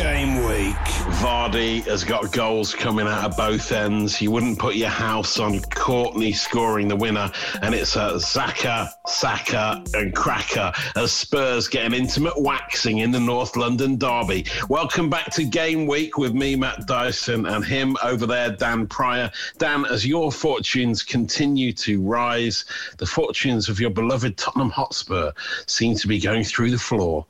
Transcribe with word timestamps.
Game 0.00 0.46
week. 0.46 0.76
Vardy 1.20 1.84
has 1.84 2.04
got 2.04 2.32
goals 2.32 2.74
coming 2.74 3.06
out 3.06 3.30
of 3.30 3.36
both 3.36 3.70
ends. 3.70 4.18
You 4.18 4.30
wouldn't 4.30 4.58
put 4.58 4.74
your 4.74 4.88
house 4.88 5.38
on 5.38 5.60
Courtney 5.60 6.32
scoring 6.32 6.88
the 6.88 6.96
winner, 6.96 7.30
and 7.60 7.74
it's 7.74 7.96
a 7.96 8.12
Zaka, 8.14 8.88
Saka, 9.06 9.84
and 9.92 10.16
Cracker 10.16 10.72
as 10.96 11.12
Spurs 11.12 11.68
get 11.68 11.84
an 11.84 11.92
intimate 11.92 12.40
waxing 12.40 13.00
in 13.00 13.10
the 13.10 13.20
North 13.20 13.56
London 13.56 13.98
derby. 13.98 14.46
Welcome 14.70 15.10
back 15.10 15.30
to 15.34 15.44
Game 15.44 15.86
Week 15.86 16.16
with 16.16 16.32
me, 16.32 16.56
Matt 16.56 16.86
Dyson, 16.86 17.44
and 17.44 17.62
him 17.62 17.94
over 18.02 18.24
there, 18.24 18.52
Dan 18.52 18.86
Pryor. 18.86 19.30
Dan, 19.58 19.84
as 19.84 20.06
your 20.06 20.32
fortunes 20.32 21.02
continue 21.02 21.74
to 21.74 22.00
rise, 22.00 22.64
the 22.96 23.04
fortunes 23.04 23.68
of 23.68 23.78
your 23.78 23.90
beloved 23.90 24.38
Tottenham 24.38 24.70
Hotspur 24.70 25.32
seem 25.66 25.94
to 25.96 26.08
be 26.08 26.18
going 26.18 26.44
through 26.44 26.70
the 26.70 26.78
floor. 26.78 27.26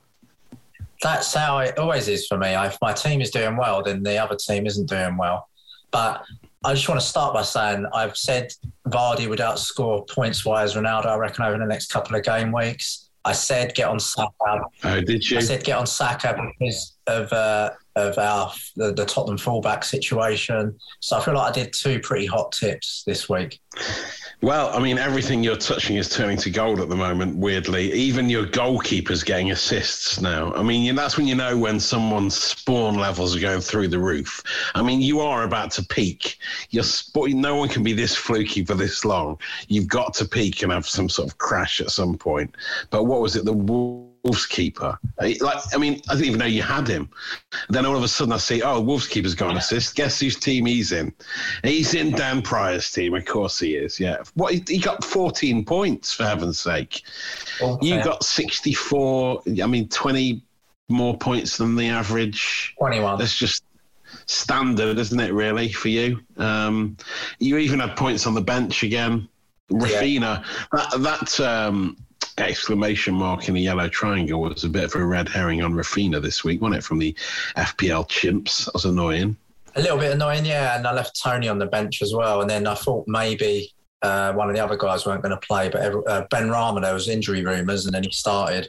That's 1.02 1.32
how 1.32 1.58
it 1.58 1.78
always 1.78 2.08
is 2.08 2.26
for 2.26 2.36
me. 2.36 2.48
If 2.48 2.76
my 2.82 2.92
team 2.92 3.20
is 3.20 3.30
doing 3.30 3.56
well, 3.56 3.82
then 3.82 4.02
the 4.02 4.18
other 4.18 4.36
team 4.36 4.66
isn't 4.66 4.88
doing 4.88 5.16
well. 5.16 5.48
But 5.90 6.22
I 6.64 6.74
just 6.74 6.88
want 6.88 7.00
to 7.00 7.06
start 7.06 7.32
by 7.32 7.42
saying 7.42 7.86
I've 7.94 8.16
said 8.16 8.52
Vardy 8.88 9.28
would 9.28 9.38
outscore 9.38 10.08
points 10.08 10.44
wise 10.44 10.74
Ronaldo, 10.74 11.06
I 11.06 11.16
reckon, 11.16 11.44
over 11.44 11.58
the 11.58 11.64
next 11.64 11.90
couple 11.90 12.16
of 12.16 12.22
game 12.22 12.52
weeks. 12.52 13.08
I 13.24 13.32
said 13.32 13.74
get 13.74 13.88
on 13.88 13.98
Saka. 13.98 14.60
Oh, 14.84 15.00
did 15.00 15.28
you? 15.28 15.38
I 15.38 15.40
said 15.40 15.64
get 15.64 15.76
on 15.76 15.86
Saka 15.86 16.36
because 16.58 16.96
of 17.06 17.32
uh, 17.32 17.70
of 17.96 18.16
our 18.18 18.52
the, 18.76 18.92
the 18.92 19.04
Tottenham 19.04 19.38
fullback 19.38 19.84
situation. 19.84 20.78
So 21.00 21.18
I 21.18 21.24
feel 21.24 21.34
like 21.34 21.50
I 21.50 21.52
did 21.52 21.72
two 21.72 22.00
pretty 22.00 22.26
hot 22.26 22.52
tips 22.52 23.02
this 23.06 23.28
week. 23.28 23.60
Well, 24.42 24.70
I 24.74 24.78
mean, 24.78 24.96
everything 24.96 25.44
you're 25.44 25.54
touching 25.54 25.96
is 25.96 26.08
turning 26.08 26.38
to 26.38 26.50
gold 26.50 26.80
at 26.80 26.88
the 26.88 26.96
moment, 26.96 27.36
weirdly. 27.36 27.92
Even 27.92 28.30
your 28.30 28.46
goalkeeper's 28.46 29.22
getting 29.22 29.50
assists 29.50 30.18
now. 30.18 30.54
I 30.54 30.62
mean, 30.62 30.94
that's 30.94 31.18
when 31.18 31.26
you 31.26 31.34
know 31.34 31.58
when 31.58 31.78
someone's 31.78 32.38
spawn 32.38 32.94
levels 32.94 33.36
are 33.36 33.40
going 33.40 33.60
through 33.60 33.88
the 33.88 33.98
roof. 33.98 34.42
I 34.74 34.80
mean, 34.80 35.02
you 35.02 35.20
are 35.20 35.42
about 35.42 35.72
to 35.72 35.84
peak. 35.84 36.38
Your 36.70 36.84
sport, 36.84 37.32
no 37.32 37.56
one 37.56 37.68
can 37.68 37.82
be 37.82 37.92
this 37.92 38.16
fluky 38.16 38.64
for 38.64 38.74
this 38.74 39.04
long. 39.04 39.38
You've 39.68 39.88
got 39.88 40.14
to 40.14 40.24
peak 40.24 40.62
and 40.62 40.72
have 40.72 40.88
some 40.88 41.10
sort 41.10 41.28
of 41.28 41.36
crash 41.36 41.82
at 41.82 41.90
some 41.90 42.16
point. 42.16 42.56
But 42.88 43.04
what 43.04 43.20
was 43.20 43.36
it? 43.36 43.44
The 43.44 43.52
Wolves 44.22 44.46
keeper. 44.46 44.98
Like, 45.18 45.60
I 45.72 45.78
mean, 45.78 46.00
I 46.08 46.14
didn't 46.14 46.26
even 46.26 46.38
know 46.38 46.46
you 46.46 46.62
had 46.62 46.86
him. 46.86 47.08
Then 47.68 47.86
all 47.86 47.96
of 47.96 48.02
a 48.02 48.08
sudden 48.08 48.32
I 48.32 48.36
see, 48.36 48.62
oh, 48.62 48.80
Wolves 48.80 49.06
keeper's 49.06 49.34
got 49.34 49.50
an 49.50 49.56
assist. 49.56 49.94
Guess 49.94 50.20
whose 50.20 50.36
team 50.36 50.66
he's 50.66 50.92
in? 50.92 51.12
He's 51.64 51.94
in 51.94 52.10
Dan 52.12 52.42
Pryor's 52.42 52.90
team. 52.90 53.14
Of 53.14 53.24
course 53.24 53.58
he 53.58 53.76
is. 53.76 53.98
Yeah. 53.98 54.18
What 54.34 54.52
he 54.68 54.78
got 54.78 55.04
14 55.04 55.64
points 55.64 56.12
for 56.12 56.24
heaven's 56.24 56.60
sake. 56.60 57.02
Okay. 57.62 57.86
You 57.86 58.02
got 58.02 58.22
64. 58.22 59.42
I 59.62 59.66
mean, 59.66 59.88
20 59.88 60.42
more 60.88 61.16
points 61.16 61.56
than 61.56 61.76
the 61.76 61.88
average. 61.88 62.74
21. 62.78 63.18
That's 63.18 63.36
just 63.36 63.64
standard, 64.26 64.98
isn't 64.98 65.20
it? 65.20 65.32
Really 65.32 65.72
for 65.72 65.88
you. 65.88 66.20
Um, 66.36 66.96
you 67.38 67.56
even 67.56 67.80
had 67.80 67.96
points 67.96 68.26
on 68.26 68.34
the 68.34 68.40
bench 68.40 68.82
again. 68.82 69.28
Raphinha, 69.72 70.44
that 70.72 70.90
that 70.98 71.40
um, 71.40 71.96
exclamation 72.40 73.14
mark 73.14 73.48
in 73.48 73.56
a 73.56 73.60
yellow 73.60 73.88
triangle 73.88 74.40
was 74.40 74.64
a 74.64 74.68
bit 74.68 74.84
of 74.84 74.94
a 74.94 75.04
red 75.04 75.28
herring 75.28 75.62
on 75.62 75.74
Raphinha 75.74 76.20
this 76.20 76.44
week, 76.44 76.60
wasn't 76.60 76.78
it? 76.78 76.84
From 76.84 76.98
the 76.98 77.14
FPL 77.56 78.08
chimps, 78.08 78.64
that 78.64 78.74
was 78.74 78.84
annoying. 78.84 79.36
A 79.76 79.80
little 79.80 79.98
bit 79.98 80.12
annoying, 80.12 80.44
yeah. 80.44 80.76
And 80.76 80.86
I 80.86 80.92
left 80.92 81.20
Toney 81.22 81.48
on 81.48 81.58
the 81.58 81.66
bench 81.66 82.02
as 82.02 82.12
well. 82.14 82.40
And 82.40 82.50
then 82.50 82.66
I 82.66 82.74
thought 82.74 83.04
maybe 83.06 83.72
uh, 84.02 84.32
one 84.32 84.48
of 84.48 84.56
the 84.56 84.64
other 84.64 84.76
guys 84.76 85.06
weren't 85.06 85.22
going 85.22 85.38
to 85.38 85.46
play, 85.46 85.68
but 85.68 85.80
every, 85.80 86.04
uh, 86.06 86.26
Benrahma, 86.26 86.82
there 86.82 86.94
was 86.94 87.08
injury 87.08 87.44
rumours, 87.44 87.86
and 87.86 87.94
then 87.94 88.02
he 88.02 88.10
started. 88.10 88.68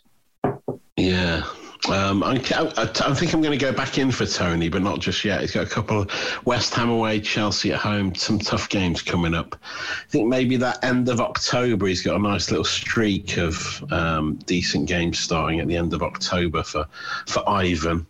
Yeah. 0.98 1.44
Um, 1.90 2.22
I, 2.22 2.36
I, 2.78 3.14
think 3.16 3.34
I'm 3.34 3.42
going 3.42 3.58
to 3.58 3.66
go 3.66 3.72
back 3.72 3.98
in 3.98 4.12
for 4.12 4.28
Toney, 4.28 4.70
but 4.70 4.84
not 4.84 5.00
just 5.00 5.26
yet. 5.26 5.42
He's 5.42 5.52
got 5.52 5.66
a 5.66 5.70
couple 5.70 6.02
of 6.02 6.46
West 6.46 6.76
Ham 6.76 6.90
away, 6.90 7.20
Chelsea 7.20 7.74
at 7.74 7.80
home, 7.80 8.14
some 8.14 8.38
tough 8.38 8.70
games 8.70 9.02
coming 9.02 9.34
up. 9.34 9.56
I 9.64 10.10
think 10.10 10.28
maybe 10.28 10.58
that 10.58 10.84
end 10.84 11.10
of 11.10 11.20
October, 11.20 11.88
he's 11.88 12.04
got 12.04 12.18
a 12.18 12.20
nice 12.20 12.52
little 12.52 12.66
streak 12.66 13.38
of 13.38 13.84
um, 13.92 14.36
decent 14.46 14.88
games 14.88 15.18
starting 15.18 15.60
at 15.60 15.68
the 15.68 15.76
end 15.76 15.94
of 15.96 16.04
October 16.04 16.62
for 16.62 16.86
for 17.26 17.48
Ivan. 17.50 18.06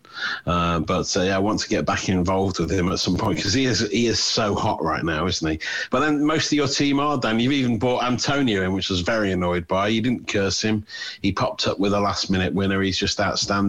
Uh, 0.46 0.80
but 0.80 1.16
uh, 1.16 1.22
yeah, 1.22 1.36
I 1.36 1.38
want 1.38 1.60
to 1.60 1.68
get 1.68 1.86
back 1.86 2.10
involved 2.10 2.58
with 2.58 2.70
him 2.70 2.92
at 2.92 2.98
some 2.98 3.16
point 3.16 3.38
because 3.38 3.54
he 3.54 3.64
is 3.64 3.88
he 3.90 4.06
is 4.06 4.22
so 4.22 4.54
hot 4.54 4.84
right 4.84 5.02
now, 5.02 5.26
isn't 5.26 5.50
he? 5.50 5.58
But 5.90 6.00
then 6.00 6.22
most 6.22 6.48
of 6.48 6.52
your 6.52 6.68
team 6.68 7.00
are 7.00 7.16
Dan. 7.16 7.40
You've 7.40 7.52
even 7.52 7.78
brought 7.78 8.04
Antonio 8.04 8.62
in, 8.64 8.74
which 8.74 8.90
I 8.90 8.92
was 8.92 9.00
very 9.00 9.32
annoyed 9.32 9.66
by. 9.66 9.88
You 9.88 10.02
didn't 10.02 10.28
curse 10.28 10.60
him. 10.60 10.84
He 11.22 11.32
popped 11.32 11.66
up 11.66 11.78
with 11.78 11.94
a 11.94 12.00
last 12.00 12.30
minute 12.30 12.52
winner. 12.52 12.82
He's 12.82 12.98
just 12.98 13.18
outstanding. 13.18 13.61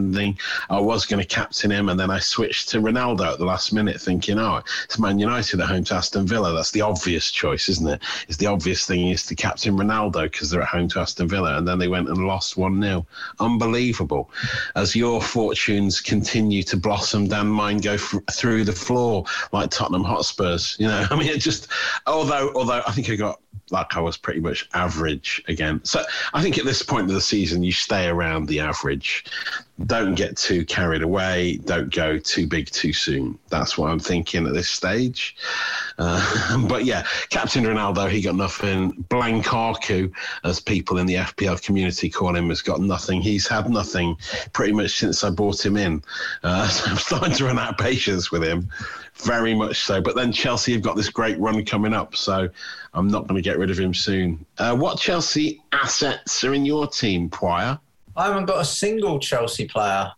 I 0.70 0.80
was 0.80 1.06
going 1.06 1.22
to 1.22 1.28
captain 1.28 1.72
him, 1.72 1.90
and 1.90 2.00
then 2.00 2.10
I 2.10 2.20
switched 2.20 2.70
to 2.70 2.80
Ronaldo 2.80 3.34
at 3.34 3.40
the 3.40 3.46
last 3.46 3.74
minute, 3.74 4.00
thinking, 4.00 4.40
oh, 4.40 4.62
it's 4.84 5.00
Man 5.00 5.20
United 5.20 5.60
at 5.60 5.68
home 5.68 5.84
to 5.86 5.96
Aston 5.96 6.28
Villa. 6.28 6.54
That's 6.54 6.72
the 6.72 6.82
obvious 6.82 7.32
choice, 7.32 7.70
isn't 7.70 7.88
it? 7.88 8.02
It's 8.28 8.38
the 8.38 8.48
obvious 8.48 8.86
thing 8.86 9.10
is 9.10 9.26
to 9.28 9.36
captain 9.36 9.78
Ronaldo 9.78 10.24
because 10.24 10.50
they're 10.50 10.62
at 10.62 10.68
home 10.68 10.88
to 10.90 11.00
Aston 11.00 11.28
Villa, 11.28 11.58
and 11.58 11.68
then 11.68 11.80
they 11.80 11.88
went 11.88 12.10
and 12.10 12.28
lost 12.28 12.58
1 12.58 12.82
0. 12.82 13.06
Unbelievable. 13.40 14.30
As 14.76 14.96
your 14.96 15.22
fortunes 15.22 16.02
continue 16.02 16.64
to 16.64 16.78
blossom, 16.78 17.28
Dan, 17.28 17.48
mine 17.48 17.78
go 17.78 17.94
f- 17.94 18.16
through 18.32 18.64
the 18.64 18.74
floor 18.74 19.26
like 19.52 19.70
Tottenham 19.70 20.04
Hotspurs. 20.04 20.76
You 20.80 20.88
know, 20.88 21.06
I 21.12 21.16
mean, 21.16 21.30
it 21.30 21.40
just, 21.40 21.68
although, 22.08 22.52
although 22.56 22.82
I 22.86 22.92
think 22.92 23.10
I 23.10 23.16
got 23.16 23.40
like 23.72 23.96
I 23.96 24.00
was 24.00 24.18
pretty 24.18 24.40
much 24.40 24.70
average 24.74 25.44
again. 25.48 25.84
So 25.84 26.04
I 26.34 26.42
think 26.42 26.58
at 26.58 26.66
this 26.66 26.82
point 26.82 27.08
of 27.08 27.14
the 27.14 27.22
season, 27.22 27.64
you 27.64 27.72
stay 27.72 28.08
around 28.08 28.48
the 28.48 28.60
average. 28.60 29.26
Don't 29.86 30.14
get 30.14 30.38
too 30.38 30.66
carried 30.66 31.02
away. 31.02 31.58
Don't 31.66 31.94
go 31.94 32.20
too 32.20 32.46
big 32.46 32.70
too 32.70 32.94
soon. 32.94 33.40
That's 33.50 33.76
what 33.76 33.90
I'm 33.90 34.00
thinking 34.00 34.46
at 34.46 34.54
this 34.54 34.70
stage. 34.70 35.36
Uh, 35.98 36.68
but 36.70 36.86
yeah, 36.86 37.06
Captain 37.30 37.64
Ronaldo, 37.64 38.10
he 38.10 38.22
got 38.22 38.36
nothing. 38.36 38.94
Blankaku, 39.10 40.12
as 40.44 40.60
people 40.60 41.00
in 41.00 41.08
the 41.08 41.16
FPL 41.16 41.62
community 41.64 42.10
call 42.10 42.36
him, 42.36 42.50
has 42.50 42.62
got 42.62 42.82
nothing. 42.82 43.20
He's 43.20 43.48
had 43.48 43.70
nothing 43.70 44.16
pretty 44.54 44.74
much 44.74 45.00
since 45.00 45.24
I 45.24 45.32
brought 45.32 45.66
him 45.66 45.76
in. 45.76 46.04
Uh, 46.44 46.68
so 46.70 46.92
I'm 46.92 46.98
starting 46.98 47.34
to 47.34 47.46
run 47.46 47.58
out 47.58 47.72
of 47.72 47.78
patience 47.78 48.32
with 48.32 48.44
him 48.44 48.70
very 49.16 49.54
much 49.54 49.84
so. 49.84 50.02
But 50.02 50.16
then 50.16 50.32
Chelsea 50.32 50.74
have 50.74 50.82
got 50.82 50.96
this 50.96 51.10
great 51.10 51.40
run 51.40 51.64
coming 51.66 51.94
up, 51.94 52.16
so 52.16 52.50
I'm 52.94 53.08
not 53.08 53.28
going 53.28 53.42
to 53.42 53.48
get 53.48 53.58
rid 53.58 53.70
of 53.70 53.80
him 53.80 53.94
soon. 53.94 54.46
Uh, 54.58 54.76
what 54.76 55.00
Chelsea 55.00 55.62
assets 55.72 56.44
are 56.44 56.54
in 56.54 56.66
your 56.66 56.88
team, 56.88 57.30
Pryor? 57.30 57.80
I 58.16 58.26
haven't 58.28 58.46
got 58.46 58.62
a 58.62 58.66
single 58.66 59.20
Chelsea 59.20 59.68
player. 59.68 60.12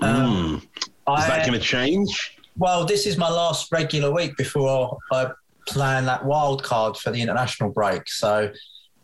Um, 0.00 0.62
Is 0.76 0.88
I- 1.06 1.28
that 1.28 1.46
going 1.46 1.58
to 1.58 1.64
change? 1.64 2.38
Well, 2.56 2.84
this 2.84 3.04
is 3.06 3.16
my 3.16 3.28
last 3.28 3.72
regular 3.72 4.12
week 4.12 4.36
before 4.36 4.98
I 5.10 5.30
plan 5.66 6.04
that 6.06 6.24
wild 6.24 6.62
card 6.62 6.96
for 6.96 7.10
the 7.10 7.20
international 7.20 7.70
break. 7.70 8.08
So 8.08 8.52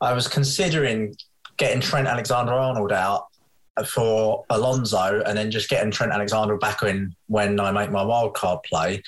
I 0.00 0.12
was 0.12 0.28
considering 0.28 1.16
getting 1.56 1.80
Trent 1.80 2.06
Alexander 2.06 2.52
Arnold 2.52 2.92
out 2.92 3.26
for 3.86 4.44
Alonso 4.50 5.22
and 5.26 5.36
then 5.36 5.50
just 5.50 5.68
getting 5.68 5.90
Trent 5.90 6.12
Alexander 6.12 6.56
back 6.58 6.82
in 6.82 7.14
when 7.26 7.58
I 7.58 7.72
make 7.72 7.90
my 7.90 8.04
wild 8.04 8.34
card 8.34 8.60
play. 8.62 9.02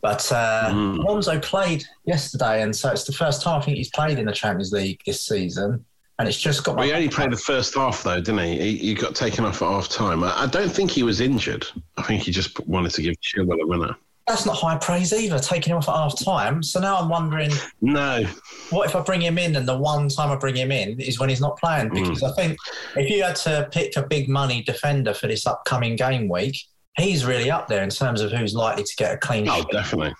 But 0.00 0.30
uh, 0.32 0.70
Alonso 0.72 1.38
played 1.38 1.84
yesterday, 2.04 2.62
and 2.62 2.74
so 2.74 2.90
it's 2.90 3.04
the 3.04 3.12
first 3.12 3.42
time 3.42 3.60
I 3.60 3.64
think 3.64 3.76
he's 3.78 3.90
played 3.90 4.18
in 4.18 4.26
the 4.26 4.32
Champions 4.32 4.72
League 4.72 5.00
this 5.06 5.24
season. 5.24 5.84
And 6.18 6.28
it's 6.28 6.40
just 6.40 6.62
got 6.62 6.76
Well, 6.76 6.86
he 6.86 6.92
only 6.92 7.08
played 7.08 7.32
the 7.32 7.36
first 7.36 7.74
half, 7.74 8.02
though, 8.04 8.20
didn't 8.20 8.38
he? 8.38 8.58
He, 8.58 8.76
he 8.78 8.94
got 8.94 9.14
taken 9.16 9.44
off 9.44 9.62
at 9.62 9.68
half 9.68 9.88
time. 9.88 10.22
I, 10.22 10.42
I 10.42 10.46
don't 10.46 10.68
think 10.70 10.90
he 10.92 11.02
was 11.02 11.20
injured. 11.20 11.66
I 11.96 12.02
think 12.02 12.22
he 12.22 12.30
just 12.30 12.58
wanted 12.68 12.92
to 12.92 13.02
give 13.02 13.16
Chilwell 13.20 13.60
a 13.60 13.66
winner. 13.66 13.96
That's 14.28 14.46
not 14.46 14.56
high 14.56 14.78
praise 14.78 15.12
either, 15.12 15.38
taking 15.38 15.72
him 15.72 15.78
off 15.78 15.88
at 15.88 15.96
half 15.96 16.18
time. 16.24 16.62
So 16.62 16.80
now 16.80 16.98
I'm 16.98 17.08
wondering 17.10 17.50
No. 17.82 18.24
what 18.70 18.88
if 18.88 18.96
I 18.96 19.00
bring 19.02 19.20
him 19.20 19.36
in 19.38 19.54
and 19.56 19.68
the 19.68 19.76
one 19.76 20.08
time 20.08 20.30
I 20.30 20.36
bring 20.36 20.54
him 20.56 20.70
in 20.72 20.98
is 21.00 21.18
when 21.18 21.28
he's 21.28 21.40
not 21.42 21.58
playing? 21.58 21.88
Hmm. 21.88 21.94
Because 22.04 22.22
I 22.22 22.32
think 22.32 22.56
if 22.96 23.10
you 23.10 23.22
had 23.22 23.36
to 23.36 23.68
pick 23.70 23.96
a 23.96 24.02
big 24.02 24.28
money 24.28 24.62
defender 24.62 25.12
for 25.14 25.26
this 25.26 25.46
upcoming 25.46 25.96
game 25.96 26.28
week, 26.28 26.56
he's 26.96 27.26
really 27.26 27.50
up 27.50 27.66
there 27.68 27.82
in 27.82 27.90
terms 27.90 28.20
of 28.22 28.30
who's 28.32 28.54
likely 28.54 28.84
to 28.84 28.96
get 28.96 29.12
a 29.12 29.18
clean 29.18 29.46
Oh, 29.48 29.56
sheet. 29.56 29.66
definitely. 29.72 30.14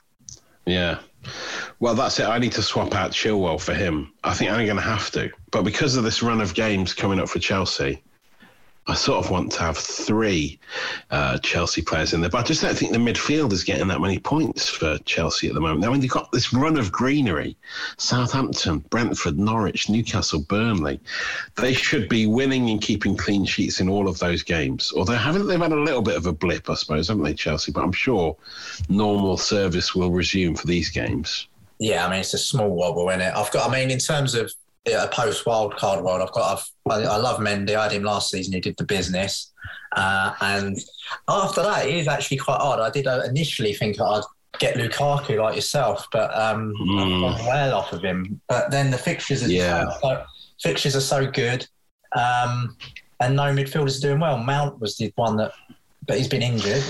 Yeah. 0.67 0.99
Well, 1.81 1.95
that's 1.95 2.19
it. 2.19 2.25
I 2.27 2.39
need 2.39 2.53
to 2.53 2.63
swap 2.63 2.95
out 2.95 3.11
Chilwell 3.11 3.61
for 3.61 3.75
him. 3.75 4.13
I 4.23 4.35
think 4.35 4.51
I'm 4.51 4.65
going 4.65 4.77
to 4.77 4.83
have 4.83 5.11
to. 5.13 5.31
But 5.51 5.63
because 5.63 5.97
of 5.97 6.05
this 6.05 6.23
run 6.23 6.41
of 6.41 6.55
games 6.55 6.95
coming 6.95 7.19
up 7.19 7.29
for 7.29 7.39
Chelsea, 7.39 8.03
I 8.87 8.95
sort 8.95 9.25
of 9.25 9.31
want 9.31 9.51
to 9.53 9.61
have 9.61 9.79
three 9.79 10.59
uh, 11.11 11.39
Chelsea 11.39 11.81
players 11.81 12.13
in 12.13 12.21
there. 12.21 12.29
But 12.29 12.41
I 12.41 12.43
just 12.43 12.61
don't 12.61 12.77
think 12.77 12.93
the 12.93 12.99
midfield 12.99 13.53
is 13.53 13.65
getting 13.65 13.89
that 13.89 14.01
many 14.01 14.19
points 14.19 14.69
for 14.69 14.99
Chelsea 15.07 15.49
at 15.49 15.55
the 15.55 15.61
moment. 15.61 15.81
Now, 15.81 15.91
when 15.91 16.03
you've 16.03 16.11
got 16.11 16.31
this 16.33 16.53
run 16.53 16.77
of 16.77 16.93
greenery, 16.93 17.57
Southampton, 17.97 18.81
Brentford, 18.91 19.39
Norwich, 19.39 19.89
Newcastle, 19.89 20.41
Burnley, 20.41 21.01
they 21.57 21.73
should 21.73 22.11
be 22.11 22.27
winning 22.27 22.69
and 22.69 22.81
keeping 22.81 23.17
clean 23.17 23.47
sheets 23.47 23.81
in 23.81 23.89
all 23.89 24.07
of 24.07 24.19
those 24.19 24.43
games. 24.43 24.93
Although 24.95 25.15
haven't 25.15 25.47
they've 25.47 25.59
had 25.59 25.73
a 25.73 25.81
little 25.81 26.03
bit 26.03 26.17
of 26.17 26.27
a 26.27 26.33
blip, 26.33 26.69
I 26.69 26.75
suppose, 26.75 27.09
haven't 27.09 27.25
they, 27.25 27.35
Chelsea? 27.35 27.73
But 27.73 27.85
I'm 27.85 27.93
sure 27.93 28.37
normal 28.91 29.39
service 29.39 29.95
will 29.95 30.11
resume 30.11 30.57
for 30.57 30.67
these 30.67 30.91
games. 30.91 31.49
Yeah, 31.85 32.07
I 32.07 32.11
mean 32.11 32.21
it's 32.21 32.33
a 32.33 32.39
small 32.39 32.71
wobble, 32.71 33.11
is 33.11 33.21
it? 33.21 33.33
I've 33.37 33.51
got. 33.51 33.69
I 33.69 33.73
mean, 33.73 33.91
in 33.91 33.99
terms 33.99 34.35
of 34.35 34.51
yeah, 34.87 35.05
a 35.05 35.09
post 35.09 35.45
wild 35.45 35.77
card 35.77 36.03
world, 36.03 36.23
I've 36.23 36.33
got. 36.33 36.59
I've, 36.59 36.65
I, 36.91 37.05
I 37.05 37.17
love 37.19 37.41
Mendy. 37.41 37.75
I 37.75 37.83
had 37.83 37.93
him 37.93 38.05
last 38.05 38.31
season. 38.31 38.55
He 38.55 38.61
did 38.61 38.77
the 38.79 38.85
business, 38.85 39.53
uh, 39.95 40.33
and 40.41 40.79
after 41.29 41.63
that, 41.63 41.87
it 41.87 41.95
is 41.95 42.09
actually 42.09 42.39
quite 42.39 42.59
odd. 42.59 42.81
I 42.81 42.89
did 42.89 43.07
uh, 43.07 43.21
initially 43.27 43.75
think 43.75 43.99
that 43.99 44.05
I'd 44.05 44.23
get 44.59 44.77
Lukaku 44.77 45.43
like 45.43 45.57
yourself, 45.57 46.07
but 46.11 46.35
um, 46.35 46.73
I've 46.81 47.21
gone 47.21 47.47
well 47.47 47.75
off 47.75 47.93
of 47.93 48.03
him. 48.03 48.41
But 48.49 48.71
then 48.71 48.91
the 48.91 48.97
fixtures 48.99 49.43
are 49.45 49.49
Yeah. 49.51 49.91
so, 50.01 50.23
fixtures 50.63 50.97
are 50.97 51.01
so 51.03 51.31
good, 51.31 51.67
um, 52.17 52.77
and 53.21 53.37
no 53.37 53.53
midfielders 53.55 53.99
are 53.99 54.09
doing 54.09 54.21
well. 54.21 54.39
Mount 54.39 54.81
was 54.81 54.97
the 54.97 55.13
one 55.17 55.37
that, 55.37 55.53
but 56.07 56.17
he's 56.17 56.29
been 56.29 56.43
injured. 56.43 56.83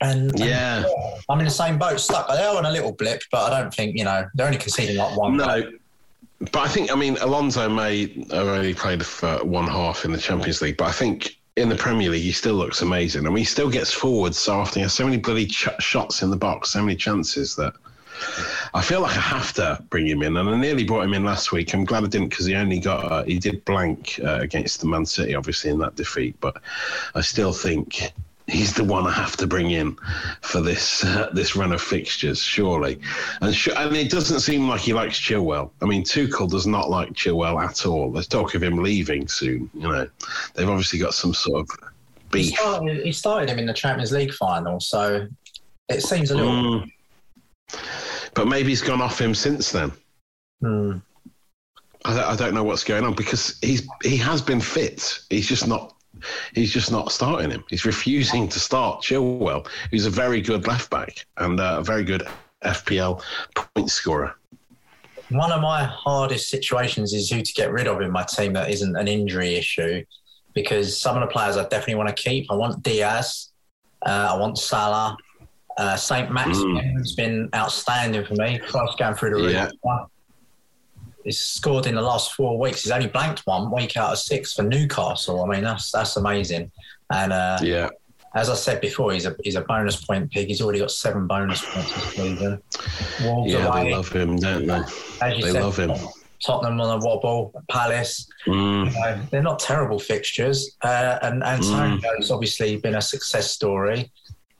And, 0.00 0.30
and 0.32 0.38
Yeah. 0.38 0.84
I'm 1.28 1.38
in 1.40 1.44
the 1.44 1.50
same 1.50 1.78
boat, 1.78 2.00
stuck. 2.00 2.28
They 2.28 2.42
are 2.42 2.56
on 2.56 2.66
a 2.66 2.70
little 2.70 2.92
blip, 2.92 3.22
but 3.30 3.52
I 3.52 3.60
don't 3.60 3.72
think 3.74 3.96
you 3.96 4.04
know 4.04 4.26
they're 4.34 4.46
only 4.46 4.58
conceding 4.58 4.96
like 4.96 5.16
one. 5.16 5.36
No. 5.36 5.72
But 6.40 6.56
I 6.56 6.68
think, 6.68 6.92
I 6.92 6.94
mean, 6.94 7.16
Alonso 7.16 7.68
may 7.68 8.06
have 8.30 8.46
only 8.46 8.72
played 8.72 9.04
for 9.04 9.44
one 9.44 9.66
half 9.66 10.04
in 10.04 10.12
the 10.12 10.18
Champions 10.18 10.62
League, 10.62 10.76
but 10.76 10.84
I 10.86 10.92
think 10.92 11.36
in 11.56 11.68
the 11.68 11.74
Premier 11.74 12.10
League, 12.10 12.22
he 12.22 12.30
still 12.30 12.54
looks 12.54 12.80
amazing. 12.82 13.26
I 13.26 13.30
mean, 13.30 13.38
he 13.38 13.44
still 13.44 13.68
gets 13.68 13.92
forward 13.92 14.36
so 14.36 14.60
often. 14.60 14.74
He 14.78 14.82
has 14.82 14.94
so 14.94 15.04
many 15.04 15.16
bloody 15.16 15.46
ch- 15.46 15.66
shots 15.80 16.22
in 16.22 16.30
the 16.30 16.36
box, 16.36 16.70
so 16.70 16.80
many 16.80 16.94
chances 16.94 17.56
that 17.56 17.74
I 18.72 18.82
feel 18.82 19.00
like 19.00 19.16
I 19.16 19.20
have 19.20 19.52
to 19.54 19.82
bring 19.90 20.06
him 20.06 20.22
in. 20.22 20.36
And 20.36 20.48
I 20.48 20.56
nearly 20.56 20.84
brought 20.84 21.02
him 21.04 21.14
in 21.14 21.24
last 21.24 21.50
week. 21.50 21.74
I'm 21.74 21.84
glad 21.84 22.04
I 22.04 22.06
didn't 22.06 22.28
because 22.28 22.46
he 22.46 22.54
only 22.54 22.78
got, 22.78 23.10
uh, 23.10 23.24
he 23.24 23.40
did 23.40 23.64
blank 23.64 24.20
uh, 24.22 24.38
against 24.40 24.80
the 24.80 24.86
Man 24.86 25.04
City, 25.04 25.34
obviously, 25.34 25.70
in 25.70 25.78
that 25.80 25.96
defeat. 25.96 26.36
But 26.38 26.62
I 27.16 27.20
still 27.20 27.52
think 27.52 28.12
he's 28.48 28.72
the 28.72 28.82
one 28.82 29.06
I 29.06 29.12
have 29.12 29.36
to 29.36 29.46
bring 29.46 29.70
in 29.70 29.96
for 30.40 30.60
this 30.60 31.04
uh, 31.04 31.30
this 31.34 31.54
run 31.54 31.72
of 31.72 31.80
fixtures, 31.80 32.42
surely. 32.42 32.98
And 33.40 33.54
sh- 33.54 33.68
and 33.76 33.94
it 33.94 34.10
doesn't 34.10 34.40
seem 34.40 34.68
like 34.68 34.80
he 34.80 34.92
likes 34.92 35.20
Chilwell. 35.20 35.70
I 35.82 35.84
mean, 35.84 36.02
Tuchel 36.02 36.50
does 36.50 36.66
not 36.66 36.90
like 36.90 37.12
Chilwell 37.12 37.62
at 37.62 37.86
all. 37.86 38.10
There's 38.10 38.26
talk 38.26 38.54
of 38.54 38.62
him 38.62 38.82
leaving 38.82 39.28
soon. 39.28 39.70
You 39.74 39.88
know, 39.88 40.08
they've 40.54 40.68
obviously 40.68 40.98
got 40.98 41.14
some 41.14 41.34
sort 41.34 41.60
of 41.60 41.70
He 42.32 42.50
beef. 42.50 42.54
started, 42.58 43.04
he 43.04 43.12
started 43.12 43.50
him 43.50 43.58
in 43.58 43.66
the 43.66 43.74
Champions 43.74 44.12
League 44.12 44.32
final, 44.32 44.80
so 44.80 45.26
it 45.88 46.02
seems 46.02 46.30
a 46.30 46.36
little. 46.36 46.80
Mm. 46.80 46.90
But 48.34 48.48
maybe 48.48 48.70
he's 48.70 48.82
gone 48.82 49.00
off 49.02 49.20
him 49.20 49.34
since 49.34 49.70
then. 49.70 49.92
Hmm. 50.60 50.98
I 52.04 52.14
don't, 52.14 52.24
I 52.24 52.36
don't 52.36 52.54
know 52.54 52.64
what's 52.64 52.84
going 52.84 53.04
on 53.04 53.14
because 53.14 53.58
he's 53.60 53.86
he 54.02 54.16
has 54.16 54.40
been 54.40 54.60
fit. 54.60 55.20
He's 55.28 55.46
just 55.46 55.66
not. 55.66 55.94
He's 56.54 56.72
just 56.72 56.90
not 56.90 57.12
starting 57.12 57.50
him. 57.50 57.64
He's 57.68 57.84
refusing 57.84 58.48
to 58.48 58.60
start 58.60 59.02
Chilwell, 59.02 59.66
who's 59.90 60.06
a 60.06 60.10
very 60.10 60.40
good 60.40 60.66
left 60.66 60.90
back 60.90 61.26
and 61.36 61.60
uh, 61.60 61.76
a 61.78 61.84
very 61.84 62.04
good 62.04 62.22
FPL 62.64 63.22
point 63.54 63.90
scorer. 63.90 64.34
One 65.30 65.52
of 65.52 65.60
my 65.60 65.84
hardest 65.84 66.48
situations 66.48 67.12
is 67.12 67.30
who 67.30 67.42
to 67.42 67.52
get 67.52 67.70
rid 67.70 67.86
of 67.86 68.00
in 68.00 68.10
my 68.10 68.22
team 68.22 68.54
that 68.54 68.70
isn't 68.70 68.96
an 68.96 69.08
injury 69.08 69.56
issue, 69.56 70.04
because 70.54 70.98
some 70.98 71.16
of 71.16 71.20
the 71.20 71.32
players 71.32 71.56
I 71.56 71.62
definitely 71.64 71.96
want 71.96 72.08
to 72.08 72.14
keep. 72.14 72.50
I 72.50 72.54
want 72.54 72.82
Diaz, 72.82 73.50
uh, 74.06 74.30
I 74.32 74.36
want 74.38 74.58
Salah, 74.58 75.16
uh, 75.76 75.96
Saint 75.96 76.32
Maximin, 76.32 76.96
who's 76.96 77.14
been 77.14 77.48
outstanding 77.54 78.24
for 78.24 78.34
me. 78.34 78.58
Christ 78.58 78.98
going 78.98 79.14
through 79.14 79.30
the 79.30 79.36
roof. 79.36 79.52
Yeah. 79.52 79.70
He's 81.28 81.38
scored 81.38 81.86
in 81.86 81.94
the 81.94 82.00
last 82.00 82.32
four 82.32 82.58
weeks. 82.58 82.84
He's 82.84 82.90
only 82.90 83.08
blanked 83.08 83.40
one 83.46 83.70
week 83.70 83.98
out 83.98 84.12
of 84.12 84.18
six 84.18 84.54
for 84.54 84.62
Newcastle. 84.62 85.44
I 85.44 85.46
mean, 85.46 85.62
that's 85.62 85.90
that's 85.92 86.16
amazing. 86.16 86.70
And 87.12 87.34
uh, 87.34 87.58
Yeah, 87.60 87.90
as 88.34 88.48
I 88.48 88.54
said 88.54 88.80
before, 88.80 89.12
he's 89.12 89.26
a 89.26 89.36
he's 89.44 89.56
a 89.56 89.60
bonus 89.60 90.02
point 90.02 90.30
pick. 90.32 90.48
He's 90.48 90.62
already 90.62 90.78
got 90.78 90.90
seven 90.90 91.26
bonus 91.26 91.62
points 91.62 91.92
this 91.94 92.14
season. 92.14 92.62
Wolves 93.22 93.52
yeah, 93.52 93.66
away, 93.66 93.84
they 93.84 93.94
love 93.94 94.08
him, 94.10 94.36
don't 94.36 94.66
they? 94.66 94.80
as 95.20 95.36
you 95.36 95.42
They 95.42 95.52
said, 95.52 95.62
love 95.62 95.76
him. 95.78 95.92
Tottenham 96.42 96.80
on 96.80 97.02
a 97.02 97.04
wobble, 97.04 97.52
Palace. 97.68 98.26
Mm. 98.46 98.86
You 98.86 99.00
know, 99.00 99.22
they're 99.30 99.42
not 99.42 99.58
terrible 99.58 99.98
fixtures. 99.98 100.76
Uh, 100.82 101.18
and 101.22 101.42
Antonio's 101.42 102.30
obviously 102.30 102.76
been 102.76 102.94
a 102.94 103.02
success 103.02 103.50
story. 103.50 104.10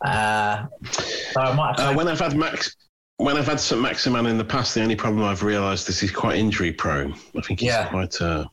Uh, 0.05 0.67
so 0.91 1.41
I 1.41 1.71
Uh, 1.79 1.95
when 1.95 2.09
I've 2.09 2.21
had 2.21 2.37
Max, 2.37 2.77
when 3.19 3.37
I've 3.37 3.47
had 3.47 3.61
St. 3.61 3.81
Maximin 3.81 4.27
in 4.27 4.39
the 4.39 4.45
past, 4.45 4.75
the 4.75 4.83
only 4.83 4.97
problem 4.97 5.25
I've 5.25 5.43
realised 5.43 5.89
is 5.89 6.01
he's 6.01 6.11
quite 6.11 6.39
injury 6.39 6.73
prone. 6.73 7.13
I 7.37 7.41
think 7.43 7.61
he's 7.61 7.69
Yeah. 7.69 7.89
quite 7.89 8.21
uh, 8.23 8.47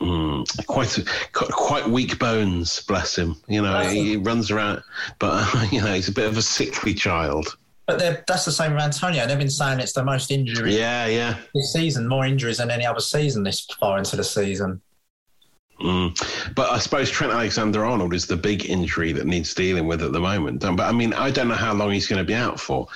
mm, 0.00 0.66
quite 0.66 0.98
quite 1.32 1.50
quite 1.50 1.88
weak 1.88 2.18
bones. 2.18 2.82
Bless 2.82 3.16
him. 3.16 3.36
You 3.48 3.62
know, 3.62 3.80
he, 3.80 4.10
he 4.10 4.16
runs 4.16 4.50
around, 4.50 4.82
but 5.18 5.46
you 5.72 5.80
know, 5.80 5.94
he's 5.94 6.08
a 6.08 6.12
bit 6.12 6.26
of 6.26 6.36
a 6.36 6.42
sickly 6.42 6.94
child. 6.94 7.56
but 7.86 8.24
that's 8.26 8.44
the 8.44 8.52
same 8.52 8.72
with 8.74 8.82
Antonio. 8.82 9.26
They've 9.26 9.38
been 9.38 9.50
saying 9.50 9.80
it's 9.80 9.94
the 9.94 10.04
most 10.04 10.30
injury. 10.30 10.76
Yeah, 10.78 11.06
yeah. 11.06 11.38
this 11.54 11.72
season, 11.72 12.06
more 12.06 12.24
injuries 12.26 12.58
than 12.58 12.70
any 12.70 12.86
other 12.86 13.00
season 13.00 13.42
this 13.42 13.66
far 13.80 13.98
into 13.98 14.16
the 14.16 14.24
season. 14.24 14.80
Mm. 15.80 16.54
But 16.54 16.70
I 16.70 16.78
suppose 16.78 17.10
Trent 17.10 17.32
Alexander 17.32 17.86
Arnold 17.86 18.12
is 18.12 18.26
the 18.26 18.36
big 18.36 18.66
injury 18.66 19.12
that 19.12 19.26
needs 19.26 19.54
dealing 19.54 19.86
with 19.86 20.02
at 20.02 20.12
the 20.12 20.20
moment. 20.20 20.60
But 20.60 20.80
I 20.80 20.92
mean, 20.92 21.14
I 21.14 21.30
don't 21.30 21.48
know 21.48 21.54
how 21.54 21.72
long 21.72 21.90
he's 21.90 22.06
going 22.06 22.18
to 22.18 22.24
be 22.24 22.34
out 22.34 22.60
for. 22.60 22.86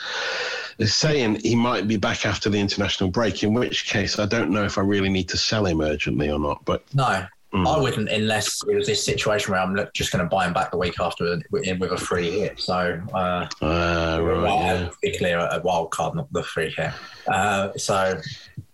They're 0.78 0.86
saying 0.88 1.40
he 1.42 1.54
might 1.54 1.86
be 1.86 1.96
back 1.96 2.26
after 2.26 2.50
the 2.50 2.58
international 2.58 3.10
break, 3.10 3.42
in 3.42 3.54
which 3.54 3.86
case 3.86 4.18
I 4.18 4.26
don't 4.26 4.50
know 4.50 4.64
if 4.64 4.78
I 4.78 4.82
really 4.82 5.08
need 5.08 5.28
to 5.30 5.36
sell 5.36 5.66
him 5.66 5.80
urgently 5.80 6.30
or 6.30 6.38
not. 6.38 6.64
But 6.64 6.84
No, 6.94 7.26
Mm. 7.54 7.72
I 7.72 7.78
wouldn't 7.80 8.08
unless 8.08 8.62
it 8.68 8.74
was 8.74 8.86
this 8.88 9.04
situation 9.04 9.52
where 9.52 9.60
I'm 9.60 9.78
just 9.94 10.10
going 10.10 10.24
to 10.24 10.28
buy 10.28 10.44
him 10.46 10.52
back 10.52 10.72
the 10.72 10.76
week 10.76 10.98
after 10.98 11.38
with 11.52 11.78
with 11.78 11.92
a 11.92 11.96
free 11.96 12.40
hit. 12.40 12.58
So, 12.60 13.00
uh, 13.14 13.46
uh, 13.62 14.18
right, 14.20 14.90
yeah. 15.02 15.18
clear, 15.18 15.38
a 15.38 15.60
wild 15.62 15.92
card, 15.92 16.16
not 16.16 16.32
the 16.32 16.42
free 16.42 16.74
hit. 16.76 16.90
Uh, 17.28 17.70
so, 17.76 18.20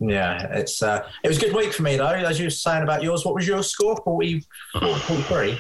yeah, 0.01 0.47
it's 0.55 0.83
uh, 0.83 1.07
it 1.23 1.29
was 1.29 1.37
a 1.37 1.41
good 1.41 1.55
week 1.55 1.75
for 1.75 1.83
me 1.83 1.97
though. 1.99 2.07
As 2.09 2.39
you 2.39 2.47
were 2.47 2.51
saying 2.51 2.83
about 2.83 3.03
yours, 3.03 3.25
what 3.25 3.35
was 3.35 3.47
your 3.47 3.63
score? 3.63 3.97
40, 4.03 4.43
43? 4.81 5.59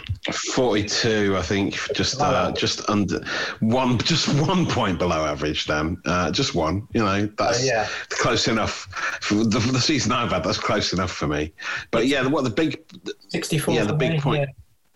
42, 0.52 1.36
I 1.36 1.42
think, 1.42 1.78
just 1.94 2.20
uh, 2.20 2.52
just 2.52 2.88
under 2.88 3.22
one, 3.60 3.98
just 3.98 4.28
one 4.48 4.66
point 4.66 4.98
below 4.98 5.26
average. 5.26 5.66
Then, 5.66 5.98
uh, 6.06 6.30
just 6.30 6.54
one. 6.54 6.88
You 6.94 7.04
know, 7.04 7.26
that's 7.36 7.62
Oh, 7.62 7.64
yeah. 7.66 7.86
close 8.08 8.48
enough. 8.48 8.86
For 9.20 9.34
the, 9.34 9.60
for 9.60 9.72
the 9.72 9.80
season 9.80 10.12
I've 10.12 10.32
had, 10.32 10.42
that's 10.42 10.58
close 10.58 10.92
enough 10.94 11.12
for 11.12 11.26
me. 11.26 11.52
But 11.90 12.06
yeah, 12.06 12.26
what 12.26 12.44
the 12.44 12.50
big, 12.50 12.80
64. 13.28 13.74
Yeah, 13.74 13.84
the 13.84 13.92
big 13.92 14.20
point. 14.20 14.48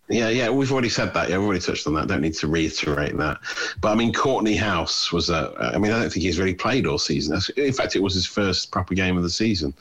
yeah. 0.08 0.28
yeah, 0.28 0.28
yeah, 0.28 0.50
we've 0.50 0.70
already 0.72 0.88
said 0.88 1.14
that. 1.14 1.30
Yeah, 1.30 1.38
we've 1.38 1.46
already 1.46 1.60
touched 1.60 1.86
on 1.86 1.94
that. 1.94 2.08
Don't 2.08 2.20
need 2.20 2.34
to 2.34 2.48
reiterate 2.48 3.16
that. 3.16 3.38
But 3.80 3.92
I 3.92 3.94
mean, 3.94 4.12
Courtney 4.12 4.56
House 4.56 5.12
was 5.12 5.30
a. 5.30 5.54
I 5.74 5.78
mean, 5.78 5.92
I 5.92 6.00
don't 6.00 6.10
think 6.10 6.24
he's 6.24 6.38
really 6.38 6.54
played 6.54 6.86
all 6.86 6.98
season. 6.98 7.40
In 7.56 7.72
fact, 7.72 7.96
it 7.96 8.02
was 8.02 8.14
his 8.14 8.26
first 8.26 8.70
proper 8.70 8.94
game 8.94 9.16
of 9.16 9.22
the 9.22 9.30
season. 9.30 9.74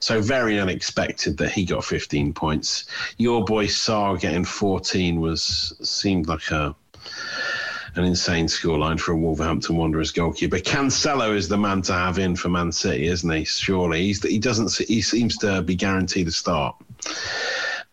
So 0.00 0.20
very 0.20 0.60
unexpected 0.60 1.36
that 1.38 1.52
he 1.52 1.64
got 1.64 1.84
15 1.84 2.32
points. 2.32 2.86
Your 3.18 3.44
boy 3.44 3.66
Sá 3.66 4.14
getting 4.14 4.44
14 4.44 5.20
was 5.20 5.74
seemed 5.82 6.28
like 6.28 6.50
a 6.50 6.74
an 7.96 8.04
insane 8.04 8.46
scoreline 8.46 8.98
for 8.98 9.12
a 9.12 9.16
Wolverhampton 9.16 9.76
Wanderers 9.76 10.10
goalkeeper. 10.10 10.58
Cancelo 10.58 11.34
is 11.34 11.48
the 11.48 11.56
man 11.56 11.80
to 11.82 11.92
have 11.92 12.18
in 12.18 12.34
for 12.34 12.48
Man 12.48 12.72
City, 12.72 13.06
isn't 13.06 13.30
he? 13.30 13.44
Surely 13.44 14.02
he's 14.02 14.22
he 14.22 14.38
doesn't 14.38 14.72
he 14.88 15.00
seems 15.00 15.36
to 15.38 15.62
be 15.62 15.76
guaranteed 15.76 16.26
a 16.26 16.32
start, 16.32 16.74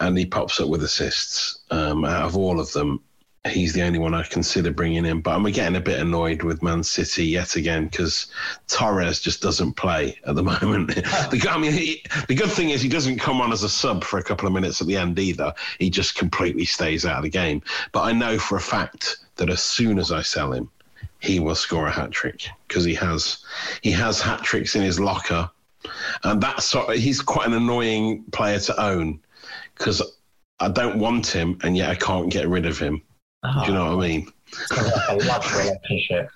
and 0.02 0.18
he 0.18 0.26
pops 0.26 0.60
up 0.60 0.68
with 0.68 0.84
assists. 0.84 1.60
Um, 1.70 2.04
out 2.06 2.26
of 2.26 2.36
all 2.36 2.60
of 2.60 2.72
them, 2.74 3.02
he's 3.48 3.74
the 3.74 3.84
only 3.84 4.00
one 4.00 4.16
I 4.16 4.24
consider 4.24 4.72
bringing 4.72 5.06
in. 5.06 5.22
But 5.22 5.36
I'm 5.36 5.44
getting 5.52 5.76
a 5.76 5.82
bit 5.82 6.00
annoyed 6.00 6.42
with 6.42 6.64
Man 6.64 6.84
City 6.84 7.26
yet 7.26 7.56
again 7.56 7.86
because 7.86 8.28
Torres 8.68 9.20
just 9.20 9.44
doesn't 9.44 9.74
play 9.74 10.20
at 10.26 10.36
the 10.36 10.44
moment. 10.62 10.96
the, 10.96 11.48
I 11.50 11.58
mean, 11.60 11.72
he, 11.72 12.04
the 12.28 12.36
good 12.36 12.50
thing 12.50 12.72
is 12.72 12.82
he 12.82 12.90
doesn't 12.90 13.20
come 13.20 13.42
on 13.42 13.54
as 13.54 13.62
a 13.62 13.70
sub 13.70 14.04
for 14.04 14.18
a 14.18 14.24
couple 14.24 14.48
of 14.48 14.54
minutes 14.54 14.82
at 14.82 14.88
the 14.88 14.98
end 14.98 15.20
either. 15.20 15.54
He 15.78 15.92
just 15.92 16.16
completely 16.16 16.66
stays 16.66 17.06
out 17.06 17.18
of 17.18 17.24
the 17.24 17.30
game. 17.30 17.62
But 17.92 18.02
I 18.02 18.12
know 18.12 18.40
for 18.40 18.58
a 18.58 18.62
fact 18.62 19.18
that 19.36 19.52
as 19.52 19.62
soon 19.62 20.00
as 20.00 20.12
I 20.12 20.24
sell 20.24 20.52
him, 20.52 20.70
he 21.20 21.40
will 21.40 21.56
score 21.56 21.86
a 21.86 21.92
hat 21.92 22.10
trick 22.10 22.48
because 22.68 22.84
he 22.84 22.96
has 22.96 23.46
he 23.84 23.92
has 23.92 24.20
hat 24.20 24.42
tricks 24.42 24.76
in 24.76 24.82
his 24.82 25.00
locker, 25.00 25.48
and 26.24 26.42
that's 26.42 26.66
sort 26.66 26.90
of, 26.90 26.96
he's 26.96 27.22
quite 27.22 27.46
an 27.46 27.54
annoying 27.54 28.24
player 28.32 28.60
to 28.60 28.82
own 28.82 29.20
because 29.82 30.02
I 30.60 30.70
don't 30.70 31.00
want 31.00 31.26
him 31.26 31.58
and 31.64 31.76
yet 31.76 31.90
I 31.90 31.96
can't 31.96 32.30
get 32.30 32.48
rid 32.48 32.68
of 32.68 32.78
him. 32.78 33.02
Do 33.44 33.66
you 33.66 33.74
know 33.74 33.96
what 33.96 34.06
I 34.06 34.10
mean? 34.10 34.32
a 35.10 35.16
love 35.16 35.52
relationship. 35.58 36.30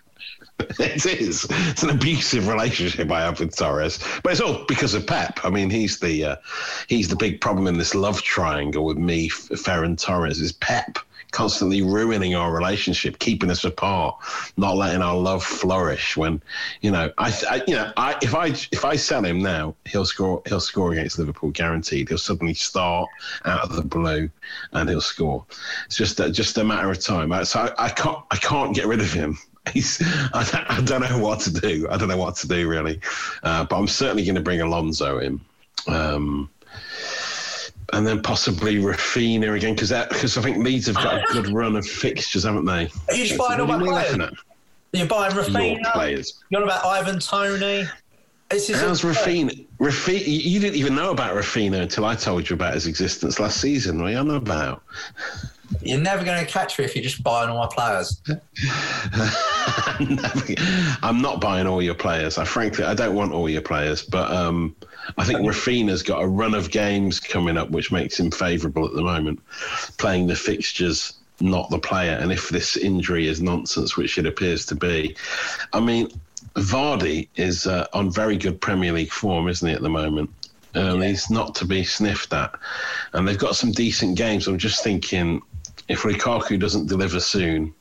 it 0.79 1.05
is. 1.05 1.45
It's 1.49 1.83
an 1.83 1.91
abusive 1.91 2.47
relationship 2.47 3.11
I 3.11 3.21
have 3.21 3.39
with 3.39 3.55
Torres, 3.55 3.99
but 4.23 4.31
it's 4.31 4.41
all 4.41 4.65
because 4.67 4.95
of 4.95 5.05
Pep. 5.05 5.39
I 5.43 5.51
mean, 5.51 5.69
he's 5.69 5.99
the 5.99 6.23
uh, 6.23 6.35
he's 6.87 7.07
the 7.07 7.15
big 7.15 7.41
problem 7.41 7.67
in 7.67 7.77
this 7.77 7.93
love 7.93 8.21
triangle 8.23 8.85
with 8.85 8.97
me, 8.97 9.29
Ferran 9.29 10.01
Torres. 10.01 10.39
Is 10.39 10.53
Pep 10.53 10.97
constantly 11.35 11.81
ruining 11.81 12.33
our 12.33 12.53
relationship, 12.53 13.19
keeping 13.19 13.51
us 13.51 13.65
apart, 13.65 14.15
not 14.55 14.77
letting 14.77 15.01
our 15.01 15.17
love 15.17 15.43
flourish. 15.43 16.15
When 16.15 16.41
you 16.79 16.91
know, 16.91 17.11
I, 17.17 17.37
I 17.49 17.61
you 17.67 17.75
know, 17.75 17.91
I 17.97 18.17
if 18.21 18.33
I 18.33 18.47
if 18.47 18.85
I 18.85 18.95
sell 18.95 19.23
him 19.23 19.41
now, 19.41 19.75
he'll 19.85 20.05
score. 20.05 20.41
He'll 20.47 20.61
score 20.61 20.93
against 20.93 21.19
Liverpool, 21.19 21.51
guaranteed. 21.51 22.07
He'll 22.07 22.17
suddenly 22.17 22.53
start 22.53 23.09
out 23.43 23.65
of 23.65 23.75
the 23.75 23.83
blue, 23.83 24.29
and 24.71 24.89
he'll 24.89 25.01
score. 25.01 25.45
It's 25.85 25.97
just 25.97 26.19
a, 26.21 26.31
just 26.31 26.57
a 26.57 26.63
matter 26.63 26.89
of 26.89 27.03
time. 27.03 27.33
So 27.43 27.59
I, 27.59 27.85
I 27.85 27.89
can't 27.89 28.19
I 28.31 28.37
can't 28.37 28.73
get 28.73 28.87
rid 28.87 29.01
of 29.01 29.11
him. 29.11 29.37
He's, 29.73 29.99
I, 30.31 30.47
don't, 30.49 30.71
I 30.71 30.81
don't 30.81 31.01
know 31.01 31.17
what 31.17 31.39
to 31.41 31.51
do. 31.51 31.87
I 31.89 31.97
don't 31.97 32.07
know 32.07 32.17
what 32.17 32.35
to 32.37 32.47
do 32.47 32.69
really, 32.69 33.01
uh, 33.43 33.65
but 33.65 33.77
I'm 33.77 33.87
certainly 33.87 34.23
going 34.23 34.35
to 34.35 34.41
bring 34.41 34.61
Alonso 34.61 35.17
in. 35.17 35.41
Um, 35.87 36.49
and 37.95 38.05
then 38.05 38.21
possibly 38.21 38.75
Raphinha 38.75 39.55
again 39.55 39.73
because 39.73 39.91
because 39.91 40.37
I 40.37 40.41
think 40.41 40.57
Leeds 40.57 40.87
have 40.87 40.95
got 40.95 41.15
a 41.15 41.33
good 41.33 41.47
run 41.47 41.77
of 41.77 41.87
fixtures, 41.87 42.43
haven't 42.43 42.65
they? 42.65 42.89
Are 43.09 43.15
you 43.15 43.25
just 43.25 43.37
buying 43.37 43.59
all 43.61 43.67
my 43.67 43.79
players? 43.79 44.17
You're 44.91 45.07
buying 45.07 45.31
Raphinha. 45.31 45.81
Your 45.81 45.91
players. 45.93 46.43
You're 46.49 46.61
on 46.61 46.67
about 46.67 46.85
Ivan 46.85 47.19
Toney. 47.19 47.87
How's 48.51 49.01
Raphinha? 49.01 49.65
Raphinha? 49.79 50.23
You 50.25 50.59
didn't 50.59 50.75
even 50.75 50.93
know 50.93 51.11
about 51.11 51.35
Raphinha 51.35 51.81
until 51.81 52.05
I 52.05 52.15
told 52.15 52.49
you 52.49 52.53
about 52.53 52.73
his 52.73 52.85
existence 52.85 53.39
last 53.39 53.61
season. 53.61 53.99
What 53.99 54.07
are 54.07 54.11
you 54.11 54.17
on 54.17 54.29
about? 54.31 54.83
You're 55.81 55.99
never 55.99 56.23
going 56.23 56.45
to 56.45 56.51
catch 56.51 56.77
me 56.77 56.85
if 56.85 56.95
you're 56.95 57.03
just 57.03 57.23
buying 57.23 57.49
all 57.49 57.57
my 57.57 57.69
players. 57.71 58.21
I'm 61.01 61.21
not 61.21 61.41
buying 61.41 61.65
all 61.65 61.81
your 61.81 61.95
players. 61.95 62.37
I 62.37 62.45
frankly, 62.45 62.83
I 62.83 62.93
don't 62.93 63.15
want 63.15 63.31
all 63.31 63.49
your 63.49 63.61
players, 63.61 64.03
but 64.03 64.29
um, 64.31 64.75
I 65.17 65.23
think 65.23 65.39
Raphinha's 65.39 66.03
got 66.03 66.23
a 66.23 66.27
run 66.27 66.53
of 66.53 66.71
games 66.71 67.19
coming 67.19 67.57
up, 67.57 67.69
which 67.71 67.91
makes 67.91 68.19
him 68.19 68.31
favourable 68.31 68.85
at 68.85 68.93
the 68.93 69.01
moment, 69.01 69.39
playing 69.97 70.27
the 70.27 70.35
fixtures, 70.35 71.13
not 71.39 71.69
the 71.69 71.79
player. 71.79 72.17
And 72.17 72.31
if 72.31 72.49
this 72.49 72.77
injury 72.77 73.27
is 73.27 73.41
nonsense, 73.41 73.97
which 73.97 74.17
it 74.17 74.25
appears 74.25 74.65
to 74.67 74.75
be, 74.75 75.15
I 75.73 75.79
mean, 75.79 76.09
Vardy 76.55 77.27
is 77.35 77.67
uh, 77.67 77.87
on 77.93 78.11
very 78.11 78.37
good 78.37 78.59
Premier 78.61 78.91
League 78.91 79.11
form, 79.11 79.47
isn't 79.47 79.67
he, 79.67 79.73
at 79.73 79.81
the 79.81 79.89
moment? 79.89 80.29
Um, 80.73 81.01
yeah. 81.01 81.09
He's 81.09 81.29
not 81.29 81.55
to 81.55 81.65
be 81.65 81.83
sniffed 81.83 82.33
at. 82.33 82.55
And 83.13 83.27
they've 83.27 83.37
got 83.37 83.55
some 83.55 83.71
decent 83.71 84.17
games. 84.17 84.47
I'm 84.47 84.57
just 84.57 84.83
thinking 84.83 85.41
if 85.87 86.01
Lukaku 86.01 86.59
doesn't 86.59 86.87
deliver 86.87 87.19
soon, 87.19 87.73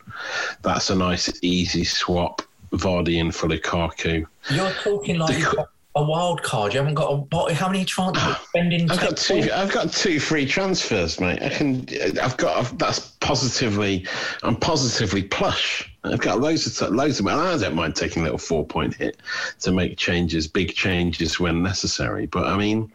that's 0.62 0.90
a 0.90 0.94
nice, 0.94 1.32
easy 1.42 1.84
swap. 1.84 2.42
Vardy 2.72 3.18
in 3.20 3.30
for 3.30 3.48
Lukaku. 3.48 4.26
You're 4.50 4.70
talking 4.82 5.18
like 5.18 5.36
the, 5.36 5.68
a 5.96 6.02
wild 6.02 6.42
card. 6.42 6.72
You 6.72 6.80
haven't 6.80 6.94
got 6.94 7.12
a 7.12 7.16
what? 7.16 7.52
How 7.52 7.68
many 7.68 7.84
transfers 7.84 8.36
spending? 8.48 8.90
I've 8.90 9.00
got 9.00 9.16
two. 9.16 9.48
I've 9.52 9.72
got 9.72 9.92
two 9.92 10.18
free 10.18 10.46
transfers, 10.46 11.20
mate. 11.20 11.42
I 11.42 11.48
can. 11.48 11.86
I've 12.20 12.36
got. 12.36 12.56
I've, 12.56 12.78
that's 12.78 13.00
positively. 13.20 14.06
I'm 14.42 14.56
positively 14.56 15.22
plush. 15.22 15.90
I've 16.02 16.20
got 16.20 16.40
loads 16.40 16.80
of 16.80 16.90
loads 16.90 17.20
of. 17.20 17.26
And 17.26 17.40
I 17.40 17.56
don't 17.56 17.74
mind 17.74 17.94
taking 17.96 18.22
a 18.22 18.24
little 18.24 18.38
four 18.38 18.66
point 18.66 18.94
hit 18.94 19.18
to 19.60 19.72
make 19.72 19.96
changes, 19.96 20.48
big 20.48 20.74
changes 20.74 21.38
when 21.38 21.62
necessary. 21.62 22.26
But 22.26 22.46
I 22.46 22.56
mean, 22.56 22.92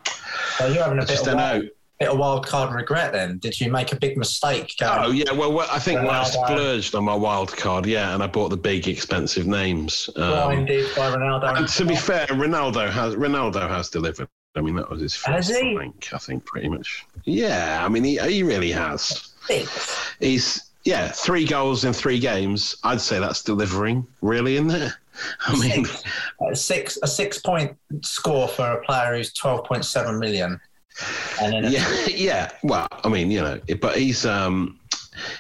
well, 0.60 0.74
you're 0.74 0.84
having 0.84 1.00
a 1.00 1.06
bit 1.06 1.26
of 1.26 1.34
wild, 1.34 1.70
bit 2.00 2.10
of 2.10 2.18
wild 2.18 2.48
card 2.48 2.74
regret. 2.74 3.12
Then 3.12 3.38
did 3.40 3.60
you 3.60 3.72
make 3.72 3.92
a 3.92 3.96
big 3.96 4.18
mistake? 4.18 4.76
Going 4.80 5.00
oh 5.04 5.12
yeah. 5.12 5.32
Well, 5.32 5.54
well 5.54 5.68
I 5.72 5.80
think 5.80 6.00
I 6.00 6.24
splurged 6.24 6.96
on 6.96 7.04
my 7.04 7.16
wild 7.16 7.56
card. 7.56 7.86
Yeah, 7.86 8.14
and 8.14 8.24
I 8.24 8.28
bought 8.28 8.50
the 8.50 8.58
big 8.58 8.88
expensive 8.88 9.46
names. 9.46 10.10
Um, 10.16 10.66
by 10.66 10.66
Ronaldo. 10.66 11.58
And 11.58 11.68
to 11.68 11.86
be 11.86 11.96
fair, 11.96 12.26
Ronaldo 12.28 12.90
has 12.90 13.16
Ronaldo 13.16 13.68
has 13.68 13.90
delivered. 13.90 14.28
I 14.56 14.62
mean, 14.62 14.76
that 14.76 14.90
was 14.90 15.02
his 15.02 15.16
first. 15.16 15.50
Has 15.50 15.50
he? 15.50 15.76
I 15.76 15.80
think, 15.80 16.14
I 16.14 16.18
think 16.18 16.46
pretty 16.46 16.70
much. 16.70 17.06
Yeah, 17.26 17.84
I 17.86 17.90
mean, 17.90 18.04
he, 18.04 18.18
he 18.18 18.44
really 18.44 18.72
has. 18.72 19.34
Six. 19.46 20.16
He's 20.20 20.70
yeah, 20.86 21.10
three 21.10 21.46
goals 21.46 21.86
in 21.86 21.94
three 21.94 22.20
games. 22.20 22.76
I'd 22.84 23.02
say 23.02 23.20
that's 23.20 23.44
delivering, 23.44 24.08
really, 24.22 24.56
isn't 24.56 24.72
it? 24.72 24.94
I 25.48 25.60
mean, 25.60 25.86
six 26.54 26.98
a 27.04 27.08
six 27.08 27.40
point 27.40 27.78
score 28.02 28.48
for 28.48 28.72
a 28.72 28.82
player 28.86 29.16
who's 29.16 29.34
twelve 29.34 29.66
point 29.66 29.86
seven 29.86 30.18
million. 30.18 30.60
Yeah, 31.42 32.06
yeah. 32.08 32.52
Well, 32.64 32.88
I 32.92 33.10
mean, 33.10 33.32
you 33.32 33.42
know, 33.42 33.60
but 33.82 33.98
he's 33.98 34.26
um, 34.26 34.79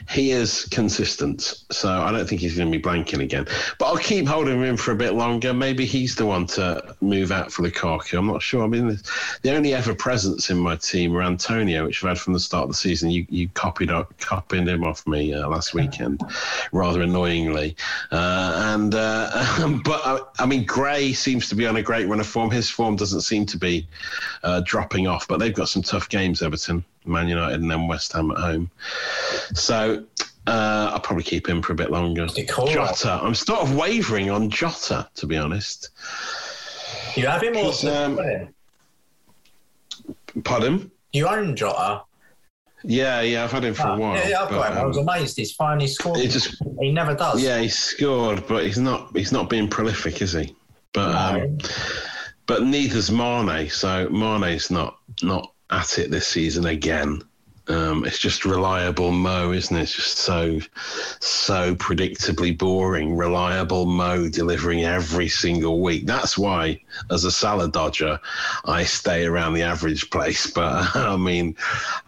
he 0.10 0.32
is 0.32 0.66
consistent, 0.66 1.64
so 1.72 1.90
I 1.90 2.12
don't 2.12 2.28
think 2.28 2.42
he's 2.42 2.58
going 2.58 2.72
to 2.72 2.78
be 2.78 2.82
blanking 2.82 3.22
again. 3.22 3.46
But 3.78 3.86
I'll 3.86 3.98
keep 3.98 4.28
holding 4.28 4.62
him 4.62 4.78
for 4.78 4.92
a 4.92 4.96
bit 4.96 5.14
longer. 5.14 5.54
Maybe 5.54 5.86
he's 5.86 6.16
the 6.16 6.26
one 6.26 6.48
to 6.48 6.96
move 7.02 7.32
out 7.32 7.52
for 7.52 7.64
Lukaku. 7.64 8.18
I'm 8.18 8.28
not 8.28 8.42
sure. 8.42 8.64
I 8.64 8.68
mean, 8.68 9.00
the 9.42 9.56
only 9.56 9.74
ever 9.74 9.94
presence 9.94 10.50
in 10.50 10.58
my 10.58 10.76
team 10.76 11.16
are 11.16 11.22
Antonio, 11.22 11.86
which 11.86 12.04
I've 12.04 12.10
had 12.10 12.20
from 12.20 12.34
the 12.34 12.40
start 12.40 12.64
of 12.64 12.70
the 12.70 12.76
season. 12.76 13.10
You 13.10 13.26
you 13.30 13.50
copied 13.50 13.92
up, 13.92 14.18
copied 14.20 14.68
him 14.68 14.84
off 14.84 15.06
me 15.08 15.34
uh, 15.34 15.48
last 15.48 15.74
weekend, 15.74 16.22
rather 16.72 17.02
annoyingly. 17.02 17.76
Uh, 18.12 18.74
and 18.74 18.96
uh, 18.96 19.80
but 19.84 20.06
I, 20.06 20.16
uh, 20.16 20.20
I, 20.40 20.46
mean, 20.46 20.66
Gray 20.66 21.14
seems 21.14 21.50
to 21.50 21.56
be 21.56 21.68
on 21.68 21.76
a 21.76 21.82
great 21.82 22.08
run 22.08 22.20
of 22.20 22.28
form. 22.28 22.52
His 22.52 22.70
form 22.70 22.96
doesn't 22.96 23.22
seem 23.22 23.46
to 23.48 23.58
be 23.58 23.88
uh, 24.44 24.62
dropping 24.66 25.08
off, 25.08 25.28
but 25.28 25.40
they've 25.40 25.54
got 25.54 25.70
some 25.70 25.82
tough 25.82 26.10
games, 26.10 26.42
Everton. 26.42 26.84
Man 27.10 27.28
United 27.28 27.62
and 27.62 27.70
then 27.70 27.88
West 27.88 28.14
Ham 28.14 28.32
at 28.32 28.38
home. 28.38 28.72
So 29.54 30.06
uh, 30.48 30.92
I'll 30.94 31.00
probably 31.00 31.24
keep 31.24 31.48
him 31.48 31.62
for 31.62 31.74
a 31.74 31.76
bit 31.76 31.92
longer. 31.92 32.28
Jota, 32.28 33.20
I'm 33.22 33.36
sort 33.36 33.62
of 33.62 33.76
wavering 33.76 34.30
on 34.30 34.50
Jota, 34.50 35.10
to 35.16 35.28
be 35.28 35.38
honest. 35.38 35.90
You 37.16 37.28
have 37.28 37.44
him 37.44 37.58
or 37.58 37.74
um, 37.90 38.50
Pardon? 40.44 40.92
You 41.12 41.28
own 41.28 41.56
Jota? 41.56 42.04
Yeah, 42.84 43.22
yeah, 43.22 43.44
I've 43.44 43.52
had 43.52 43.66
him 43.66 43.74
for 43.74 43.88
oh, 43.88 43.94
a 43.94 43.98
while. 43.98 44.30
Yeah, 44.30 44.44
I've 44.44 44.50
got 44.50 44.72
him. 44.72 44.78
Um, 44.78 44.84
I 44.84 44.86
was 44.86 44.98
amazed. 44.98 45.38
He's 45.38 45.52
finally 45.52 45.88
scored. 45.88 46.20
He 46.20 46.28
just 46.28 46.56
he 46.80 46.92
never 46.92 47.14
does. 47.14 47.42
Yeah, 47.42 47.60
he 47.60 47.68
scored, 47.68 48.48
but 48.48 48.66
he's 48.66 48.78
not 48.78 49.16
he's 49.16 49.32
not 49.32 49.50
being 49.50 49.68
prolific, 49.68 50.22
is 50.22 50.34
he? 50.34 50.56
But 50.94 51.34
no. 51.34 51.44
um, 51.44 51.58
but 52.46 52.64
neither's 52.64 53.12
Mane. 53.12 53.70
So 53.70 54.08
Mane's 54.10 54.72
not 54.72 54.98
not 55.22 55.54
at 55.72 56.00
it 56.00 56.12
this 56.12 56.28
season 56.28 56.66
again. 56.66 57.22
Um, 57.68 58.04
it's 58.04 58.18
just 58.18 58.46
reliable 58.46 59.12
Mo, 59.12 59.52
isn't 59.52 59.76
it? 59.76 59.84
It's 59.84 59.94
just 59.94 60.18
so, 60.18 60.60
so 61.20 61.76
predictably 61.76 62.58
boring. 62.58 63.16
Reliable 63.16 63.86
Mo 63.86 64.28
delivering 64.28 64.86
every 64.86 65.28
single 65.28 65.80
week. 65.82 66.08
That's 66.08 66.36
why, 66.36 66.82
as 67.12 67.26
a 67.26 67.32
Salah 67.32 67.70
dodger, 67.70 68.20
I 68.66 68.84
stay 68.86 69.26
around 69.26 69.54
the 69.54 69.62
average 69.62 70.10
place. 70.10 70.52
But 70.60 70.96
I 70.96 71.16
mean, 71.16 71.56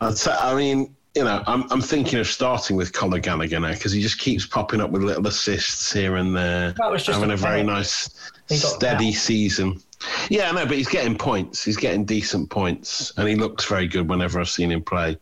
I'd 0.01 0.17
say, 0.17 0.31
I 0.31 0.55
mean, 0.55 0.95
you 1.15 1.23
know, 1.23 1.43
I'm, 1.45 1.71
I'm 1.71 1.81
thinking 1.81 2.19
of 2.19 2.27
starting 2.27 2.75
with 2.75 2.91
Conor 2.91 3.19
Gallagher 3.19 3.59
now 3.59 3.73
because 3.73 3.91
he 3.91 4.01
just 4.01 4.17
keeps 4.17 4.45
popping 4.45 4.81
up 4.81 4.89
with 4.89 5.03
little 5.03 5.27
assists 5.27 5.93
here 5.93 6.15
and 6.15 6.35
there, 6.35 6.73
having 7.07 7.29
a, 7.29 7.33
a 7.33 7.37
very 7.37 7.63
nice, 7.63 8.09
steady 8.47 9.11
season. 9.11 9.79
Yeah, 10.29 10.51
no, 10.51 10.65
but 10.65 10.77
he's 10.77 10.87
getting 10.87 11.17
points. 11.17 11.63
He's 11.63 11.77
getting 11.77 12.05
decent 12.05 12.49
points, 12.49 13.13
and 13.17 13.27
he 13.27 13.35
looks 13.35 13.65
very 13.65 13.87
good 13.87 14.09
whenever 14.09 14.39
I've 14.39 14.49
seen 14.49 14.71
him 14.71 14.81
play. 14.81 15.17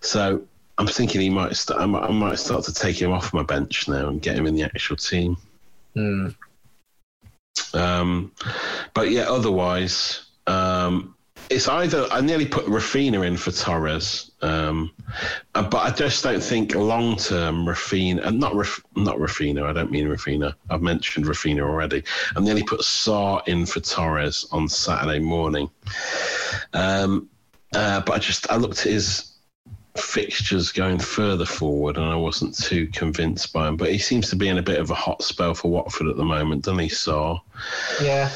So 0.00 0.42
I'm 0.78 0.86
thinking 0.86 1.20
he 1.20 1.30
might. 1.30 1.56
Start, 1.56 1.80
I, 1.80 1.86
might 1.86 2.04
I 2.04 2.10
might 2.10 2.38
start 2.38 2.64
to 2.64 2.74
take 2.74 3.00
him 3.00 3.12
off 3.12 3.34
my 3.34 3.42
bench 3.42 3.88
now 3.88 4.08
and 4.08 4.22
get 4.22 4.36
him 4.36 4.46
in 4.46 4.54
the 4.54 4.62
actual 4.64 4.96
team. 4.96 5.36
Mm. 5.96 6.34
Um, 7.74 8.32
but 8.94 9.10
yeah, 9.10 9.28
otherwise, 9.28 10.26
um, 10.46 11.14
it's 11.50 11.68
either 11.68 12.06
I 12.10 12.20
nearly 12.20 12.46
put 12.46 12.66
Raphinha 12.66 13.26
in 13.26 13.36
for 13.36 13.50
Torres, 13.50 14.30
um, 14.42 14.92
uh, 15.54 15.62
but 15.62 15.78
I 15.78 15.90
just 15.90 16.22
don't 16.22 16.42
think 16.42 16.74
long 16.74 17.16
term 17.16 17.64
Raphinha, 17.64 18.26
uh, 18.26 18.30
not 18.30 18.54
Raf, 18.54 18.80
not 18.96 19.16
Raphinha. 19.16 19.64
I 19.64 19.72
don't 19.72 19.90
mean 19.90 20.06
Raphinha. 20.06 20.54
I've 20.70 20.82
mentioned 20.82 21.26
Raphinha 21.26 21.60
already. 21.60 22.02
I 22.36 22.40
nearly 22.40 22.62
put 22.62 22.80
Sarr 22.80 23.46
in 23.48 23.66
for 23.66 23.80
Torres 23.80 24.46
on 24.52 24.68
Saturday 24.68 25.18
morning, 25.18 25.70
um, 26.74 27.28
uh, 27.74 28.00
but 28.00 28.14
I 28.14 28.18
just 28.18 28.50
I 28.50 28.56
looked 28.56 28.80
at 28.80 28.92
his 28.92 29.34
fixtures 29.96 30.70
going 30.70 30.98
further 30.98 31.46
forward, 31.46 31.96
and 31.96 32.06
I 32.06 32.16
wasn't 32.16 32.56
too 32.56 32.86
convinced 32.88 33.52
by 33.52 33.68
him. 33.68 33.76
But 33.76 33.90
he 33.90 33.98
seems 33.98 34.28
to 34.30 34.36
be 34.36 34.48
in 34.48 34.58
a 34.58 34.62
bit 34.62 34.80
of 34.80 34.90
a 34.90 34.94
hot 34.94 35.22
spell 35.22 35.54
for 35.54 35.70
Watford 35.70 36.08
at 36.08 36.16
the 36.16 36.24
moment, 36.24 36.64
doesn't 36.64 36.78
he, 36.78 36.88
Sarr? 36.88 37.40
Yeah. 38.02 38.30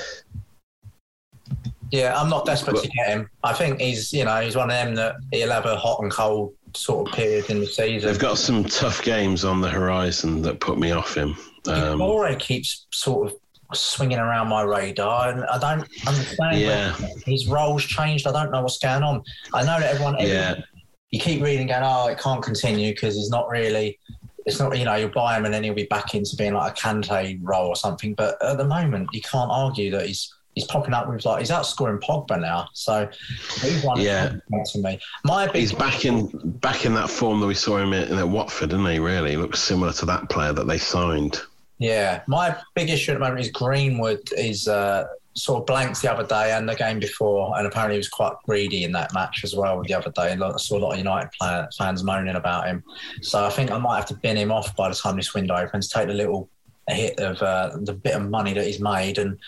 Yeah, 1.92 2.18
I'm 2.18 2.30
not 2.30 2.46
desperate 2.46 2.82
to 2.82 2.88
get 2.88 3.06
him. 3.06 3.28
I 3.44 3.52
think 3.52 3.78
he's, 3.78 4.14
you 4.14 4.24
know, 4.24 4.40
he's 4.40 4.56
one 4.56 4.70
of 4.70 4.74
them 4.76 4.94
that 4.94 5.16
he'll 5.30 5.50
have 5.50 5.66
a 5.66 5.76
hot 5.76 6.00
and 6.00 6.10
cold 6.10 6.54
sort 6.74 7.06
of 7.06 7.14
period 7.14 7.50
in 7.50 7.60
the 7.60 7.66
season. 7.66 8.08
They've 8.08 8.18
got 8.18 8.38
some 8.38 8.64
tough 8.64 9.02
games 9.02 9.44
on 9.44 9.60
the 9.60 9.68
horizon 9.68 10.40
that 10.42 10.58
put 10.58 10.78
me 10.78 10.92
off 10.92 11.14
him. 11.14 11.36
Um, 11.68 12.38
keeps 12.38 12.86
sort 12.92 13.30
of 13.30 13.36
swinging 13.74 14.18
around 14.18 14.48
my 14.48 14.62
radar, 14.62 15.28
and 15.28 15.44
I 15.44 15.58
don't 15.58 15.86
understand. 16.06 16.58
Yeah. 16.58 16.96
His 17.26 17.46
role's 17.46 17.84
changed. 17.84 18.26
I 18.26 18.32
don't 18.32 18.50
know 18.50 18.62
what's 18.62 18.78
going 18.78 19.02
on. 19.02 19.22
I 19.52 19.60
know 19.60 19.78
that 19.78 19.94
everyone. 19.94 20.16
Yeah. 20.20 20.62
You 21.10 21.20
keep 21.20 21.42
reading, 21.42 21.66
going, 21.66 21.82
oh, 21.84 22.06
it 22.06 22.18
can't 22.18 22.42
continue 22.42 22.94
because 22.94 23.16
he's 23.16 23.28
not 23.28 23.50
really. 23.50 23.98
It's 24.46 24.58
not, 24.58 24.76
you 24.78 24.86
know, 24.86 24.94
you'll 24.94 25.10
buy 25.10 25.36
him 25.36 25.44
and 25.44 25.52
then 25.52 25.62
he'll 25.62 25.74
be 25.74 25.84
back 25.84 26.14
into 26.14 26.36
being 26.36 26.54
like 26.54 26.72
a 26.72 26.74
Kante 26.74 27.38
role 27.42 27.68
or 27.68 27.76
something. 27.76 28.14
But 28.14 28.42
at 28.42 28.56
the 28.56 28.64
moment, 28.64 29.10
you 29.12 29.20
can't 29.20 29.50
argue 29.50 29.90
that 29.90 30.06
he's 30.06 30.34
he's 30.54 30.64
popping 30.64 30.94
up 30.94 31.08
with 31.08 31.24
like 31.24 31.40
he's 31.40 31.50
outscoring 31.50 32.00
Pogba 32.00 32.40
now. 32.40 32.68
So 32.72 33.08
he's 33.60 33.82
one 33.82 34.00
yeah. 34.00 34.34
to 34.66 34.78
me. 34.78 34.98
My 35.24 35.46
big 35.46 35.56
he's 35.56 35.72
back 35.72 36.04
in 36.04 36.28
back 36.60 36.84
in 36.84 36.94
that 36.94 37.10
form 37.10 37.40
that 37.40 37.46
we 37.46 37.54
saw 37.54 37.78
him 37.78 37.92
in 37.92 38.18
at 38.18 38.28
Watford, 38.28 38.72
isn't 38.72 38.86
he? 38.86 38.98
Really 38.98 39.32
he 39.32 39.36
looks 39.36 39.60
similar 39.60 39.92
to 39.94 40.06
that 40.06 40.28
player 40.28 40.52
that 40.52 40.66
they 40.66 40.78
signed. 40.78 41.40
Yeah, 41.78 42.22
my 42.28 42.56
big 42.74 42.90
issue 42.90 43.12
at 43.12 43.14
the 43.14 43.20
moment 43.20 43.40
is 43.40 43.50
Greenwood 43.50 44.20
is 44.36 44.68
uh, 44.68 45.06
sort 45.34 45.62
of 45.62 45.66
blanks 45.66 46.00
the 46.00 46.12
other 46.12 46.24
day 46.24 46.52
and 46.52 46.68
the 46.68 46.76
game 46.76 47.00
before, 47.00 47.58
and 47.58 47.66
apparently 47.66 47.96
he 47.96 47.98
was 47.98 48.08
quite 48.08 48.34
greedy 48.44 48.84
in 48.84 48.92
that 48.92 49.12
match 49.14 49.42
as 49.42 49.56
well 49.56 49.82
the 49.82 49.94
other 49.94 50.10
day. 50.12 50.32
I 50.32 50.56
saw 50.58 50.76
a 50.76 50.78
lot 50.78 50.92
of 50.92 50.98
United 50.98 51.30
fans 51.76 52.04
moaning 52.04 52.36
about 52.36 52.66
him, 52.66 52.84
so 53.20 53.44
I 53.44 53.50
think 53.50 53.70
I 53.70 53.78
might 53.78 53.96
have 53.96 54.06
to 54.06 54.14
bin 54.14 54.36
him 54.36 54.52
off 54.52 54.76
by 54.76 54.90
the 54.90 54.94
time 54.94 55.16
this 55.16 55.34
window 55.34 55.56
opens. 55.56 55.88
Take 55.88 56.06
the 56.06 56.14
little 56.14 56.48
hit 56.88 57.18
of 57.18 57.40
uh, 57.42 57.76
the 57.82 57.94
bit 57.94 58.14
of 58.14 58.28
money 58.28 58.52
that 58.52 58.66
he's 58.66 58.80
made 58.80 59.18
and 59.18 59.38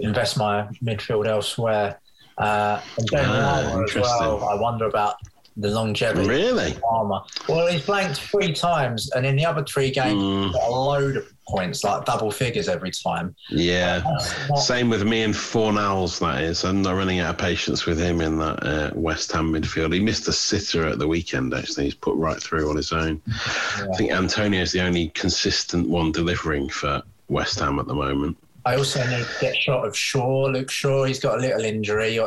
invest 0.00 0.36
my 0.36 0.68
midfield 0.82 1.26
elsewhere. 1.26 1.98
Uh, 2.36 2.80
and 2.96 3.10
Ben 3.10 3.24
ah, 3.26 3.82
as 3.82 3.94
well. 3.94 4.44
I 4.44 4.54
wonder 4.54 4.86
about 4.86 5.16
the 5.58 5.68
longevity. 5.68 6.28
Really? 6.28 6.76
Armour. 6.88 7.20
Well, 7.48 7.66
he's 7.66 7.84
blanked 7.84 8.20
three 8.20 8.52
times, 8.52 9.10
and 9.10 9.26
in 9.26 9.34
the 9.34 9.44
other 9.44 9.64
three 9.64 9.90
games, 9.90 10.22
mm. 10.22 10.52
got 10.52 10.68
a 10.68 10.70
load 10.70 11.16
of 11.16 11.32
points, 11.48 11.82
like 11.82 12.04
double 12.04 12.30
figures 12.30 12.68
every 12.68 12.92
time. 12.92 13.34
Yeah. 13.50 14.02
Not... 14.48 14.58
Same 14.58 14.88
with 14.88 15.04
me 15.04 15.22
and 15.22 15.34
Fornals, 15.34 16.20
that 16.20 16.42
is. 16.42 16.64
I'm 16.64 16.82
not 16.82 16.92
running 16.92 17.18
out 17.18 17.30
of 17.30 17.38
patience 17.38 17.86
with 17.86 17.98
him 17.98 18.20
in 18.20 18.38
that 18.38 18.62
uh, 18.64 18.90
West 18.94 19.32
Ham 19.32 19.52
midfield. 19.52 19.92
He 19.92 20.00
missed 20.00 20.28
a 20.28 20.32
sitter 20.32 20.86
at 20.86 20.98
the 20.98 21.08
weekend, 21.08 21.52
actually. 21.52 21.84
He's 21.84 21.94
put 21.94 22.16
right 22.16 22.40
through 22.40 22.70
on 22.70 22.76
his 22.76 22.92
own. 22.92 23.20
Yeah. 23.78 23.86
I 23.92 23.96
think 23.96 24.12
Antonio 24.12 24.60
is 24.60 24.72
the 24.72 24.80
only 24.80 25.08
consistent 25.10 25.88
one 25.88 26.10
delivering 26.10 26.68
for 26.68 27.00
West 27.28 27.60
Ham 27.60 27.78
at 27.78 27.86
the 27.86 27.94
moment. 27.94 28.36
I 28.68 28.76
also 28.76 29.00
need 29.08 29.24
to 29.24 29.36
get 29.40 29.56
shot 29.56 29.86
of 29.86 29.96
Shaw, 29.96 30.44
Luke 30.44 30.70
Shaw. 30.70 31.04
He's 31.04 31.20
got 31.20 31.38
a 31.38 31.40
little 31.40 31.64
injury, 31.64 32.18
uh, 32.18 32.26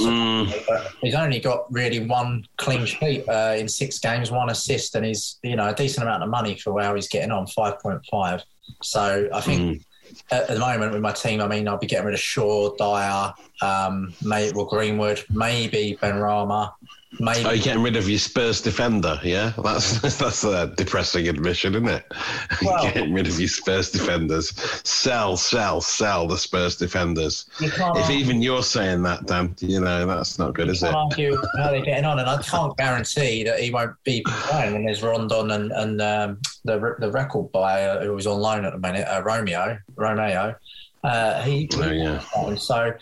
mm. 0.00 0.66
but 0.66 0.92
he's 1.00 1.14
only 1.14 1.38
got 1.38 1.72
really 1.72 2.04
one 2.04 2.44
clean 2.56 2.84
sheet 2.84 3.28
uh, 3.28 3.54
in 3.56 3.68
six 3.68 4.00
games, 4.00 4.32
one 4.32 4.50
assist, 4.50 4.96
and 4.96 5.06
he's 5.06 5.38
you 5.44 5.54
know 5.54 5.68
a 5.68 5.74
decent 5.74 6.02
amount 6.02 6.24
of 6.24 6.28
money 6.28 6.56
for 6.56 6.82
how 6.82 6.96
he's 6.96 7.06
getting 7.06 7.30
on, 7.30 7.46
five 7.46 7.78
point 7.78 8.04
five. 8.10 8.42
So 8.82 9.28
I 9.32 9.40
think. 9.40 9.60
Mm. 9.60 9.84
At 10.32 10.48
the 10.48 10.58
moment 10.58 10.92
with 10.92 11.02
my 11.02 11.12
team, 11.12 11.40
I 11.40 11.46
mean, 11.46 11.68
I'll 11.68 11.78
be 11.78 11.86
getting 11.86 12.06
rid 12.06 12.14
of 12.14 12.20
Shaw, 12.20 12.74
Dier, 12.74 13.32
um, 13.62 14.12
maybe 14.24 14.52
well, 14.56 14.66
Greenwood, 14.66 15.24
maybe 15.30 15.96
Benrahma, 16.02 16.72
Maybe. 17.18 17.44
Oh, 17.44 17.50
you're 17.50 17.64
getting 17.64 17.82
rid 17.82 17.96
of 17.96 18.08
your 18.08 18.20
Spurs 18.20 18.60
defender, 18.60 19.18
yeah? 19.24 19.52
That's 19.62 20.00
that's 20.18 20.44
a 20.44 20.68
depressing 20.68 21.28
admission, 21.28 21.74
isn't 21.74 21.88
it? 21.88 22.04
Well, 22.62 22.82
getting 22.92 23.14
rid 23.14 23.26
of 23.26 23.38
your 23.38 23.48
Spurs 23.48 23.90
defenders. 23.90 24.52
Sell, 24.86 25.36
sell, 25.36 25.80
sell 25.80 26.26
the 26.26 26.36
Spurs 26.36 26.76
defenders. 26.76 27.46
If 27.58 28.10
even 28.10 28.42
you're 28.42 28.62
saying 28.62 29.02
that, 29.04 29.26
Dan, 29.26 29.56
you 29.60 29.80
know 29.80 30.06
that's 30.06 30.38
not 30.38 30.54
good, 30.54 30.68
is 30.68 30.82
it? 30.82 30.94
argue 30.94 31.36
how 31.56 31.70
they're 31.70 31.80
getting 31.80 32.04
on, 32.04 32.18
and 32.18 32.28
I 32.28 32.40
can't 32.42 32.76
guarantee 32.76 33.44
that 33.44 33.58
he 33.60 33.70
won't 33.70 33.96
be 34.04 34.22
playing 34.26 34.74
when 34.74 34.84
there's 34.84 35.00
Rodon 35.00 35.54
and 35.54 35.72
and 35.72 36.02
um, 36.02 36.40
the 36.64 36.96
the 36.98 37.10
record 37.10 37.50
buyer 37.50 38.04
who 38.04 38.12
was 38.12 38.26
on 38.26 38.40
loan 38.40 38.64
at 38.64 38.72
the 38.72 38.78
minute, 38.78 39.06
uh, 39.08 39.22
Romero 39.22 39.78
Romero. 39.96 40.54
Uh, 41.02 41.42
he, 41.42 41.68
oh, 41.76 41.90
yeah. 41.90 42.54
so 42.56 42.92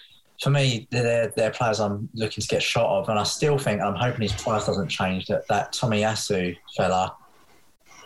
for 0.42 0.50
me, 0.50 0.86
they're, 0.90 1.32
they're 1.36 1.50
players 1.50 1.80
I'm 1.80 2.08
looking 2.14 2.42
to 2.42 2.48
get 2.48 2.62
shot 2.62 2.86
of, 2.86 3.08
and 3.08 3.18
I 3.18 3.24
still 3.24 3.58
think 3.58 3.80
I'm 3.80 3.94
hoping 3.94 4.22
his 4.22 4.32
price 4.32 4.66
doesn't 4.66 4.88
change. 4.88 5.26
That 5.26 5.46
that 5.48 5.72
Tomiyasu 5.72 6.56
fella, 6.76 7.16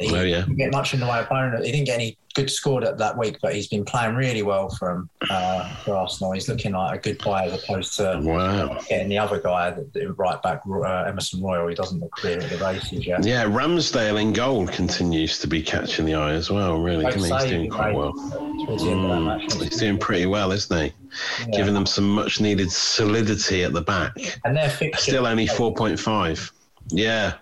he 0.03 0.15
oh, 0.15 0.23
yeah. 0.23 0.41
didn't 0.41 0.57
get 0.57 0.73
much 0.73 0.95
in 0.95 1.01
the 1.01 1.07
way 1.07 1.21
of 1.21 1.29
bonus. 1.29 1.65
He 1.65 1.73
didn't 1.73 1.87
get 1.87 1.95
any 1.95 2.17
good 2.35 2.51
score 2.51 2.81
that, 2.81 2.97
that 2.97 3.17
week, 3.19 3.37
but 3.43 3.55
he's 3.55 3.67
been 3.67 3.85
playing 3.85 4.15
really 4.15 4.43
well 4.43 4.71
for 4.71 4.91
him 4.91 5.11
uh, 5.31 5.75
for 5.77 5.95
Arsenal. 5.95 6.33
He's 6.33 6.49
looking 6.49 6.73
like 6.73 6.99
a 6.99 7.03
good 7.03 7.19
player 7.19 7.51
as 7.51 7.63
opposed 7.63 7.97
to 7.99 8.21
wow. 8.23 8.79
getting 8.89 9.09
the 9.09 9.19
other 9.19 9.39
guy, 9.41 9.71
the, 9.71 10.15
right 10.17 10.41
back 10.43 10.63
uh, 10.67 11.05
Emerson 11.07 11.43
Royal. 11.43 11.69
He 11.69 11.75
doesn't 11.75 12.01
look 12.01 12.11
clear 12.13 12.39
at 12.39 12.49
the 12.49 12.57
races 12.57 13.07
yet. 13.07 13.25
Yeah, 13.25 13.45
Ramsdale 13.45 14.21
in 14.21 14.33
goal 14.33 14.67
continues 14.67 15.39
to 15.41 15.47
be 15.47 15.63
catching 15.63 16.07
the 16.07 16.15
eye 16.15 16.33
as 16.33 16.51
well. 16.51 16.81
Really, 16.81 17.05
he's 17.13 17.29
doing 17.45 17.69
quite 17.69 17.95
well. 17.95 18.15
Mm, 18.15 19.63
he's 19.63 19.77
doing 19.77 19.99
pretty 19.99 20.27
well, 20.27 20.53
isn't 20.53 20.81
he? 20.81 20.93
Yeah. 21.41 21.59
Giving 21.59 21.75
them 21.75 21.85
some 21.85 22.09
much 22.09 22.41
needed 22.41 22.73
solidity 22.73 23.65
at 23.65 23.75
the 23.75 23.83
back. 23.83 24.17
And 24.45 24.57
they're 24.57 24.73
still 24.95 25.27
only 25.27 25.47
four 25.47 25.75
point 25.75 26.01
five. 26.01 26.51
Yeah. 26.89 27.35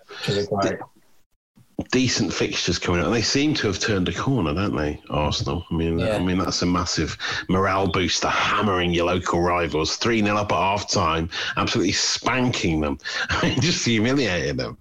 Which 1.80 1.86
is 1.86 1.90
great 1.90 2.10
decent 2.10 2.32
fixtures 2.32 2.78
coming 2.78 3.00
up. 3.00 3.06
And 3.06 3.14
they 3.14 3.22
seem 3.22 3.54
to 3.54 3.66
have 3.66 3.78
turned 3.78 4.08
a 4.08 4.12
corner, 4.12 4.54
don't 4.54 4.76
they, 4.76 5.00
Arsenal? 5.10 5.66
I 5.70 5.74
mean, 5.74 5.98
yeah. 5.98 6.16
I 6.16 6.18
mean 6.18 6.38
that's 6.38 6.62
a 6.62 6.66
massive 6.66 7.16
morale 7.48 7.88
booster, 7.88 8.28
hammering 8.28 8.92
your 8.92 9.06
local 9.06 9.40
rivals, 9.40 9.96
three 9.96 10.22
0 10.22 10.36
up 10.36 10.52
at 10.52 10.58
half 10.58 10.90
time, 10.90 11.28
absolutely 11.56 11.92
spanking 11.92 12.80
them. 12.80 12.98
I 13.28 13.48
mean, 13.48 13.60
just 13.60 13.84
humiliating 13.84 14.56
them. 14.56 14.78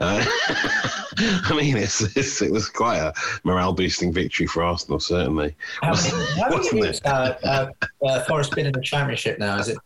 Uh, 0.00 0.24
I 1.18 1.54
mean, 1.56 1.76
it's, 1.76 2.00
it's, 2.16 2.42
it 2.42 2.50
was 2.50 2.68
quite 2.68 2.98
a 2.98 3.12
morale 3.44 3.72
boosting 3.72 4.12
victory 4.12 4.46
for 4.46 4.62
Arsenal, 4.62 4.98
certainly. 4.98 5.54
How 5.82 5.94
many, 5.94 6.08
how 6.40 6.48
many 6.48 6.88
it? 6.88 7.00
Uh, 7.04 7.34
uh, 7.44 7.70
uh, 8.04 8.24
Forest 8.24 8.54
been 8.54 8.66
in 8.66 8.72
the 8.72 8.80
Championship 8.80 9.38
now? 9.38 9.58
Is 9.58 9.68
it? 9.68 9.78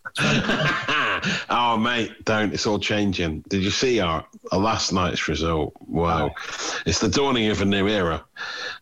oh, 1.51 1.77
mate, 1.79 2.25
don't. 2.25 2.55
It's 2.55 2.67
all 2.67 2.79
changing. 2.79 3.41
Did 3.49 3.63
you 3.63 3.71
see 3.71 4.01
our, 4.01 4.25
our 4.53 4.59
last 4.59 4.93
night's 4.93 5.29
result? 5.29 5.75
Wow. 5.89 6.31
It's 6.87 7.01
the 7.01 7.09
dawning 7.09 7.49
of 7.49 7.61
a 7.61 7.65
new 7.65 7.89
era. 7.89 8.25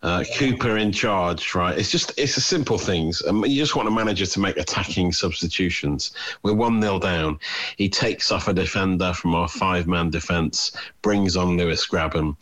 Uh, 0.02 0.24
Cooper 0.36 0.76
in 0.76 0.92
charge, 0.92 1.54
right? 1.54 1.78
It's 1.78 1.90
just, 1.90 2.12
it's 2.18 2.36
a 2.36 2.40
simple 2.40 2.76
things. 2.76 3.22
Um, 3.26 3.44
you 3.46 3.56
just 3.56 3.74
want 3.74 3.88
a 3.88 3.90
manager 3.90 4.26
to 4.26 4.40
make 4.40 4.58
attacking 4.58 5.12
substitutions. 5.12 6.12
We're 6.42 6.52
1 6.52 6.82
0 6.82 6.98
down. 6.98 7.38
He 7.78 7.88
takes 7.88 8.30
off 8.30 8.48
a 8.48 8.52
defender 8.52 9.14
from 9.14 9.34
our 9.34 9.48
five 9.48 9.86
man 9.86 10.10
defence, 10.10 10.72
brings 11.00 11.36
on 11.36 11.56
Lewis 11.56 11.86
Grabban. 11.88 12.36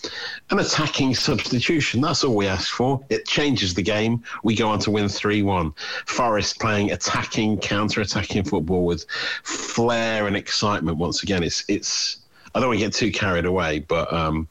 An 0.50 0.58
attacking 0.58 1.14
substitution. 1.14 2.00
That's 2.00 2.24
all 2.24 2.34
we 2.34 2.48
ask 2.48 2.72
for. 2.72 3.00
It 3.10 3.26
changes 3.26 3.74
the 3.74 3.82
game. 3.82 4.24
We 4.42 4.56
go 4.56 4.68
on 4.68 4.80
to 4.80 4.90
win 4.90 5.08
3 5.08 5.42
1. 5.42 5.72
Forest 6.06 6.58
playing 6.58 6.90
attacking, 6.90 7.58
counter 7.58 8.00
attacking 8.00 8.44
football 8.44 8.84
with 8.84 9.06
flair 9.44 10.26
and 10.26 10.36
excitement 10.36 10.98
once 10.98 11.22
again. 11.22 11.44
It's, 11.44 11.64
it's, 11.68 12.18
I 12.54 12.60
don't 12.60 12.70
want 12.70 12.80
to 12.80 12.86
get 12.86 12.94
too 12.94 13.12
carried 13.12 13.46
away, 13.46 13.78
but 13.80 14.12
um, 14.12 14.48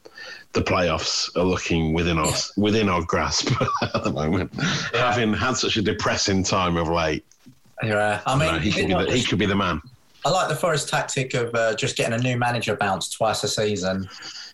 the 0.52 0.62
playoffs 0.62 1.34
are 1.36 1.44
looking 1.44 1.92
within 1.92 2.18
our 2.18 2.32
within 2.56 2.88
our 2.88 3.02
grasp 3.02 3.50
at 3.82 4.04
the 4.04 4.12
moment. 4.12 4.50
Yeah. 4.54 5.12
Having 5.12 5.34
had 5.34 5.56
such 5.56 5.76
a 5.76 5.82
depressing 5.82 6.42
time 6.42 6.76
of 6.76 6.88
late, 6.88 7.24
yeah, 7.82 8.20
I 8.26 8.38
mean, 8.38 8.60
he, 8.60 8.70
could 8.70 8.88
be 8.88 8.94
the, 8.94 9.12
he 9.12 9.22
could 9.24 9.38
be 9.38 9.46
the 9.46 9.56
man. 9.56 9.80
I 10.24 10.30
like 10.30 10.48
the 10.48 10.56
Forest 10.56 10.88
tactic 10.88 11.34
of 11.34 11.52
uh, 11.54 11.74
just 11.74 11.96
getting 11.96 12.14
a 12.14 12.22
new 12.22 12.36
manager 12.36 12.76
bounce 12.76 13.08
twice 13.08 13.42
a 13.42 13.48
season. 13.48 14.08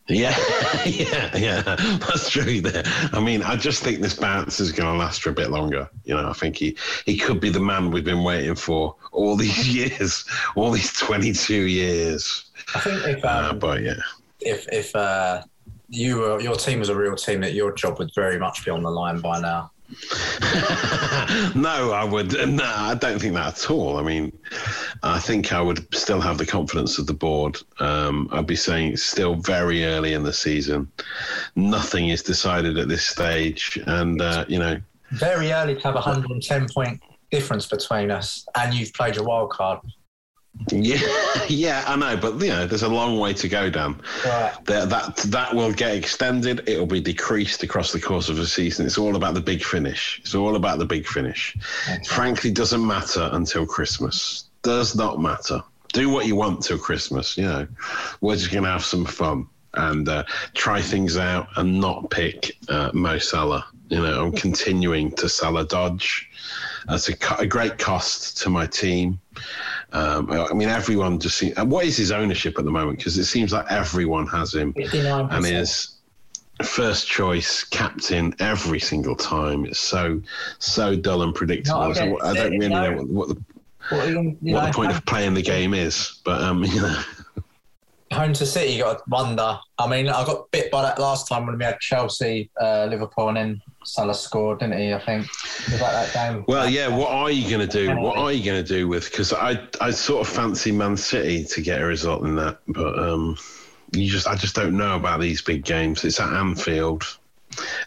Yeah, 0.09 0.35
yeah, 0.87 1.37
yeah. 1.37 1.61
That's 1.61 2.31
true. 2.31 2.63
There. 2.63 2.83
I 3.13 3.21
mean, 3.21 3.43
I 3.43 3.57
just 3.57 3.83
think 3.83 4.01
this 4.01 4.15
bounce 4.15 4.59
is 4.59 4.73
going 4.73 4.91
to 4.91 4.99
last 4.99 5.23
for 5.23 5.29
a 5.29 5.35
bit 5.35 5.51
longer. 5.51 5.91
You 6.05 6.15
know, 6.15 6.31
I 6.31 6.33
think 6.33 6.57
he 6.57 6.77
he 7.05 7.19
could 7.19 7.41
be 7.41 7.51
the 7.51 7.61
man 7.61 7.91
we've 7.91 8.05
been 8.05 8.25
waiting 8.25 8.55
for 8.55 8.97
all 9.13 9.37
these 9.45 9.69
years, 9.69 10.25
all 10.55 10.71
these 10.71 10.95
twenty 10.95 11.33
two 11.33 11.63
years. 11.67 12.45
I 12.75 12.81
think 12.81 13.19
if, 13.19 13.25
um, 13.25 13.45
uh, 13.45 13.53
but 13.53 13.83
yeah, 13.83 14.01
if 14.41 14.67
if 14.73 14.97
uh, 14.97 15.43
you 15.89 16.19
were, 16.19 16.41
your 16.41 16.57
team 16.57 16.81
was 16.81 16.89
a 16.89 16.97
real 16.97 17.17
team, 17.17 17.41
that 17.41 17.55
your 17.55 17.73
job 17.73 17.99
would 17.99 18.15
very 18.15 18.39
much 18.39 18.65
be 18.65 18.71
on 18.71 18.83
the 18.83 18.91
line 18.91 19.21
by 19.21 19.41
now. 19.41 19.71
no, 21.55 21.93
I 21.93 22.05
would. 22.05 22.33
No, 22.33 22.65
I 22.65 22.95
don't 22.95 23.19
think 23.19 23.33
that 23.35 23.55
at 23.55 23.71
all. 23.71 23.97
I 23.97 24.03
mean, 24.03 24.39
I 25.03 25.19
think 25.19 25.53
I 25.53 25.63
would 25.63 25.95
still 25.95 26.21
have 26.21 26.37
the 26.37 26.45
confidence 26.45 26.99
of 26.99 27.07
the 27.07 27.15
board. 27.15 27.57
Um, 27.81 28.29
I'd 28.31 28.47
be 28.47 28.57
saying 28.57 28.93
it's 28.93 29.03
still 29.03 29.37
very 29.37 29.87
early 29.87 30.13
in 30.13 30.25
the 30.25 30.33
season. 30.33 30.93
Nothing 31.57 32.11
is 32.11 32.23
decided 32.23 32.77
at 32.77 32.89
this 32.89 33.07
stage, 33.07 33.81
and 33.87 34.21
uh, 34.21 34.45
you 34.47 34.59
know, 34.59 34.79
Very 35.13 35.53
early 35.53 35.75
to 35.75 35.83
have 35.83 35.95
a 35.95 36.05
110 36.05 36.69
point 36.69 37.03
difference 37.31 37.67
between 37.67 38.11
us, 38.11 38.47
and 38.57 38.75
you've 38.75 38.93
played 38.93 39.17
your 39.17 39.25
wild 39.25 39.51
card. 39.51 39.81
Yeah, 40.71 41.01
yeah, 41.49 41.85
I 41.87 41.97
know, 41.97 42.17
but 42.17 42.41
you 42.41 42.49
know, 42.49 42.67
there's 42.67 42.83
a 42.83 42.89
long 42.89 43.19
way 43.19 43.33
to 43.35 43.49
go, 43.49 43.71
Dan. 43.71 44.01
Right. 44.25 44.53
That 44.67 44.91
that 44.91 45.17
that 45.29 45.55
will 45.55 45.73
get 45.73 45.95
extended. 45.95 46.69
It'll 46.69 46.87
be 46.87 47.01
decreased 47.01 47.63
across 47.63 47.93
the 47.93 48.01
course 48.01 48.29
of 48.29 48.37
the 48.37 48.47
season. 48.47 48.87
It's 48.87 48.99
all 48.99 49.17
about 49.17 49.35
the 49.35 49.41
big 49.41 49.63
finish. 49.63 50.19
It's 50.23 50.35
all 50.35 50.57
about 50.57 50.79
the 50.79 50.85
big 50.85 51.07
finish. 51.07 51.57
Frankly, 52.07 52.51
doesn't 52.51 52.87
matter 52.87 53.29
until 53.33 53.67
Christmas. 53.67 54.45
Does 54.63 54.97
not 54.97 55.21
matter. 55.21 55.63
Do 55.93 56.11
what 56.11 56.27
you 56.27 56.37
want 56.37 56.63
till 56.63 56.79
Christmas. 56.79 57.37
You 57.39 57.45
know, 57.45 57.69
we're 58.21 58.37
just 58.37 58.53
gonna 58.53 58.71
have 58.71 58.85
some 58.85 59.05
fun 59.05 59.47
and 59.75 60.09
uh, 60.09 60.25
try 60.55 60.81
things 60.81 61.17
out 61.17 61.49
and 61.57 61.81
not 61.81 62.11
pick 62.11 62.57
uh, 62.69 62.91
Mo 62.93 63.19
Salah. 63.19 63.67
You 63.89 64.03
know, 64.03 64.27
I'm 64.27 64.33
continuing 64.33 65.13
to 65.13 65.29
Salah 65.29 65.67
dodge. 65.67 66.31
That's 66.87 67.09
a, 67.09 67.17
co- 67.17 67.37
a 67.37 67.47
great 67.47 67.79
cost 67.79 68.39
to 68.39 68.51
my 68.51 68.67
team. 68.67 69.21
Um, 69.93 70.31
I 70.31 70.53
mean, 70.53 70.69
everyone 70.69 71.19
just 71.19 71.39
seems. 71.39 71.57
What 71.57 71.85
is 71.85 71.97
his 71.97 72.13
ownership 72.13 72.59
at 72.59 72.65
the 72.65 72.71
moment? 72.71 72.99
Because 72.99 73.17
it 73.17 73.25
seems 73.25 73.53
like 73.53 73.67
everyone 73.71 74.27
has 74.27 74.55
him 74.55 74.75
59%. 74.75 75.33
and 75.33 75.47
is 75.47 75.97
first 76.63 77.07
choice 77.07 77.65
captain 77.65 78.35
every 78.39 78.81
single 78.81 79.15
time. 79.15 79.65
It's 79.65 79.79
so 79.79 80.21
so 80.59 80.95
dull 80.95 81.23
and 81.23 81.35
predictable. 81.35 81.95
So 81.95 82.21
I 82.21 82.35
don't 82.35 82.53
really 82.53 82.69
no. 82.69 82.91
know 82.91 82.97
what, 82.97 83.09
what 83.09 83.29
the 83.29 83.43
Well, 83.91 84.11
you, 84.11 84.37
you 84.43 84.55
what 84.55 84.67
the 84.67 84.73
point 84.73 84.93
of 84.93 85.05
playing 85.07 85.35
the 85.35 85.43
game 85.43 85.73
is, 85.73 86.21
but 86.25 86.43
um, 86.43 86.65
you 86.65 86.83
know, 86.83 87.03
home 88.13 88.33
to 88.35 88.47
City, 88.47 88.73
you 88.73 88.83
got 88.83 88.99
to 88.99 89.05
wonder. 89.09 89.59
I 89.79 89.89
mean, 89.89 90.09
I 90.09 90.25
got 90.25 90.51
bit 90.51 90.71
by 90.71 90.83
that 90.83 90.99
last 90.99 91.29
time 91.29 91.47
when 91.47 91.59
we 91.59 91.65
had 91.65 91.79
Chelsea, 91.81 92.51
uh, 92.61 92.87
Liverpool, 92.89 93.29
and 93.29 93.37
then 93.37 93.63
Salah 93.85 94.15
scored, 94.15 94.61
didn't 94.61 94.79
he? 94.79 94.93
I 94.93 94.99
think 94.99 95.27
that 95.79 96.13
game. 96.13 96.45
well, 96.49 96.69
yeah. 96.69 96.89
What 96.89 97.11
are 97.11 97.31
you 97.31 97.49
going 97.49 97.67
to 97.67 97.87
do? 97.87 97.97
What 97.97 98.17
are 98.17 98.33
you 98.33 98.45
going 98.45 98.63
to 98.63 98.69
do 98.69 98.89
with? 98.89 99.11
Because 99.11 99.33
I 99.33 99.67
I 99.81 99.91
sort 99.91 100.27
of 100.27 100.33
fancy 100.33 100.73
Man 100.73 100.97
City 100.97 101.45
to 101.45 101.61
get 101.63 101.81
a 101.81 101.85
result 101.85 102.25
in 102.25 102.37
that, 102.37 102.59
but 102.69 102.99
um, 102.99 103.37
you 103.93 104.11
just 104.11 104.27
I 104.27 104.35
just 104.35 104.55
don't 104.55 104.77
know 104.77 104.97
about 104.97 105.21
these 105.21 105.43
big 105.43 105.65
games. 105.65 106.05
It's 106.05 106.21
at 106.21 106.33
Anfield. 106.33 107.05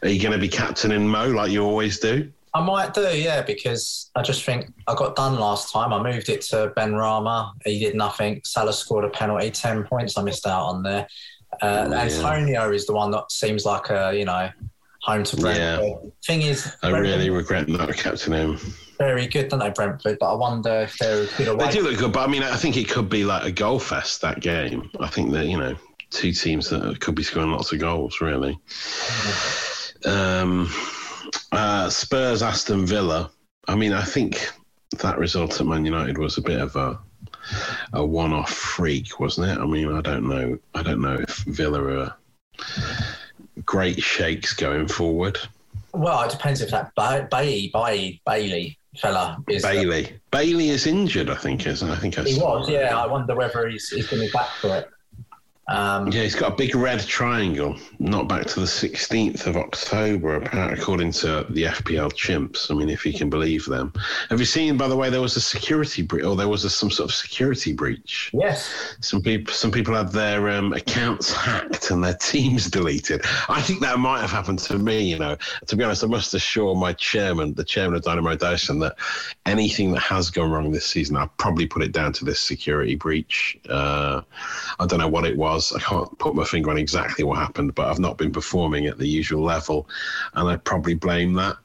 Are 0.01 0.09
you 0.09 0.21
going 0.21 0.33
to 0.33 0.39
be 0.39 0.49
captaining 0.49 1.07
Mo 1.07 1.29
like 1.29 1.51
you 1.51 1.63
always 1.63 1.99
do? 1.99 2.31
I 2.53 2.61
might 2.61 2.93
do, 2.93 3.01
yeah, 3.17 3.41
because 3.41 4.11
I 4.15 4.21
just 4.21 4.43
think 4.43 4.65
I 4.87 4.93
got 4.93 5.15
done 5.15 5.39
last 5.39 5.71
time. 5.71 5.93
I 5.93 6.03
moved 6.03 6.27
it 6.27 6.41
to 6.49 6.73
Benrahma. 6.75 7.51
He 7.65 7.79
did 7.79 7.95
nothing. 7.95 8.41
Salah 8.43 8.73
scored 8.73 9.05
a 9.05 9.09
penalty, 9.09 9.49
10 9.51 9.85
points 9.85 10.17
I 10.17 10.23
missed 10.23 10.45
out 10.45 10.65
on 10.65 10.83
there. 10.83 11.07
Uh, 11.61 11.85
Oh, 11.87 11.91
yeah. 11.91 11.99
Antonio 12.01 12.71
is 12.71 12.85
the 12.85 12.93
one 12.93 13.11
that 13.11 13.31
seems 13.31 13.65
like 13.65 13.89
a, 13.89 14.13
you 14.13 14.25
know, 14.25 14.49
home 15.01 15.23
to 15.23 15.35
Brentford. 15.37 16.11
Thing 16.25 16.41
is, 16.41 16.67
I 16.83 16.89
Brentford 16.89 17.11
really 17.11 17.29
regret 17.29 17.67
not 17.69 17.93
captain 17.95 18.33
him. 18.33 18.57
very 18.97 19.27
good, 19.27 19.47
don't 19.49 19.59
they, 19.59 19.69
Brentford? 19.69 20.17
But 20.19 20.33
I 20.33 20.35
wonder 20.35 20.81
if 20.81 20.97
they're 20.97 21.27
good 21.37 21.47
away. 21.47 21.65
They 21.67 21.71
do 21.71 21.83
look 21.83 21.97
good, 21.97 22.11
but 22.11 22.27
I 22.27 22.31
mean, 22.31 22.43
I 22.43 22.55
think 22.57 22.75
it 22.77 22.89
could 22.89 23.09
be 23.09 23.23
like 23.23 23.43
a 23.43 23.51
goal 23.51 23.79
fest 23.79 24.21
that 24.21 24.41
game. 24.41 24.89
I 24.99 25.07
think 25.07 25.31
that 25.31 25.45
you 25.47 25.57
know, 25.57 25.75
two 26.09 26.31
teams 26.33 26.69
that 26.69 26.99
could 26.99 27.15
be 27.15 27.23
scoring 27.23 27.51
lots 27.51 27.71
of 27.71 27.79
goals, 27.79 28.19
really. 28.21 28.59
Um, 30.05 30.69
uh, 31.51 31.89
Spurs, 31.89 32.41
Aston 32.41 32.85
Villa. 32.85 33.31
I 33.67 33.75
mean, 33.75 33.93
I 33.93 34.03
think 34.03 34.49
that 34.99 35.17
result 35.17 35.59
at 35.59 35.67
Man 35.67 35.85
United 35.85 36.17
was 36.17 36.37
a 36.37 36.41
bit 36.41 36.59
of 36.59 36.75
a 36.75 36.99
a 37.93 38.05
one-off 38.05 38.51
freak, 38.51 39.19
wasn't 39.19 39.49
it? 39.49 39.57
I 39.57 39.65
mean, 39.65 39.91
I 39.91 40.01
don't 40.01 40.27
know. 40.27 40.57
I 40.75 40.83
don't 40.83 41.01
know 41.01 41.15
if 41.15 41.37
Villa 41.47 41.81
are 41.83 42.15
great 43.65 44.01
shakes 44.01 44.53
going 44.53 44.87
forward. 44.87 45.37
Well, 45.93 46.21
it 46.23 46.31
depends 46.31 46.61
if 46.61 46.69
that 46.71 46.93
ba- 46.95 47.27
Bailey, 47.29 47.69
Bailey, 47.73 48.21
Bailey 48.25 48.77
fella 48.97 49.43
is. 49.49 49.63
Bailey, 49.63 50.19
Bailey 50.31 50.69
is 50.69 50.87
injured. 50.87 51.29
I 51.29 51.35
think 51.35 51.65
is. 51.67 51.83
I 51.83 51.95
think 51.95 52.17
I 52.17 52.23
He 52.23 52.39
was, 52.39 52.67
that. 52.67 52.73
yeah. 52.73 52.97
I 52.97 53.07
wonder 53.07 53.35
whether 53.35 53.67
he's, 53.67 53.89
he's 53.89 54.07
going 54.07 54.21
to 54.21 54.27
be 54.27 54.31
back 54.31 54.49
for 54.61 54.75
it. 54.77 54.89
Um, 55.71 56.07
Yeah, 56.11 56.23
he's 56.23 56.35
got 56.35 56.51
a 56.51 56.55
big 56.55 56.75
red 56.75 56.99
triangle, 56.99 57.77
not 57.99 58.27
back 58.27 58.45
to 58.47 58.59
the 58.59 58.65
16th 58.65 59.47
of 59.47 59.55
October, 59.55 60.35
apparently, 60.35 60.77
according 60.77 61.13
to 61.13 61.45
the 61.49 61.63
FPL 61.63 62.11
chimps. 62.11 62.69
I 62.69 62.73
mean, 62.73 62.89
if 62.89 63.05
you 63.05 63.13
can 63.13 63.29
believe 63.29 63.65
them. 63.65 63.93
Have 64.29 64.39
you 64.39 64.45
seen, 64.45 64.75
by 64.75 64.89
the 64.89 64.97
way, 64.97 65.09
there 65.09 65.21
was 65.21 65.37
a 65.37 65.41
security 65.41 66.01
breach, 66.01 66.25
or 66.25 66.35
there 66.35 66.49
was 66.49 66.65
a, 66.65 66.69
some 66.69 66.91
sort 66.91 67.09
of 67.09 67.15
security 67.15 67.71
breach? 67.71 68.31
Yes. 68.33 68.97
Some 68.99 69.21
people, 69.21 69.53
some 69.53 69.71
people 69.71 69.95
had 69.95 70.11
their 70.11 70.49
um, 70.49 70.73
accounts 70.73 71.31
hacked 71.47 71.89
and 71.89 72.03
their 72.03 72.15
teams 72.15 72.69
deleted. 72.69 73.21
I 73.47 73.61
think 73.61 73.79
that 73.79 73.97
might 73.97 74.19
have 74.19 74.31
happened 74.31 74.59
to 74.59 74.77
me. 74.77 75.09
You 75.09 75.19
know, 75.19 75.37
to 75.67 75.75
be 75.77 75.85
honest, 75.85 76.03
I 76.03 76.07
must 76.07 76.33
assure 76.33 76.75
my 76.75 76.91
chairman, 76.93 77.53
the 77.53 77.63
chairman 77.63 77.95
of 77.95 78.03
Dynamo 78.03 78.35
Dyson, 78.35 78.79
that 78.79 78.95
anything 79.45 79.93
that 79.93 80.01
has 80.01 80.29
gone 80.29 80.51
wrong 80.51 80.71
this 80.71 80.85
season, 80.85 81.15
I'll 81.15 81.31
probably 81.37 81.65
put 81.65 81.81
it 81.81 81.93
down 81.93 82.11
to 82.13 82.25
this 82.25 82.41
security 82.41 82.95
breach. 82.95 83.57
Uh, 83.69 84.21
I 84.79 84.85
don't 84.85 84.99
know 84.99 85.07
what 85.07 85.25
it 85.25 85.37
was. 85.37 85.60
I 85.75 85.79
can't 85.79 86.17
put 86.19 86.33
my 86.35 86.43
finger 86.45 86.69
on 86.71 86.77
exactly 86.77 87.23
what 87.23 87.37
happened, 87.37 87.75
but 87.75 87.87
I've 87.87 87.99
not 87.99 88.17
been 88.17 88.31
performing 88.31 88.87
at 88.87 88.97
the 88.97 89.07
usual 89.07 89.43
level, 89.43 89.87
and 90.33 90.49
I'd 90.49 90.63
probably 90.63 90.93
blame 90.95 91.33
that. 91.33 91.57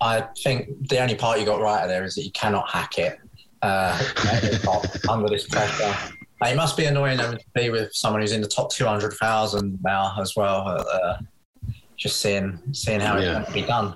I 0.00 0.20
think 0.42 0.88
the 0.88 0.98
only 1.00 1.14
part 1.14 1.40
you 1.40 1.46
got 1.46 1.60
right 1.60 1.86
there 1.86 2.04
is 2.04 2.14
that 2.14 2.24
you 2.24 2.30
cannot 2.32 2.68
hack 2.70 2.98
it 2.98 3.18
uh, 3.62 3.98
under 5.08 5.28
this 5.28 5.46
pressure. 5.48 5.94
And 6.40 6.52
it 6.52 6.56
must 6.56 6.76
be 6.76 6.84
annoying 6.84 7.18
to 7.18 7.38
be 7.54 7.70
with 7.70 7.94
someone 7.94 8.20
who's 8.20 8.32
in 8.32 8.42
the 8.42 8.48
top 8.48 8.70
200,000 8.70 9.78
now 9.82 10.14
as 10.20 10.36
well. 10.36 10.68
Uh, 10.68 11.16
just 11.96 12.20
seeing 12.20 12.58
seeing 12.72 13.00
how 13.00 13.16
Yeah. 13.16 13.22
it's 13.22 13.32
going 13.32 13.44
to 13.46 13.52
be 13.52 13.62
done. 13.62 13.94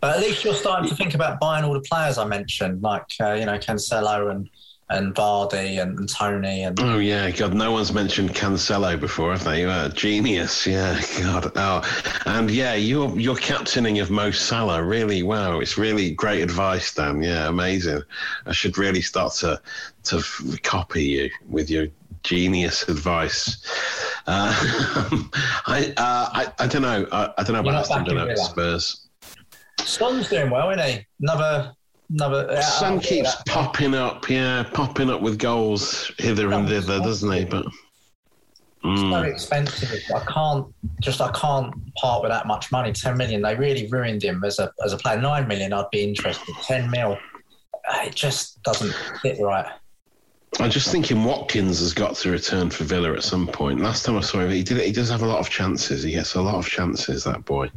But 0.00 0.16
at 0.16 0.20
least 0.20 0.44
you're 0.44 0.52
starting 0.52 0.90
to 0.90 0.94
think 0.94 1.14
about 1.14 1.40
buying 1.40 1.64
all 1.64 1.72
the 1.72 1.80
players 1.80 2.18
I 2.18 2.26
mentioned, 2.26 2.82
like, 2.82 3.06
uh, 3.20 3.32
you 3.32 3.46
know, 3.46 3.56
Cancelo 3.56 4.30
and, 4.30 4.50
and 4.90 5.14
Vardy 5.14 5.80
and, 5.80 5.98
and 5.98 6.08
Toney. 6.08 6.64
And 6.64 6.78
Oh 6.80 6.98
yeah, 6.98 7.30
God, 7.30 7.54
no 7.54 7.72
one's 7.72 7.92
mentioned 7.92 8.34
Cancelo 8.34 8.98
before, 8.98 9.32
have 9.32 9.44
they? 9.44 9.62
You 9.62 9.70
are 9.70 9.86
a 9.86 9.88
genius, 9.88 10.66
yeah, 10.66 11.00
God. 11.20 11.52
Oh, 11.56 12.20
and 12.26 12.50
yeah, 12.50 12.74
your 12.74 13.18
your 13.18 13.36
captaining 13.36 14.00
of 14.00 14.10
Mo 14.10 14.30
Salah, 14.30 14.82
really, 14.82 15.22
wow, 15.22 15.60
it's 15.60 15.78
really 15.78 16.10
great 16.12 16.42
advice, 16.42 16.94
Dan. 16.94 17.22
Yeah, 17.22 17.48
amazing. 17.48 18.02
I 18.46 18.52
should 18.52 18.78
really 18.78 19.02
start 19.02 19.32
to 19.34 19.60
to 20.04 20.22
copy 20.62 21.04
you 21.04 21.30
with 21.48 21.70
your 21.70 21.88
genius 22.22 22.88
advice. 22.88 23.64
Uh, 24.26 24.52
I, 25.66 25.92
uh, 25.96 26.28
I 26.32 26.52
I 26.58 26.66
don't 26.66 26.82
know. 26.82 27.06
I, 27.10 27.32
I 27.38 27.42
don't 27.42 27.52
know 27.52 27.62
You're 27.62 27.72
about 27.72 27.90
Aston 27.90 28.04
Villa, 28.04 28.26
backing 28.26 28.36
Villa? 28.36 28.48
Spurs. 28.48 29.00
Son's 29.84 30.28
doing 30.28 30.50
well, 30.50 30.70
isn't 30.70 30.84
he? 30.84 31.06
Another. 31.20 31.74
Another. 32.10 32.60
Son 32.62 33.00
keeps 33.00 33.34
that- 33.34 33.46
popping 33.46 33.94
up, 33.94 34.28
yeah, 34.28 34.62
popping 34.72 35.10
up 35.10 35.20
with 35.20 35.38
goals 35.38 36.10
hither 36.18 36.52
and 36.52 36.68
thither, 36.68 36.98
doesn't 37.00 37.32
he? 37.32 37.44
But 37.44 37.64
so 38.84 38.88
Mm. 38.90 39.24
expensive. 39.26 39.98
I 40.14 40.20
can't 40.30 40.66
just 41.00 41.20
I 41.22 41.30
can't 41.32 41.72
part 41.96 42.20
with 42.22 42.30
that 42.30 42.46
much 42.46 42.70
money. 42.70 42.92
Ten 42.92 43.16
million. 43.16 43.40
They 43.40 43.54
really 43.54 43.86
ruined 43.88 44.22
him 44.22 44.44
as 44.44 44.58
a 44.58 44.70
as 44.84 44.92
a 44.92 44.98
player. 44.98 45.18
Nine 45.20 45.48
million. 45.48 45.72
I'd 45.72 45.88
be 45.90 46.04
interested. 46.04 46.54
Ten 46.66 46.90
mil. 46.90 47.16
uh, 47.90 48.02
It 48.06 48.14
just 48.14 48.62
doesn't 48.62 48.94
fit 49.22 49.38
right. 49.40 49.66
I'm 50.60 50.70
just 50.70 50.90
thinking 50.92 51.24
Watkins 51.24 51.80
has 51.80 51.92
got 51.92 52.14
to 52.16 52.30
return 52.30 52.70
for 52.70 52.84
Villa 52.84 53.12
at 53.14 53.24
some 53.24 53.46
point. 53.48 53.80
Last 53.80 54.04
time 54.04 54.16
I 54.16 54.20
saw 54.20 54.38
him, 54.40 54.50
he 54.50 54.62
did. 54.62 54.78
He 54.82 54.92
does 54.92 55.08
have 55.08 55.22
a 55.22 55.26
lot 55.26 55.38
of 55.40 55.48
chances. 55.50 56.02
He 56.04 56.12
gets 56.12 56.34
a 56.34 56.42
lot 56.42 56.54
of 56.56 56.68
chances. 56.68 57.24
That 57.24 57.44
boy, 57.44 57.70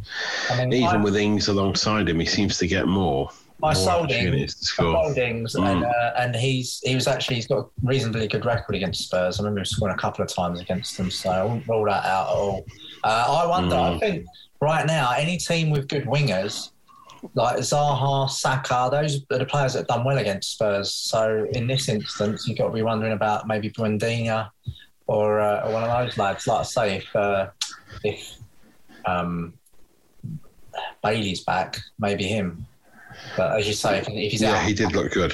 I 0.52 0.58
mean, 0.60 0.74
even 0.74 0.88
I, 0.98 1.04
with 1.04 1.16
Ings 1.16 1.48
alongside 1.48 2.08
him, 2.10 2.20
he 2.20 2.26
seems 2.28 2.58
to 2.60 2.68
get 2.68 2.86
more. 2.88 3.32
I 3.64 3.74
more 3.74 3.76
sold 3.76 4.12
him. 4.12 4.18
opportunities 4.28 4.56
to 4.56 4.60
I 4.62 4.66
score. 4.66 5.04
sold 5.06 5.18
Ings, 5.18 5.56
Mm. 5.56 5.72
and 5.72 5.84
uh, 5.86 6.12
and 6.18 6.36
he's 6.36 6.80
he 6.84 6.94
was 6.96 7.08
actually 7.08 7.38
he's 7.38 7.48
got 7.48 7.58
a 7.60 7.66
reasonably 7.84 8.28
good 8.28 8.46
record 8.46 8.76
against 8.76 9.06
Spurs. 9.06 9.40
I 9.40 9.44
remember 9.44 9.60
him 9.62 9.66
scoring 9.66 9.96
a 9.96 9.98
couple 9.98 10.24
of 10.24 10.30
times 10.34 10.62
against 10.62 10.96
them, 10.98 11.10
so 11.10 11.30
I 11.30 11.44
wouldn't 11.44 11.68
rule 11.68 11.86
that 11.86 12.06
out 12.06 12.28
at 12.28 12.34
all. 12.34 12.66
Uh, 13.04 13.42
I 13.44 13.48
wonder. 13.48 13.76
I 13.76 13.90
Mm. 13.96 14.00
think 14.00 14.26
right 14.62 14.86
now 14.86 15.12
any 15.18 15.38
team 15.38 15.70
with 15.72 15.88
good 15.88 16.06
wingers 16.06 16.70
like 17.34 17.58
Zaha, 17.58 18.30
Saka, 18.30 18.90
those 18.92 19.22
are 19.32 19.40
the 19.40 19.46
players 19.46 19.74
that 19.74 19.80
have 19.80 19.88
done 19.88 20.04
well 20.06 20.20
against 20.20 20.54
Spurs. 20.54 20.94
So 20.94 21.48
in 21.54 21.66
this 21.66 21.90
instance, 21.90 22.48
you've 22.48 22.60
got 22.60 22.68
to 22.68 22.74
be 22.74 22.84
wondering 22.84 23.14
about 23.14 23.48
maybe 23.48 23.72
Buendía 23.72 24.50
or, 25.08 25.40
uh, 25.40 25.66
or 25.68 25.74
one 25.74 25.84
of 25.84 25.90
those 26.06 26.16
lads. 26.20 26.46
Like 26.46 26.60
I 26.60 26.64
say, 26.64 26.96
if 26.98 27.16
uh, 27.16 27.48
if 28.04 28.36
um, 29.06 29.54
Bailey's 31.04 31.44
back, 31.44 31.80
maybe 32.00 32.26
him. 32.26 32.66
But 33.36 33.60
as 33.60 33.68
you 33.68 33.74
say, 33.74 34.00
if, 34.00 34.08
if 34.10 34.32
he's 34.32 34.42
Yeah, 34.42 34.56
out, 34.56 34.66
he 34.68 34.74
did 34.74 34.94
look 34.94 35.12
good. 35.12 35.34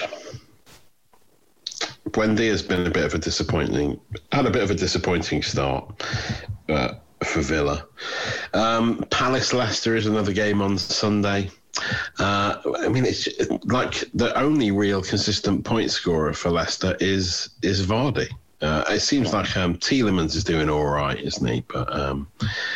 Buendía 2.09 2.51
has 2.51 2.61
been 2.61 2.85
a 2.85 2.91
bit 2.91 3.05
of 3.05 3.13
a 3.13 3.17
disappointing, 3.17 3.99
had 4.31 4.45
a 4.45 4.51
bit 4.51 4.61
of 4.61 4.71
a 4.71 4.75
disappointing 4.75 5.41
start 5.41 6.03
uh, 6.69 6.95
for 7.23 7.41
Villa. 7.41 7.87
Um, 8.53 9.05
Palace 9.09 9.53
Leicester 9.53 9.95
is 9.95 10.05
another 10.05 10.33
game 10.33 10.61
on 10.61 10.77
Sunday. 10.77 11.49
Uh, 12.19 12.57
I 12.79 12.87
mean, 12.89 13.05
it's 13.05 13.27
like 13.65 14.03
the 14.13 14.37
only 14.37 14.69
real 14.71 15.01
consistent 15.01 15.65
point 15.65 15.89
scorer 15.89 16.33
for 16.33 16.51
Leicester 16.51 16.95
is 16.99 17.49
is 17.63 17.85
Vardy. 17.85 18.29
Uh, 18.63 18.83
it 18.89 19.01
seems 19.01 19.33
like 19.33 19.57
um, 19.57 19.75
Tielemans 19.75 20.35
is 20.35 20.43
doing 20.43 20.69
all 20.69 20.85
right, 20.85 21.19
isn't 21.19 21.45
he? 21.45 21.61
But 21.67 21.93
um, 21.93 22.27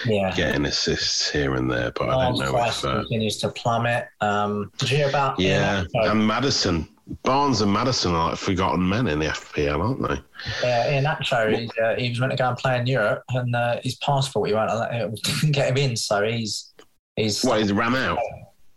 Yeah. 0.06 0.36
getting 0.36 0.66
assists 0.66 1.30
here 1.30 1.56
and 1.56 1.72
there. 1.72 1.92
But 1.92 2.10
I 2.10 2.26
don't 2.26 2.40
know 2.40 2.52
price 2.52 2.80
if. 2.80 2.86
Uh, 2.86 3.00
continues 3.00 3.38
to 3.38 3.50
plummet. 3.50 4.08
Um, 4.20 4.70
did 4.78 4.92
you 4.92 4.98
hear 4.98 5.10
about? 5.10 5.40
yeah, 5.40 5.84
Ian 5.96 6.12
and 6.12 6.28
Maddison, 6.28 6.90
Barnes 7.24 7.62
and 7.62 7.72
Maddison 7.72 8.14
are 8.14 8.32
like 8.32 8.38
forgotten 8.38 8.88
men 8.88 9.08
in 9.08 9.20
the 9.20 9.28
FPL, 9.28 9.82
aren't 9.82 10.02
they? 10.08 10.68
Yeah, 10.68 11.02
Iheanacho, 11.02 11.58
he's, 11.58 11.72
uh, 11.82 11.96
he 11.98 12.10
was 12.10 12.20
meant 12.20 12.34
to 12.34 12.38
go 12.38 12.50
and 12.50 12.58
play 12.58 12.78
in 12.78 12.86
Europe, 12.86 13.24
and 13.30 13.56
uh, 13.56 13.80
his 13.82 13.96
passport 13.96 14.50
he 14.50 14.56
won't 14.56 14.70
it 14.94 15.24
didn't 15.24 15.54
get 15.54 15.70
him 15.70 15.78
in, 15.78 15.96
so 15.96 16.22
he's 16.24 16.74
he's. 17.16 17.44
What, 17.44 17.62
he's 17.62 17.72
ran 17.72 17.96
out? 17.96 18.20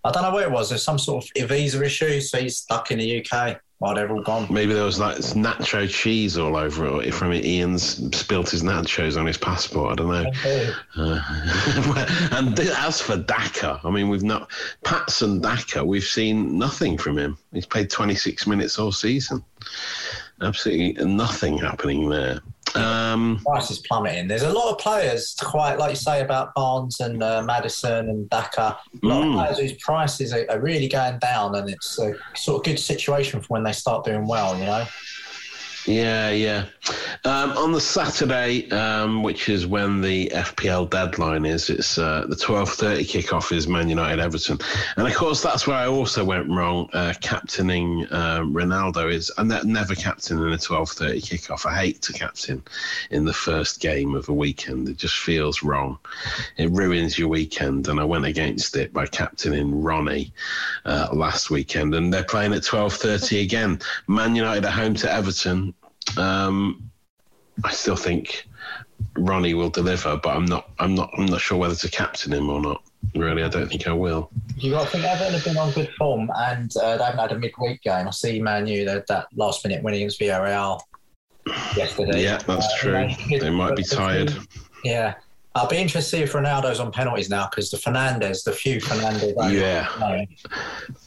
I 0.04 0.12
don't 0.12 0.22
know 0.22 0.30
what 0.30 0.44
it 0.44 0.50
was. 0.50 0.68
There's 0.68 0.84
some 0.84 0.98
sort 0.98 1.28
of 1.36 1.48
visa 1.48 1.82
issue, 1.84 2.20
so 2.20 2.38
he's 2.38 2.58
stuck 2.58 2.90
in 2.92 2.98
the 2.98 3.26
UK 3.26 3.60
while 3.80 3.94
they're 3.94 4.12
all 4.12 4.22
gone. 4.22 4.46
Maybe 4.50 4.74
there 4.74 4.84
was 4.84 5.00
like 5.00 5.16
nacho 5.16 5.88
cheese 5.88 6.36
all 6.36 6.54
over 6.54 7.02
it 7.02 7.14
from 7.14 7.32
Ian's 7.32 8.14
spilt 8.16 8.50
his 8.50 8.62
nachos 8.62 9.18
on 9.18 9.26
his 9.26 9.38
passport. 9.38 9.92
I 9.92 9.94
don't 9.94 10.08
know. 10.08 10.72
Uh, 10.96 12.28
and 12.32 12.60
as 12.60 13.00
for 13.00 13.16
Daka, 13.16 13.80
I 13.82 13.90
mean, 13.90 14.10
we've 14.10 14.22
not 14.22 14.50
Patson 14.84 15.40
Daka. 15.40 15.82
We've 15.82 16.04
seen 16.04 16.58
nothing 16.58 16.98
from 16.98 17.16
him. 17.16 17.38
He's 17.54 17.64
played 17.64 17.88
26 17.88 18.46
minutes 18.46 18.78
all 18.78 18.92
season. 18.92 19.42
Absolutely 20.42 21.02
nothing 21.02 21.56
happening 21.56 22.10
there. 22.10 22.40
Um, 22.76 23.40
Price 23.44 23.70
is 23.70 23.78
plummeting. 23.80 24.28
There's 24.28 24.42
a 24.42 24.52
lot 24.52 24.70
of 24.70 24.78
players, 24.78 25.34
quite 25.40 25.78
like 25.78 25.90
you 25.90 25.96
say 25.96 26.20
about 26.20 26.54
Barnes 26.54 27.00
and 27.00 27.22
uh, 27.22 27.42
Maddison 27.42 28.08
and 28.08 28.30
Daka. 28.30 28.78
A 29.02 29.06
lot 29.06 29.24
Mm. 29.24 29.28
of 29.30 29.34
players 29.34 29.58
whose 29.58 29.72
prices 29.82 30.32
are, 30.32 30.46
are 30.50 30.60
really 30.60 30.88
going 30.88 31.18
down, 31.18 31.54
and 31.56 31.68
it's 31.68 31.98
a 31.98 32.14
sort 32.34 32.58
of 32.60 32.64
good 32.64 32.78
situation 32.78 33.40
for 33.40 33.46
when 33.48 33.62
they 33.64 33.72
start 33.72 34.04
doing 34.04 34.26
well. 34.26 34.56
You 34.58 34.66
know. 34.66 34.84
Yeah, 35.86 36.30
yeah. 36.30 36.66
Um, 37.24 37.52
on 37.52 37.72
the 37.72 37.80
Saturday, 37.80 38.70
um, 38.70 39.22
which 39.22 39.48
is 39.48 39.66
when 39.66 40.00
the 40.00 40.28
FPL 40.28 40.90
deadline 40.90 41.44
is, 41.46 41.70
it's 41.70 41.96
uh, 41.96 42.26
the 42.28 42.36
twelve 42.36 42.70
thirty 42.70 43.04
kickoff 43.04 43.50
is 43.50 43.66
Man 43.66 43.88
United 43.88 44.20
Everton, 44.20 44.58
and 44.96 45.06
of 45.06 45.14
course 45.14 45.42
that's 45.42 45.66
where 45.66 45.76
I 45.76 45.86
also 45.86 46.24
went 46.24 46.48
wrong. 46.50 46.88
Uh, 46.92 47.14
captaining 47.20 48.06
um, 48.10 48.52
Ronaldo 48.52 49.12
is, 49.12 49.30
and 49.38 49.50
that 49.50 49.64
never 49.64 49.94
captain 49.94 50.42
in 50.42 50.52
a 50.52 50.58
twelve 50.58 50.90
thirty 50.90 51.20
kickoff. 51.20 51.64
I 51.64 51.74
hate 51.74 52.02
to 52.02 52.12
captain 52.12 52.62
in 53.10 53.24
the 53.24 53.32
first 53.32 53.80
game 53.80 54.14
of 54.14 54.28
a 54.28 54.34
weekend. 54.34 54.88
It 54.88 54.98
just 54.98 55.18
feels 55.18 55.62
wrong. 55.62 55.98
It 56.58 56.70
ruins 56.72 57.18
your 57.18 57.28
weekend, 57.28 57.88
and 57.88 57.98
I 57.98 58.04
went 58.04 58.26
against 58.26 58.76
it 58.76 58.92
by 58.92 59.06
captaining 59.06 59.82
Ronnie 59.82 60.32
uh, 60.84 61.08
last 61.12 61.50
weekend, 61.50 61.94
and 61.94 62.12
they're 62.12 62.24
playing 62.24 62.52
at 62.52 62.64
twelve 62.64 62.94
thirty 62.94 63.40
again. 63.40 63.80
Man 64.08 64.34
United 64.36 64.64
at 64.66 64.72
home 64.72 64.94
to 64.94 65.10
Everton. 65.10 65.74
Um, 66.16 66.90
I 67.64 67.72
still 67.72 67.96
think 67.96 68.46
Ronnie 69.16 69.54
will 69.54 69.70
deliver, 69.70 70.16
but 70.16 70.36
I'm 70.36 70.44
not. 70.46 70.70
I'm 70.78 70.94
not. 70.94 71.10
I'm 71.16 71.26
not 71.26 71.40
sure 71.40 71.58
whether 71.58 71.74
to 71.74 71.90
captain 71.90 72.32
him 72.32 72.48
or 72.50 72.60
not. 72.60 72.82
Really, 73.14 73.42
I 73.42 73.48
don't 73.48 73.68
think 73.68 73.86
I 73.86 73.92
will. 73.92 74.30
You 74.56 74.72
got 74.72 74.84
to 74.84 74.90
think 74.90 75.04
Everton 75.04 75.32
have 75.34 75.44
been 75.44 75.56
on 75.56 75.72
good 75.72 75.90
form, 75.98 76.30
and 76.36 76.70
uh, 76.76 76.96
they 76.96 77.04
haven't 77.04 77.20
had 77.20 77.32
a 77.32 77.38
midweek 77.38 77.82
game. 77.82 78.06
I 78.06 78.10
see 78.10 78.40
Man 78.40 78.66
U 78.66 78.84
that 78.84 79.06
that 79.08 79.26
last 79.36 79.64
minute 79.64 79.82
winning 79.82 80.00
against 80.02 80.20
Villarreal 80.20 80.80
yesterday. 81.76 82.22
Yeah, 82.22 82.38
that's 82.38 82.66
Uh, 82.66 82.76
true. 82.78 83.08
they- 83.30 83.38
They 83.38 83.50
might 83.50 83.76
be 83.76 83.82
tired. 83.84 84.34
Yeah. 84.84 85.14
I'll 85.54 85.68
be 85.68 85.76
interested 85.78 86.10
to 86.12 86.16
see 86.18 86.22
if 86.22 86.32
Ronaldo's 86.32 86.78
on 86.78 86.92
penalties 86.92 87.28
now 87.28 87.48
because 87.50 87.70
the 87.70 87.76
Fernandes, 87.76 88.44
the 88.44 88.52
few 88.52 88.80
Fernandes, 88.80 89.34
Yeah. 89.52 89.88
uh, 90.00 90.24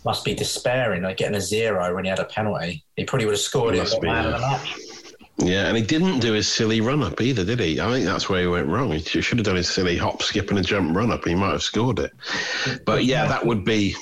must 0.04 0.26
be 0.26 0.34
despairing. 0.34 1.04
Like 1.04 1.18
getting 1.18 1.36
a 1.36 1.42
zero 1.42 1.96
when 1.96 2.04
he 2.04 2.10
had 2.10 2.20
a 2.20 2.26
penalty, 2.26 2.84
he 2.98 3.06
probably 3.06 3.26
would 3.26 3.34
have 3.34 3.40
scored 3.40 3.76
it. 3.76 3.90
Be, 4.02 4.08
man 4.08 4.26
yeah. 4.40 4.64
Yeah, 5.38 5.68
and 5.68 5.76
he 5.76 5.82
didn't 5.82 6.20
do 6.20 6.34
his 6.34 6.48
silly 6.48 6.80
run 6.80 7.02
up 7.02 7.20
either, 7.20 7.44
did 7.44 7.60
he? 7.60 7.80
I 7.82 7.90
think 7.90 8.06
that's 8.06 8.30
where 8.30 8.42
he 8.42 8.48
went 8.48 8.68
wrong. 8.68 8.92
He 8.92 9.00
should 9.22 9.40
have 9.40 9.46
done 9.46 9.56
his 9.56 9.68
silly 9.68 9.98
hop, 9.98 10.22
skip, 10.22 10.50
and 10.52 10.60
a 10.60 10.62
jump 10.62 10.96
run 10.96 11.12
up. 11.12 11.26
He 11.26 11.34
might 11.34 11.52
have 11.54 11.64
scored 11.64 12.00
it. 12.00 12.12
But 12.86 13.06
yeah, 13.06 13.26
that 13.28 13.46
would 13.46 13.66
be. 13.66 13.96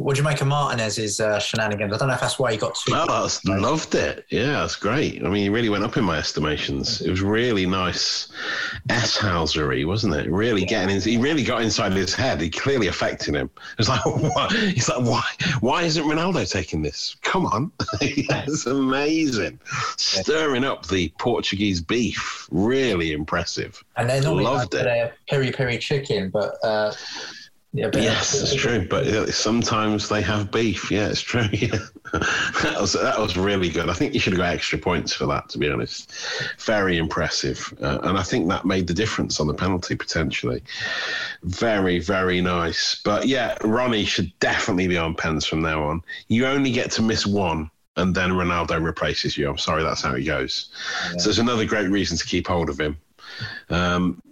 What 0.00 0.16
do 0.16 0.22
you 0.22 0.24
make 0.24 0.40
of 0.40 0.46
Martinez's 0.46 1.20
uh, 1.20 1.38
shenanigans? 1.38 1.92
I 1.92 1.98
don't 1.98 2.08
know 2.08 2.14
if 2.14 2.20
that's 2.22 2.38
why 2.38 2.52
he 2.52 2.56
got 2.56 2.74
two. 2.74 2.94
Oh, 2.94 3.04
that's, 3.06 3.44
loved 3.44 3.94
it. 3.94 4.24
Yeah, 4.30 4.60
that's 4.60 4.74
great. 4.74 5.22
I 5.22 5.28
mean, 5.28 5.42
he 5.42 5.50
really 5.50 5.68
went 5.68 5.84
up 5.84 5.98
in 5.98 6.04
my 6.04 6.16
estimations. 6.16 7.02
It 7.02 7.10
was 7.10 7.20
really 7.20 7.66
nice 7.66 8.28
S 8.88 9.18
housery, 9.18 9.86
wasn't 9.86 10.14
it? 10.14 10.30
Really 10.30 10.64
getting 10.64 10.96
in. 10.96 11.02
He 11.02 11.18
really 11.18 11.44
got 11.44 11.60
inside 11.60 11.92
his 11.92 12.14
head. 12.14 12.40
He 12.40 12.48
clearly 12.48 12.86
affected 12.86 13.34
him. 13.34 13.50
It 13.72 13.78
was 13.78 13.90
like, 13.90 14.06
what? 14.06 14.52
He's 14.52 14.88
like, 14.88 15.04
why? 15.04 15.24
Why 15.60 15.82
isn't 15.82 16.02
Ronaldo 16.02 16.50
taking 16.50 16.80
this? 16.80 17.16
Come 17.20 17.44
on, 17.44 17.70
that's 18.28 18.64
amazing. 18.64 19.60
Stirring 19.98 20.64
up 20.64 20.86
the 20.88 21.12
Portuguese 21.18 21.82
beef. 21.82 22.48
Really 22.50 23.12
impressive. 23.12 23.84
and 23.96 24.08
they're 24.08 24.22
normally 24.22 24.44
loved 24.44 24.72
like 24.72 24.80
it. 24.80 24.84
their 24.84 25.14
peri 25.28 25.52
peri 25.52 25.76
chicken, 25.76 26.30
but 26.30 26.56
uh, 26.64 26.94
yeah, 27.72 27.88
Yes, 27.94 28.40
it's 28.42 28.54
true. 28.54 28.84
But 28.88 29.06
uh, 29.06 29.30
sometimes 29.30 30.08
they 30.08 30.22
have 30.22 30.50
beef. 30.50 30.90
Yeah, 30.90 31.08
it's 31.08 31.20
true. 31.20 31.46
Yeah. 31.52 31.78
that 32.64 32.76
was 32.80 32.94
that 32.94 33.20
was 33.20 33.36
really 33.36 33.68
good. 33.68 33.88
I 33.88 33.92
think 33.92 34.14
you 34.14 34.18
should 34.18 34.32
have 34.32 34.40
got 34.40 34.52
extra 34.52 34.76
points 34.76 35.12
for 35.12 35.26
that. 35.26 35.48
To 35.50 35.58
be 35.58 35.70
honest, 35.70 36.12
very 36.58 36.96
impressive, 36.98 37.72
uh, 37.80 38.00
and 38.02 38.18
I 38.18 38.24
think 38.24 38.48
that 38.48 38.64
made 38.64 38.88
the 38.88 38.94
difference 38.94 39.38
on 39.38 39.46
the 39.46 39.54
penalty 39.54 39.94
potentially. 39.94 40.64
Very, 41.44 42.00
very 42.00 42.40
nice. 42.40 43.00
But 43.04 43.28
yeah, 43.28 43.56
Ronnie 43.62 44.04
should 44.04 44.36
definitely 44.40 44.88
be 44.88 44.98
on 44.98 45.14
pens 45.14 45.46
from 45.46 45.62
now 45.62 45.84
on. 45.84 46.02
You 46.26 46.46
only 46.46 46.72
get 46.72 46.90
to 46.92 47.02
miss 47.02 47.26
one. 47.26 47.70
And 47.96 48.14
then 48.14 48.30
Ronaldo 48.30 48.82
replaces 48.82 49.36
you. 49.36 49.48
I'm 49.48 49.58
sorry, 49.58 49.82
that's 49.82 50.00
how 50.00 50.14
it 50.14 50.22
goes. 50.22 50.70
So 51.18 51.24
there's 51.24 51.38
another 51.40 51.66
great 51.66 51.90
reason 51.90 52.16
to 52.16 52.24
keep 52.24 52.46
hold 52.46 52.70
of 52.70 52.80
him. 52.80 52.96
Um, 53.68 54.22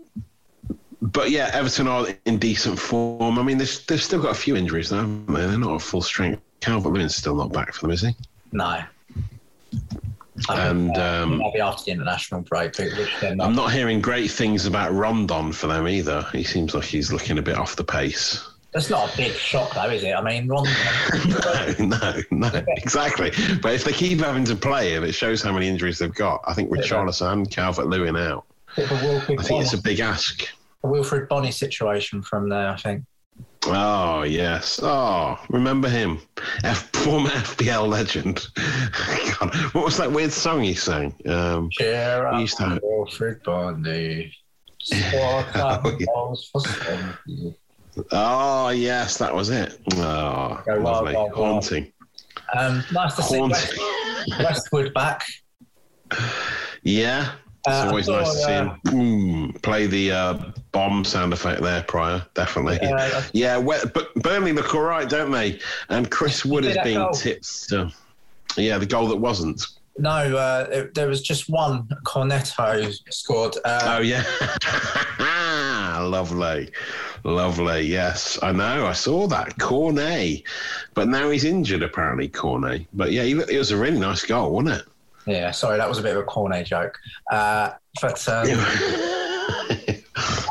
but 1.00 1.30
yeah, 1.30 1.50
Everton 1.52 1.88
are 1.88 2.06
in 2.24 2.38
decent 2.38 2.78
form. 2.78 3.38
I 3.38 3.42
mean, 3.42 3.58
they've, 3.58 3.86
they've 3.86 4.02
still 4.02 4.20
got 4.20 4.32
a 4.32 4.38
few 4.38 4.56
injuries, 4.56 4.90
though, 4.90 4.98
haven't 4.98 5.32
they? 5.32 5.46
They're 5.46 5.58
not 5.58 5.76
at 5.76 5.82
full 5.82 6.02
strength. 6.02 6.42
Calvert 6.60 6.92
Lewin's 6.92 7.14
still 7.14 7.36
not 7.36 7.52
back 7.52 7.72
for 7.72 7.82
them, 7.82 7.92
is 7.92 8.02
he? 8.02 8.16
no. 8.52 8.82
And 10.48 10.96
um, 10.96 11.38
Maybe 11.38 11.60
after 11.60 11.84
the 11.84 11.90
international 11.92 12.42
break, 12.42 12.78
which 12.78 13.10
not. 13.22 13.40
I'm 13.40 13.54
not 13.54 13.72
hearing 13.72 14.00
great 14.00 14.30
things 14.30 14.66
about 14.66 14.92
Rondon 14.92 15.52
for 15.52 15.66
them 15.66 15.88
either. 15.88 16.26
He 16.32 16.44
seems 16.44 16.74
like 16.74 16.84
he's 16.84 17.12
looking 17.12 17.38
a 17.38 17.42
bit 17.42 17.56
off 17.56 17.76
the 17.76 17.84
pace. 17.84 18.48
That's 18.72 18.90
not 18.90 19.12
a 19.12 19.16
big 19.16 19.32
shock, 19.32 19.74
though, 19.74 19.90
is 19.90 20.04
it? 20.04 20.12
I 20.12 20.22
mean, 20.22 20.46
Rondon. 20.46 20.72
no, 21.88 21.96
no, 21.98 22.22
no, 22.30 22.64
exactly. 22.68 23.32
But 23.62 23.74
if 23.74 23.84
they 23.84 23.92
keep 23.92 24.20
having 24.20 24.44
to 24.44 24.54
play 24.54 24.94
him, 24.94 25.04
it 25.04 25.12
shows 25.12 25.42
how 25.42 25.52
many 25.52 25.66
injuries 25.68 25.98
they've 25.98 26.14
got. 26.14 26.42
I 26.46 26.54
think 26.54 26.70
Richarlison 26.70 27.32
and 27.32 27.50
Calvert 27.50 27.86
Lewin 27.86 28.16
out. 28.16 28.44
bit 28.76 28.90
of 28.90 29.02
a 29.02 29.04
Wilfried 29.04 29.40
I 29.40 29.42
think 29.42 29.62
it's 29.62 29.72
a 29.72 29.82
big 29.82 30.00
ask. 30.00 30.46
Wilfried 30.88 31.28
Bony 31.28 31.50
situation 31.50 32.22
from 32.22 32.48
there, 32.48 32.68
I 32.70 32.76
think. 32.76 33.04
Oh 33.66 34.22
yes. 34.22 34.80
Oh, 34.82 35.36
remember 35.50 35.88
him, 35.88 36.20
F- 36.64 36.88
former 36.94 37.30
FPL 37.30 37.88
legend. 37.88 38.46
God, 39.38 39.54
what 39.74 39.84
was 39.84 39.96
that 39.98 40.10
weird 40.10 40.32
song 40.32 40.62
he 40.62 40.74
sang? 40.74 41.14
Um, 41.26 41.68
Cheer 41.72 42.26
up, 42.26 42.40
used 42.40 42.56
to 42.58 42.80
Wilfried 42.82 43.42
Bony. 43.44 44.32
Oh, 44.92 45.44
yeah. 45.98 46.06
goals 46.06 46.48
for 46.52 46.60
Swansea. 46.60 47.54
oh 48.12 48.68
yes, 48.70 49.18
that 49.18 49.34
was 49.34 49.50
it. 49.50 49.76
Oh, 49.96 50.62
Go 50.64 50.76
lovely, 50.78 51.14
wild, 51.14 51.32
wild. 51.32 51.34
haunting, 51.34 51.92
Um, 52.56 52.84
nice 52.92 53.14
to 53.16 53.22
see 53.22 53.40
West, 53.40 53.74
haunting. 53.76 54.44
Westwood 54.44 54.94
back. 54.94 55.24
yeah, 56.84 57.32
it's 57.68 57.84
Uh, 57.84 57.88
always 57.88 58.08
I 58.08 58.20
nice 58.20 58.32
to 58.32 58.38
see 58.38 58.52
him. 58.52 58.70
Mm, 58.86 59.62
play 59.62 59.86
the 59.86 60.10
uh, 60.12 60.38
bomb 60.72 61.04
sound 61.04 61.32
effect 61.32 61.62
there, 61.62 61.82
Pryor, 61.84 62.24
definitely. 62.34 62.78
Yeah, 63.32 63.58
we- 63.58 63.76
but 63.94 64.14
Burnley 64.16 64.52
look 64.52 64.74
all 64.74 64.82
right, 64.82 65.08
don't 65.08 65.30
they? 65.30 65.58
And 65.88 66.10
Chris 66.10 66.44
Wood 66.44 66.64
been 66.84 66.94
goal? 66.98 67.10
tipped. 67.12 67.68
To, 67.70 67.92
yeah, 68.56 68.78
the 68.78 68.86
goal 68.86 69.08
that 69.08 69.16
wasn't. 69.16 69.64
No, 70.00 70.10
uh, 70.10 70.68
it- 70.70 70.94
there 70.94 71.08
was 71.08 71.22
just 71.22 71.48
one 71.50 71.88
Cornetto 72.04 72.94
scored. 73.10 73.56
Uh, 73.64 73.96
Oh 73.96 74.00
yeah, 74.00 74.22
lovely, 76.00 76.70
lovely. 77.24 77.82
Yes, 77.86 78.38
I 78.42 78.52
know. 78.52 78.86
I 78.86 78.92
saw 78.92 79.26
that 79.28 79.58
Cornet, 79.58 80.42
but 80.94 81.08
now 81.08 81.30
he's 81.30 81.44
injured 81.44 81.82
apparently. 81.82 82.28
Cornet, 82.28 82.86
but 82.94 83.10
yeah, 83.12 83.24
he, 83.24 83.32
it 83.32 83.58
was 83.58 83.70
a 83.72 83.76
really 83.76 83.98
nice 83.98 84.24
goal, 84.24 84.52
wasn't 84.52 84.80
it? 84.80 84.86
Yeah, 85.26 85.50
sorry, 85.50 85.78
that 85.78 85.88
was 85.88 85.98
a 85.98 86.02
bit 86.02 86.16
of 86.16 86.22
a 86.22 86.24
corny 86.24 86.62
joke. 86.64 86.98
Uh, 87.30 87.72
but 88.00 88.26
um, 88.28 88.46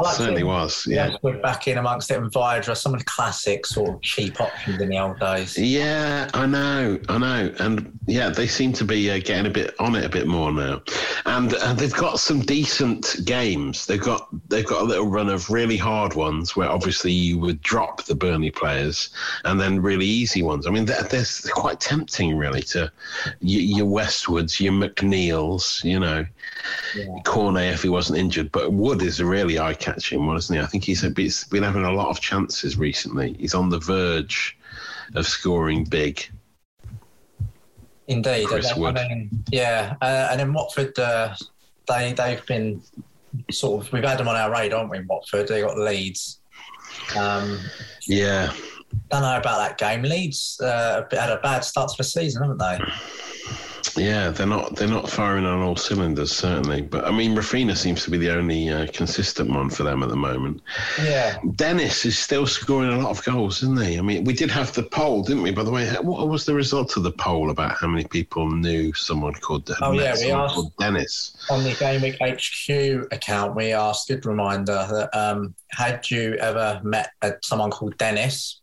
like 0.01 0.15
Certainly 0.15 0.41
seeing 0.41 0.47
was. 0.47 0.88
Yeah. 0.88 1.10
Westwood 1.10 1.41
back 1.41 1.67
in 1.67 1.77
amongst 1.77 2.12
it 2.12 2.17
and 2.17 2.32
Vydra, 2.32 2.75
some 2.75 2.93
of 2.93 2.99
the 2.99 3.06
classic 3.06 3.65
sort 3.65 3.89
of 3.89 4.01
cheap 4.01 4.39
options 4.39 4.82
in 4.82 4.89
the 4.89 4.99
old 4.99 5.19
days. 5.19 5.58
Yeah, 5.58 6.30
I 6.34 6.45
know, 6.45 6.99
I 7.10 7.17
know, 7.17 7.53
and 7.60 7.97
yeah, 8.08 8.30
they 8.30 8.47
seem 8.47 8.73
to 8.73 8.86
be 8.86 9.10
uh, 9.12 9.19
getting 9.19 9.45
a 9.45 9.49
bit 9.49 9.75
on 9.80 9.95
it 9.95 10.06
a 10.06 10.10
bit 10.10 10.27
more 10.27 10.51
now, 10.51 10.82
and 11.25 11.53
uh, 11.53 11.73
they've 11.73 11.93
got 11.93 12.19
some 12.19 12.41
decent 12.41 13.17
games. 13.25 13.86
They've 13.86 14.01
got 14.01 14.27
they've 14.49 14.65
got 14.65 14.82
a 14.82 14.86
little 14.86 15.08
run 15.08 15.30
of 15.30 15.49
really 15.49 15.77
hard 15.77 16.13
ones 16.13 16.56
where 16.56 16.69
obviously 16.69 17.12
you 17.12 17.38
would 17.39 17.62
drop 17.62 18.03
the 18.03 18.15
Burnley 18.15 18.51
players, 18.51 19.10
and 19.45 19.60
then 19.60 19.82
really 19.82 20.06
easy 20.06 20.43
ones. 20.43 20.67
I 20.67 20.71
mean, 20.71 20.86
they're, 20.86 21.03
they're 21.03 21.25
quite 21.51 21.80
tempting, 21.80 22.38
really, 22.38 22.62
to 22.63 22.91
your, 23.41 23.62
your 23.62 23.88
Westwoods, 23.88 24.60
your 24.60 24.73
McNeils, 24.73 25.84
you 25.84 25.99
know, 25.99 26.25
yeah. 26.95 27.06
Cornet 27.25 27.73
if 27.73 27.84
he 27.84 27.89
wasn't 27.89 28.19
injured, 28.19 28.51
but 28.51 28.71
Wood 28.71 29.01
is 29.01 29.19
a 29.58 29.63
eye-catching 29.63 30.26
one, 30.26 30.38
isn't 30.38 30.56
he? 30.56 30.62
I 30.62 30.65
think 30.65 30.84
he's, 30.84 31.04
a, 31.04 31.12
he's 31.15 31.43
been 31.46 31.63
having 31.63 31.84
a 31.84 31.91
lot 31.91 32.08
of 32.08 32.20
chances 32.22 32.78
recently. 32.78 33.34
He's 33.34 33.54
on 33.54 33.70
the 33.70 33.80
verge 33.80 34.58
of 35.15 35.28
scoring 35.28 35.84
big. 35.84 36.28
Indeed, 38.08 38.48
Chris 38.48 38.72
I 38.72 38.80
Wood. 38.80 38.96
mean, 38.96 39.43
yeah, 39.52 39.96
uh, 40.02 40.30
and 40.32 40.39
in 40.39 40.54
Watford, 40.54 40.98
uh, 40.98 41.36
they 41.89 42.13
they've 42.13 42.46
been 42.46 42.82
sort 43.52 43.86
of 43.86 43.91
we've 43.91 44.04
had 44.04 44.17
them 44.17 44.30
on 44.30 44.36
our 44.38 44.50
radar, 44.50 44.80
haven't 44.80 44.91
we? 44.91 44.98
In 45.00 45.08
Watford, 45.08 45.50
they 45.50 45.62
got 45.62 45.78
Leeds. 45.78 46.39
Um, 47.17 47.60
Yeah, 48.08 48.54
don't 49.10 49.22
know 49.22 49.38
about 49.38 49.58
that 49.58 49.78
game. 49.78 50.04
Leeds 50.04 50.60
uh, 50.62 51.04
had 51.12 51.30
a 51.30 51.39
bad 51.41 51.65
start 51.65 51.89
to 51.89 51.96
the 51.98 52.04
season, 52.06 52.43
haven't 52.43 52.60
they? 52.60 52.80
Yeah, 53.95 54.30
they're 54.30 54.47
not 54.47 54.76
they're 54.76 54.88
not 54.88 55.10
firing 55.10 55.45
on 55.45 55.62
all 55.62 55.76
cylinders 55.76 56.32
certainly. 56.32 56.82
But 56.82 57.06
I 57.06 57.12
mean, 57.12 57.36
Raphinha 57.36 57.76
seems 57.78 58.04
to 58.04 58.12
be 58.12 58.17
the 58.17 58.34
only 58.36 58.69
uh, 58.69 58.88
consistent 58.91 59.50
one 59.50 59.69
for 59.69 59.84
them 59.84 60.04
at 60.04 60.10
the 60.10 60.15
moment. 60.15 60.62
Yeah, 61.04 61.38
Dennis 61.56 62.06
is 62.06 62.17
still 62.17 62.47
scoring 62.47 62.91
a 62.91 62.97
lot 63.00 63.12
of 63.12 63.23
goals, 63.23 63.63
isn't 63.63 63.82
he? 63.84 63.97
I 63.97 64.02
mean, 64.02 64.23
we 64.23 64.34
did 64.34 64.50
have 64.52 64.73
the 64.73 64.84
poll, 64.84 65.23
didn't 65.23 65.43
we? 65.43 65.52
By 65.52 65.63
the 65.63 65.71
way, 65.71 65.88
what 66.02 66.28
was 66.28 66.45
the 66.45 66.54
result 66.56 66.97
of 66.97 67.04
the 67.04 67.12
poll 67.12 67.50
about 67.52 67.78
how 67.78 67.88
many 67.88 68.04
people 68.06 68.50
knew 68.50 68.93
someone 68.93 69.34
called, 69.34 69.69
Oh, 69.82 69.91
yeah, 69.91 70.15
we 70.15 70.32
asked- 70.32 70.78
Dennis? 70.80 71.36
on 71.50 71.63
the 71.63 71.73
Game 71.73 72.02
HQ 72.19 73.08
account, 73.13 73.56
we 73.56 73.73
asked. 73.73 74.08
Good 74.08 74.26
reminder 74.26 74.86
that 74.89 75.10
um, 75.17 75.54
had 75.71 76.10
you 76.10 76.36
ever 76.36 76.80
met 76.84 77.12
uh, 77.21 77.32
someone 77.43 77.71
called 77.71 77.97
Dennis? 77.97 78.62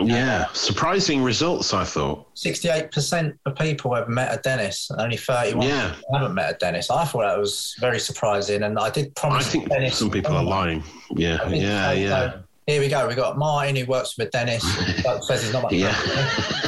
Yeah, 0.00 0.46
surprising 0.52 1.22
results, 1.22 1.74
I 1.74 1.84
thought. 1.84 2.26
Sixty-eight 2.34 2.92
percent 2.92 3.38
of 3.46 3.56
people 3.56 3.94
have 3.94 4.08
met 4.08 4.32
a 4.36 4.40
Dennis, 4.40 4.90
and 4.90 5.00
only 5.00 5.16
thirty-one 5.16 5.66
Yeah. 5.66 5.94
haven't 6.12 6.34
met 6.34 6.54
a 6.54 6.56
Dennis. 6.58 6.90
I 6.90 7.04
thought 7.04 7.22
that 7.22 7.38
was 7.38 7.74
very 7.80 7.98
surprising, 7.98 8.62
and 8.62 8.78
I 8.78 8.90
did 8.90 9.14
promise. 9.16 9.46
I 9.46 9.50
think 9.50 9.68
Dennis 9.68 9.96
some 9.98 10.10
people 10.10 10.36
are 10.36 10.44
lying. 10.44 10.82
Yeah, 11.10 11.38
I 11.44 11.48
yeah, 11.48 11.88
so. 11.90 11.92
yeah. 11.94 12.30
So 12.32 12.40
here 12.66 12.80
we 12.80 12.88
go. 12.88 13.08
We 13.08 13.14
got 13.14 13.38
Martin 13.38 13.76
who 13.76 13.86
works 13.86 14.16
with 14.18 14.30
Dennis. 14.30 14.64
but 15.02 15.24
says 15.24 15.42
he's 15.42 15.52
not 15.52 15.64
much. 15.64 15.72
Yeah. 15.72 15.96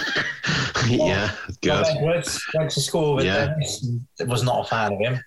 yeah, 0.89 1.31
good. 1.61 1.87
Edwards 1.87 2.43
went 2.55 2.71
to 2.73 2.81
school 2.81 3.15
with 3.15 3.27
Yeah. 3.27 3.47
Dennis. 3.47 3.87
Was 4.27 4.43
not 4.43 4.67
a 4.67 4.69
fan 4.69 4.93
of 4.95 4.99
him. 4.99 5.23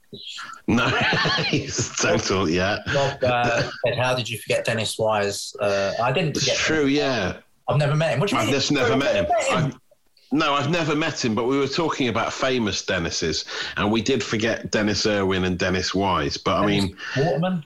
No, 0.68 0.88
he's 1.48 1.96
total, 1.98 2.50
yeah. 2.50 2.80
Rob 2.94 3.24
uh, 3.24 3.70
said, 3.86 3.98
"How 3.98 4.14
did 4.16 4.30
you 4.30 4.38
forget 4.40 4.66
Dennis 4.66 4.98
Wise?" 5.00 5.56
Uh, 5.60 5.94
I 6.02 6.12
didn't 6.12 6.32
It's 6.32 6.42
forget. 6.42 6.58
true, 6.58 6.86
yeah. 6.88 7.38
I've 7.68 7.78
never 7.78 7.96
met 7.96 8.14
him. 8.14 8.20
What 8.20 8.30
do 8.30 8.36
you 8.36 8.42
mean? 8.42 8.48
I've 8.48 8.52
mean? 8.52 8.60
just 8.60 8.72
never 8.72 8.98
met 8.98 9.16
him. 9.16 9.26
I've, 9.52 9.80
no, 10.34 10.56
I've 10.56 10.72
never 10.72 10.96
met 10.96 11.24
him, 11.24 11.36
but 11.36 11.46
we 11.46 11.60
were 11.60 11.68
talking 11.68 12.08
about 12.08 12.34
famous 12.34 12.84
Dennises, 12.84 13.46
and 13.78 13.92
we 13.92 14.02
did 14.02 14.24
forget 14.24 14.72
Dennis 14.72 15.06
Irwin 15.06 15.46
and 15.46 15.60
Dennis 15.60 15.94
Wise. 15.94 16.38
But 16.38 16.58
I 16.58 16.66
mean, 16.66 16.98
Waterman. 17.16 17.64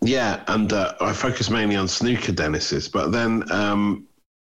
yeah, 0.00 0.44
and 0.46 0.72
uh, 0.72 0.94
I 1.00 1.12
focus 1.12 1.50
mainly 1.50 1.74
on 1.74 1.88
snooker 1.88 2.30
Dennises. 2.30 2.90
But 2.90 3.10
then, 3.10 3.50
um, 3.50 4.06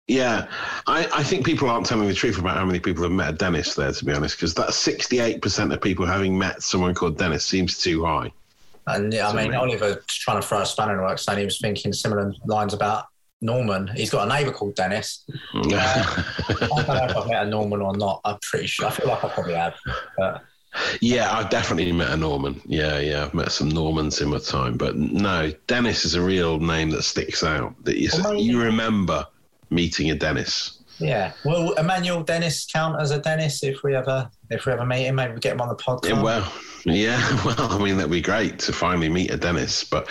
yeah, 0.08 0.47
I, 0.88 1.08
I 1.13 1.23
think 1.23 1.45
people 1.45 1.69
aren't 1.69 1.86
telling 1.86 2.10
the 2.10 2.13
truth 2.13 2.38
about 2.38 2.58
how 2.58 2.65
many 2.65 2.81
people 2.81 3.03
have 3.03 3.13
met 3.13 3.29
a 3.29 3.34
Dennis 3.34 3.75
there, 3.75 3.93
to 3.93 4.05
be 4.05 4.12
honest, 4.12 4.36
because 4.36 4.53
that 4.55 4.69
68% 4.69 5.73
of 5.73 5.81
people 5.81 6.05
having 6.05 6.38
met 6.38 6.63
someone 6.63 6.93
called 6.93 7.17
Dennis 7.17 7.45
seems 7.45 7.79
too 7.79 8.03
high. 8.03 8.29
And 8.88 9.13
yeah, 9.13 9.29
I 9.29 9.34
mean, 9.34 9.53
Something. 9.53 9.55
Oliver 9.55 10.03
trying 10.08 10.41
to 10.41 10.45
throw 10.45 10.60
a 10.60 10.65
spanner 10.65 10.91
in 10.91 10.97
the 10.97 11.03
works, 11.03 11.23
saying 11.23 11.39
he 11.39 11.45
was 11.45 11.60
thinking 11.60 11.93
similar 11.93 12.34
lines 12.45 12.73
about 12.73 13.05
Norman. 13.45 13.88
He's 13.95 14.10
got 14.10 14.27
a 14.27 14.29
neighbour 14.29 14.51
called 14.51 14.75
Dennis. 14.75 15.23
Mm. 15.53 15.73
Uh, 15.73 16.23
I 16.75 16.84
don't 16.84 16.88
know 16.88 17.05
if 17.05 17.17
I've 17.17 17.27
met 17.29 17.43
a 17.47 17.49
Norman 17.49 17.81
or 17.81 17.95
not. 17.95 18.21
I'm 18.25 18.38
pretty 18.41 18.67
sure. 18.67 18.88
I 18.88 18.91
feel 18.91 19.08
like 19.08 19.23
I 19.23 19.29
probably 19.29 19.53
have. 19.53 19.75
But 20.17 20.43
Yeah, 20.99 21.31
I've 21.31 21.49
definitely 21.49 21.91
met 21.91 22.10
a 22.10 22.17
Norman. 22.17 22.60
Yeah, 22.65 22.99
yeah, 22.99 23.23
I've 23.23 23.34
met 23.34 23.51
some 23.51 23.69
Normans 23.69 24.19
in 24.21 24.29
my 24.29 24.39
time, 24.39 24.75
but 24.77 24.97
no, 24.97 25.51
Dennis 25.67 26.03
is 26.03 26.15
a 26.15 26.21
real 26.21 26.60
name 26.60 26.89
that 26.89 27.03
sticks 27.03 27.43
out. 27.43 27.73
That 27.86 27.97
you 27.97 28.10
Well, 28.21 28.36
you 28.36 28.62
remember 28.62 29.25
meeting 29.69 30.12
a 30.12 30.15
Dennis. 30.15 30.79
yeah, 30.99 31.31
will 31.43 31.73
Emmanuel 31.73 32.23
Dennis 32.23 32.65
count 32.71 32.99
as 33.01 33.12
a 33.12 33.19
Dennis 33.19 33.63
if 33.63 33.84
we 33.84 33.95
ever 33.95 34.29
if 34.49 34.65
we 34.65 34.71
ever 34.73 34.86
meet 34.86 35.05
him? 35.05 35.15
Maybe 35.15 35.34
we 35.34 35.39
get 35.39 35.53
him 35.53 35.62
on 35.62 35.69
the 35.69 35.75
podcast. 35.75 36.10
Yeah, 36.10 36.21
well, 36.21 36.53
yeah, 36.86 37.45
well, 37.45 37.71
I 37.71 37.77
mean 37.84 37.97
that'd 37.97 38.12
be 38.12 38.21
great 38.21 38.60
to 38.60 38.73
finally 38.73 39.10
meet 39.10 39.31
a 39.31 39.38
Dennis, 39.38 39.84
but 39.84 40.08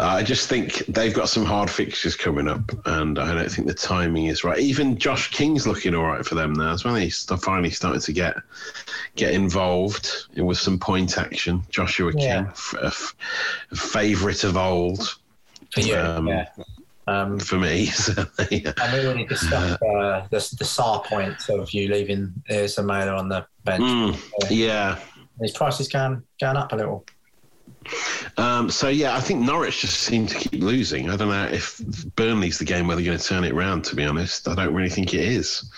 uh, 0.00 0.06
I 0.06 0.22
just 0.22 0.48
think 0.48 0.78
they've 0.86 1.12
got 1.12 1.28
some 1.28 1.44
hard 1.44 1.70
fixtures 1.70 2.16
coming 2.16 2.48
up, 2.48 2.62
and 2.86 3.18
I 3.18 3.34
don't 3.34 3.50
think 3.50 3.68
the 3.68 3.74
timing 3.74 4.26
is 4.26 4.42
right. 4.44 4.58
Even 4.58 4.96
Josh 4.96 5.30
King's 5.30 5.66
looking 5.66 5.94
all 5.94 6.04
right 6.06 6.24
for 6.24 6.34
them 6.34 6.54
now 6.54 6.72
as 6.72 6.84
well. 6.84 6.94
He's 6.94 7.18
st- 7.18 7.42
finally 7.42 7.70
starting 7.70 8.00
to 8.00 8.12
get 8.12 8.36
get 9.16 9.34
involved 9.34 10.10
with 10.36 10.58
some 10.58 10.78
point 10.78 11.18
action. 11.18 11.62
Joshua 11.70 12.12
Yeah. 12.16 12.36
King, 12.42 12.46
f- 12.48 12.74
a 12.82 12.86
f- 12.86 13.14
a 13.72 13.76
favourite 13.76 14.42
of 14.44 14.56
old. 14.56 15.18
for 15.72 15.80
you. 15.80 15.96
um, 15.96 16.28
yeah. 16.28 16.48
Um, 17.06 17.38
for 17.40 17.56
me. 17.58 17.86
So, 17.92 18.24
yeah. 18.50 18.72
and 18.80 18.92
we 18.92 19.04
already 19.06 19.24
discussed 19.26 19.82
uh, 19.82 20.26
the, 20.30 20.54
the 20.58 20.64
SAR 20.64 21.02
points 21.02 21.48
of 21.48 21.70
you 21.72 21.88
leaving 21.88 22.32
Ismaila 22.48 23.18
on 23.18 23.28
the 23.28 23.46
bench. 23.64 23.82
Mm, 23.82 24.46
yeah. 24.50 24.98
His 25.40 25.50
price 25.52 25.80
is 25.80 25.88
going, 25.88 26.22
going 26.40 26.56
up 26.56 26.72
a 26.72 26.76
little. 26.76 27.04
Um, 28.36 28.70
so 28.70 28.88
yeah, 28.88 29.16
I 29.16 29.20
think 29.20 29.40
Norwich 29.40 29.80
just 29.80 30.00
seem 30.00 30.26
to 30.26 30.34
keep 30.34 30.62
losing. 30.62 31.10
I 31.10 31.16
don't 31.16 31.28
know 31.28 31.46
if 31.46 31.80
Burnley's 32.16 32.58
the 32.58 32.64
game 32.64 32.86
where 32.86 32.96
they're 32.96 33.04
going 33.04 33.18
to 33.18 33.24
turn 33.24 33.44
it 33.44 33.54
round. 33.54 33.84
To 33.86 33.96
be 33.96 34.04
honest, 34.04 34.48
I 34.48 34.54
don't 34.54 34.74
really 34.74 34.90
think 34.90 35.14
it 35.14 35.20
is. 35.20 35.70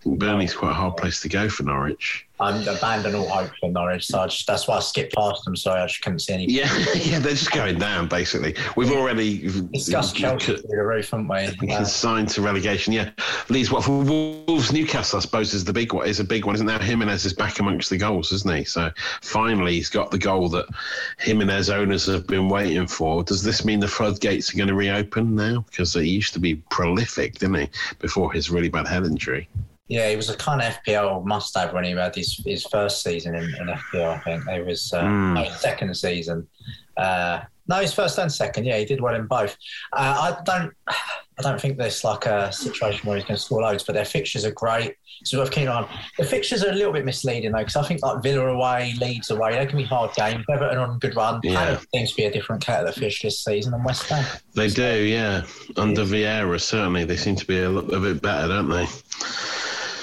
I 0.00 0.02
think 0.02 0.18
Burnley's 0.18 0.54
quite 0.54 0.70
a 0.70 0.74
hard 0.74 0.96
place 0.96 1.20
to 1.22 1.28
go 1.28 1.48
for 1.48 1.62
Norwich. 1.62 2.26
I'm 2.42 2.66
abandoned 2.66 3.14
all 3.14 3.28
hope 3.28 3.50
for 3.60 3.70
Norwich, 3.70 4.06
so 4.06 4.20
I 4.20 4.26
just, 4.26 4.46
that's 4.46 4.66
why 4.66 4.76
I 4.76 4.80
skipped 4.80 5.14
past 5.14 5.44
them. 5.44 5.54
Sorry, 5.54 5.80
I 5.80 5.86
just 5.86 6.02
couldn't 6.02 6.18
see 6.18 6.32
any. 6.34 6.46
Yeah, 6.50 6.64
yeah, 6.94 7.20
they're 7.20 7.32
just 7.32 7.52
going 7.52 7.78
down. 7.78 8.08
Basically, 8.08 8.54
we've 8.76 8.90
already 8.90 9.48
Discussed 9.72 10.16
Chelsea 10.16 10.56
through 10.56 10.62
the 10.68 10.82
roof, 10.82 11.10
haven't 11.10 11.28
we? 11.28 11.72
Uh, 11.72 11.84
signed 11.84 12.28
to 12.28 12.42
relegation. 12.42 12.92
Yeah, 12.92 13.10
Leeds. 13.48 13.70
What 13.70 13.84
for 13.84 14.02
Wolves? 14.02 14.72
Newcastle, 14.72 15.18
I 15.18 15.20
suppose, 15.20 15.54
is 15.54 15.64
the 15.64 15.72
big 15.72 15.92
one. 15.92 16.06
Is 16.06 16.20
a 16.20 16.24
big 16.24 16.44
one, 16.44 16.54
isn't 16.54 16.66
there? 16.66 16.78
Jimenez 16.78 17.24
is 17.24 17.32
back 17.32 17.60
amongst 17.60 17.88
the 17.88 17.96
goals, 17.96 18.30
isn't 18.32 18.56
he? 18.56 18.64
So 18.64 18.90
finally, 19.22 19.74
he's 19.74 19.88
got 19.88 20.10
the 20.10 20.18
goal 20.18 20.48
that 20.50 20.66
Jimenez 21.18 21.70
owners 21.70 22.06
have 22.06 22.26
been 22.26 22.48
waiting 22.48 22.86
for. 22.86 23.22
Does 23.22 23.42
this 23.42 23.64
mean 23.64 23.80
the 23.80 23.88
floodgates 23.88 24.52
are 24.52 24.56
going 24.56 24.68
to 24.68 24.74
reopen 24.74 25.34
now? 25.34 25.64
Because 25.70 25.94
he 25.94 26.08
used 26.08 26.34
to 26.34 26.40
be 26.40 26.56
prolific, 26.70 27.38
didn't 27.38 27.54
he, 27.54 27.68
before 28.00 28.32
his 28.32 28.50
really 28.50 28.68
bad 28.68 28.86
head 28.86 29.04
injury? 29.04 29.48
Yeah, 29.88 30.08
he 30.10 30.16
was 30.16 30.30
a 30.30 30.36
kind 30.36 30.60
of 30.62 30.72
FPL 30.84 31.24
must-have 31.24 31.72
when 31.72 31.84
he 31.84 31.90
had 31.92 32.14
his, 32.14 32.40
his 32.46 32.64
first 32.66 33.02
season 33.02 33.34
in, 33.34 33.44
in 33.44 33.66
FPL. 33.66 34.16
I 34.16 34.18
think 34.20 34.46
it 34.48 34.66
was 34.66 34.92
uh, 34.92 35.02
Mm. 35.02 35.34
no, 35.34 35.42
his 35.42 35.60
second 35.60 35.94
season. 35.96 36.46
Uh, 36.96 37.40
no, 37.68 37.76
his 37.76 37.92
first 37.94 38.18
and 38.18 38.30
second. 38.32 38.64
Yeah, 38.64 38.78
he 38.78 38.84
did 38.84 39.00
well 39.00 39.14
in 39.14 39.26
both. 39.26 39.56
Uh, 39.92 40.34
I 40.36 40.42
don't. 40.44 40.72
I 41.38 41.42
don't 41.42 41.58
think 41.60 41.78
there's 41.78 42.04
like 42.04 42.26
a 42.26 42.52
situation 42.52 43.08
where 43.08 43.16
he's 43.16 43.24
going 43.24 43.36
to 43.36 43.42
score 43.42 43.62
loads, 43.62 43.84
but 43.84 43.94
their 43.94 44.04
fixtures 44.04 44.44
are 44.44 44.50
great. 44.52 44.96
So 45.24 45.38
worth 45.38 45.50
keen 45.50 45.66
on. 45.68 45.88
The 46.18 46.24
fixtures 46.24 46.62
are 46.62 46.70
a 46.70 46.74
little 46.74 46.92
bit 46.92 47.04
misleading 47.06 47.52
though, 47.52 47.58
because 47.60 47.76
I 47.76 47.82
think 47.84 48.02
like 48.02 48.22
Villa 48.22 48.48
away, 48.48 48.92
Leeds 49.00 49.30
away, 49.30 49.54
they 49.54 49.64
can 49.66 49.78
be 49.78 49.84
hard 49.84 50.12
games. 50.14 50.44
Everton 50.52 50.76
on 50.78 50.96
a 50.96 50.98
good 50.98 51.16
run. 51.16 51.40
Yeah. 51.42 51.78
Seems 51.94 52.10
to 52.10 52.16
be 52.16 52.24
a 52.24 52.30
different 52.32 52.62
kettle 52.62 52.88
of 52.88 52.94
fish 52.96 53.22
this 53.22 53.42
season 53.42 53.72
than 53.72 53.82
West 53.82 54.02
Ham. 54.08 54.24
They 54.54 54.68
do, 54.68 55.04
yeah. 55.04 55.42
Under 55.76 56.02
Vieira, 56.02 56.60
certainly, 56.60 57.04
they 57.04 57.16
seem 57.16 57.36
to 57.36 57.46
be 57.46 57.62
a, 57.62 57.68
little, 57.70 57.94
a 57.94 58.00
bit 58.00 58.20
better, 58.22 58.48
don't 58.48 58.68
they? 58.68 58.86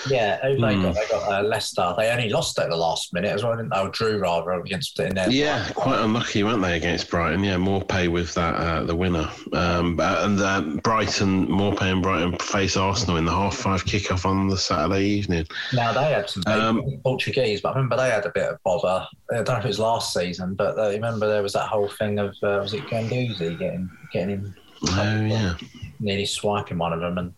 Yeah, 0.09 0.37
who 0.41 0.59
they 0.59 0.75
Hmm. 0.75 0.81
got? 0.83 0.95
They 0.95 1.07
got 1.09 1.31
uh, 1.31 1.43
Leicester. 1.43 1.93
They 1.97 2.09
only 2.09 2.29
lost 2.29 2.57
at 2.59 2.69
the 2.69 2.75
last 2.75 3.13
minute 3.13 3.31
as 3.31 3.43
well, 3.43 3.55
didn't 3.55 3.69
they? 3.69 3.79
Or 3.79 3.89
drew 3.89 4.17
rather 4.19 4.51
against 4.51 4.99
in 4.99 5.15
there. 5.15 5.29
Yeah, 5.29 5.67
quite 5.75 5.99
unlucky, 5.99 6.43
weren't 6.43 6.61
they, 6.61 6.75
against 6.77 7.09
Brighton? 7.09 7.43
Yeah, 7.43 7.55
Maupay 7.55 8.07
with 8.09 8.33
that, 8.35 8.55
uh, 8.55 8.83
the 8.83 8.95
winner. 8.95 9.29
Um, 9.53 9.99
uh, 9.99 10.21
and 10.25 10.39
uh, 10.41 10.61
Brighton, 10.83 11.47
Maupay 11.47 11.91
and 11.93 12.01
Brighton 12.01 12.37
face 12.39 12.75
Arsenal 12.77 13.17
in 13.17 13.25
the 13.25 13.31
half 13.31 13.55
five 13.55 13.85
kickoff 13.85 14.25
on 14.25 14.47
the 14.47 14.57
Saturday 14.57 15.03
evening. 15.05 15.45
Now 15.73 15.93
they 15.93 16.11
had 16.11 16.29
some 16.29 16.43
Um, 16.47 16.99
Portuguese, 17.03 17.61
but 17.61 17.69
I 17.69 17.75
remember 17.75 17.97
they 17.97 18.09
had 18.09 18.25
a 18.25 18.31
bit 18.31 18.49
of 18.49 18.57
bother. 18.63 19.07
I 19.31 19.35
don't 19.35 19.47
know 19.47 19.57
if 19.57 19.65
it 19.65 19.67
was 19.67 19.79
last 19.79 20.13
season, 20.13 20.55
but 20.55 20.77
uh, 20.77 20.89
remember 20.89 21.27
there 21.27 21.43
was 21.43 21.53
that 21.53 21.67
whole 21.67 21.89
thing 21.89 22.19
of 22.19 22.29
uh, 22.43 22.60
was 22.62 22.73
it 22.73 22.85
Guendouzi 22.87 23.57
getting 23.60 23.89
getting 24.12 24.29
him 24.29 24.55
Oh, 24.91 25.25
yeah. 25.25 25.55
nearly 25.99 26.25
swiping 26.25 26.77
one 26.77 26.93
of 26.93 27.01
them, 27.01 27.17
and 27.17 27.33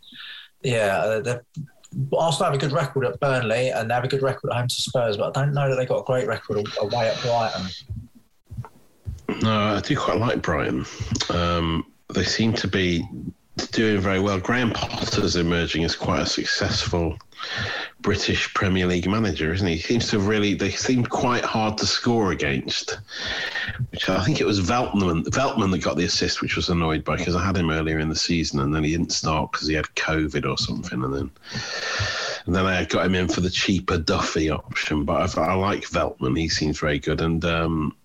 yeah, 0.64 0.98
uh, 1.00 1.20
the, 1.22 1.42
Arsenal 2.18 2.52
have 2.52 2.54
a 2.54 2.58
good 2.58 2.72
record 2.72 3.06
at 3.06 3.20
Burnley 3.20 3.70
and 3.70 3.90
they 3.90 3.94
have 3.94 4.04
a 4.04 4.08
good 4.08 4.22
record 4.22 4.52
at 4.52 4.58
home 4.58 4.68
to 4.68 4.76
Spurs, 4.76 5.18
but 5.18 5.36
I 5.36 5.42
don't 5.42 5.54
know 5.54 5.70
that 5.70 5.76
they 5.76 5.86
got 5.86 6.00
a 6.00 6.04
great 6.04 6.28
record 6.28 6.66
away 6.80 7.10
at 7.10 7.22
Brighton. 7.22 7.68
No, 9.42 9.76
I 9.76 9.82
do 9.82 9.98
quite 9.98 10.18
like 10.18 10.42
Brighton. 10.42 10.86
Um, 11.30 11.92
they 12.14 12.24
seem 12.24 12.54
to 12.54 12.68
be 12.68 13.06
doing 13.68 14.00
very 14.00 14.20
well. 14.20 14.40
Graham 14.40 14.72
Potter's 14.72 15.36
emerging 15.36 15.84
as 15.84 15.96
quite 15.96 16.22
a 16.22 16.26
successful 16.26 17.18
British 18.02 18.54
Premier 18.54 18.86
League 18.86 19.10
manager, 19.10 19.54
isn't 19.54 19.68
he? 19.68 19.76
He 19.76 19.82
seems 19.82 20.10
to 20.10 20.20
really, 20.20 20.54
they 20.54 20.72
seem 20.72 21.04
quite 21.04 21.44
hard 21.44 21.78
to 21.80 21.86
score 21.86 22.32
against. 22.32 22.98
Which 23.92 24.10
I 24.10 24.24
think 24.24 24.42
it 24.42 24.46
was 24.46 24.60
Veltman, 24.60 25.24
Veltman 25.26 25.72
that 25.72 25.84
got 25.84 25.98
the 25.98 26.06
assist, 26.06 26.42
which 26.42 26.56
was 26.56 26.70
annoyed 26.70 27.04
by 27.04 27.18
because 27.18 27.36
I 27.36 27.46
had 27.46 27.58
him 27.58 27.70
earlier 27.70 28.00
in 28.00 28.10
the 28.10 28.16
season 28.16 28.60
and 28.60 28.74
then 28.74 28.84
he 28.84 28.92
didn't 28.92 29.12
start 29.12 29.52
because 29.52 29.68
he 29.68 29.74
had 29.74 29.86
COVID 29.96 30.50
or 30.50 30.58
something. 30.58 31.04
And 31.04 31.14
then 31.14 31.32
and 32.46 32.56
then 32.56 32.66
I 32.66 32.86
got 32.86 33.06
him 33.06 33.16
in 33.16 33.28
for 33.28 33.42
the 33.42 33.50
cheaper 33.50 33.98
Duffy 33.98 34.50
option. 34.50 35.04
But 35.04 35.38
I, 35.38 35.52
I 35.52 35.54
like 35.54 35.84
Veltman, 35.84 36.38
he 36.38 36.50
seems 36.50 36.80
very 36.80 37.00
good. 37.00 37.22
And, 37.22 37.44
um, 37.46 37.96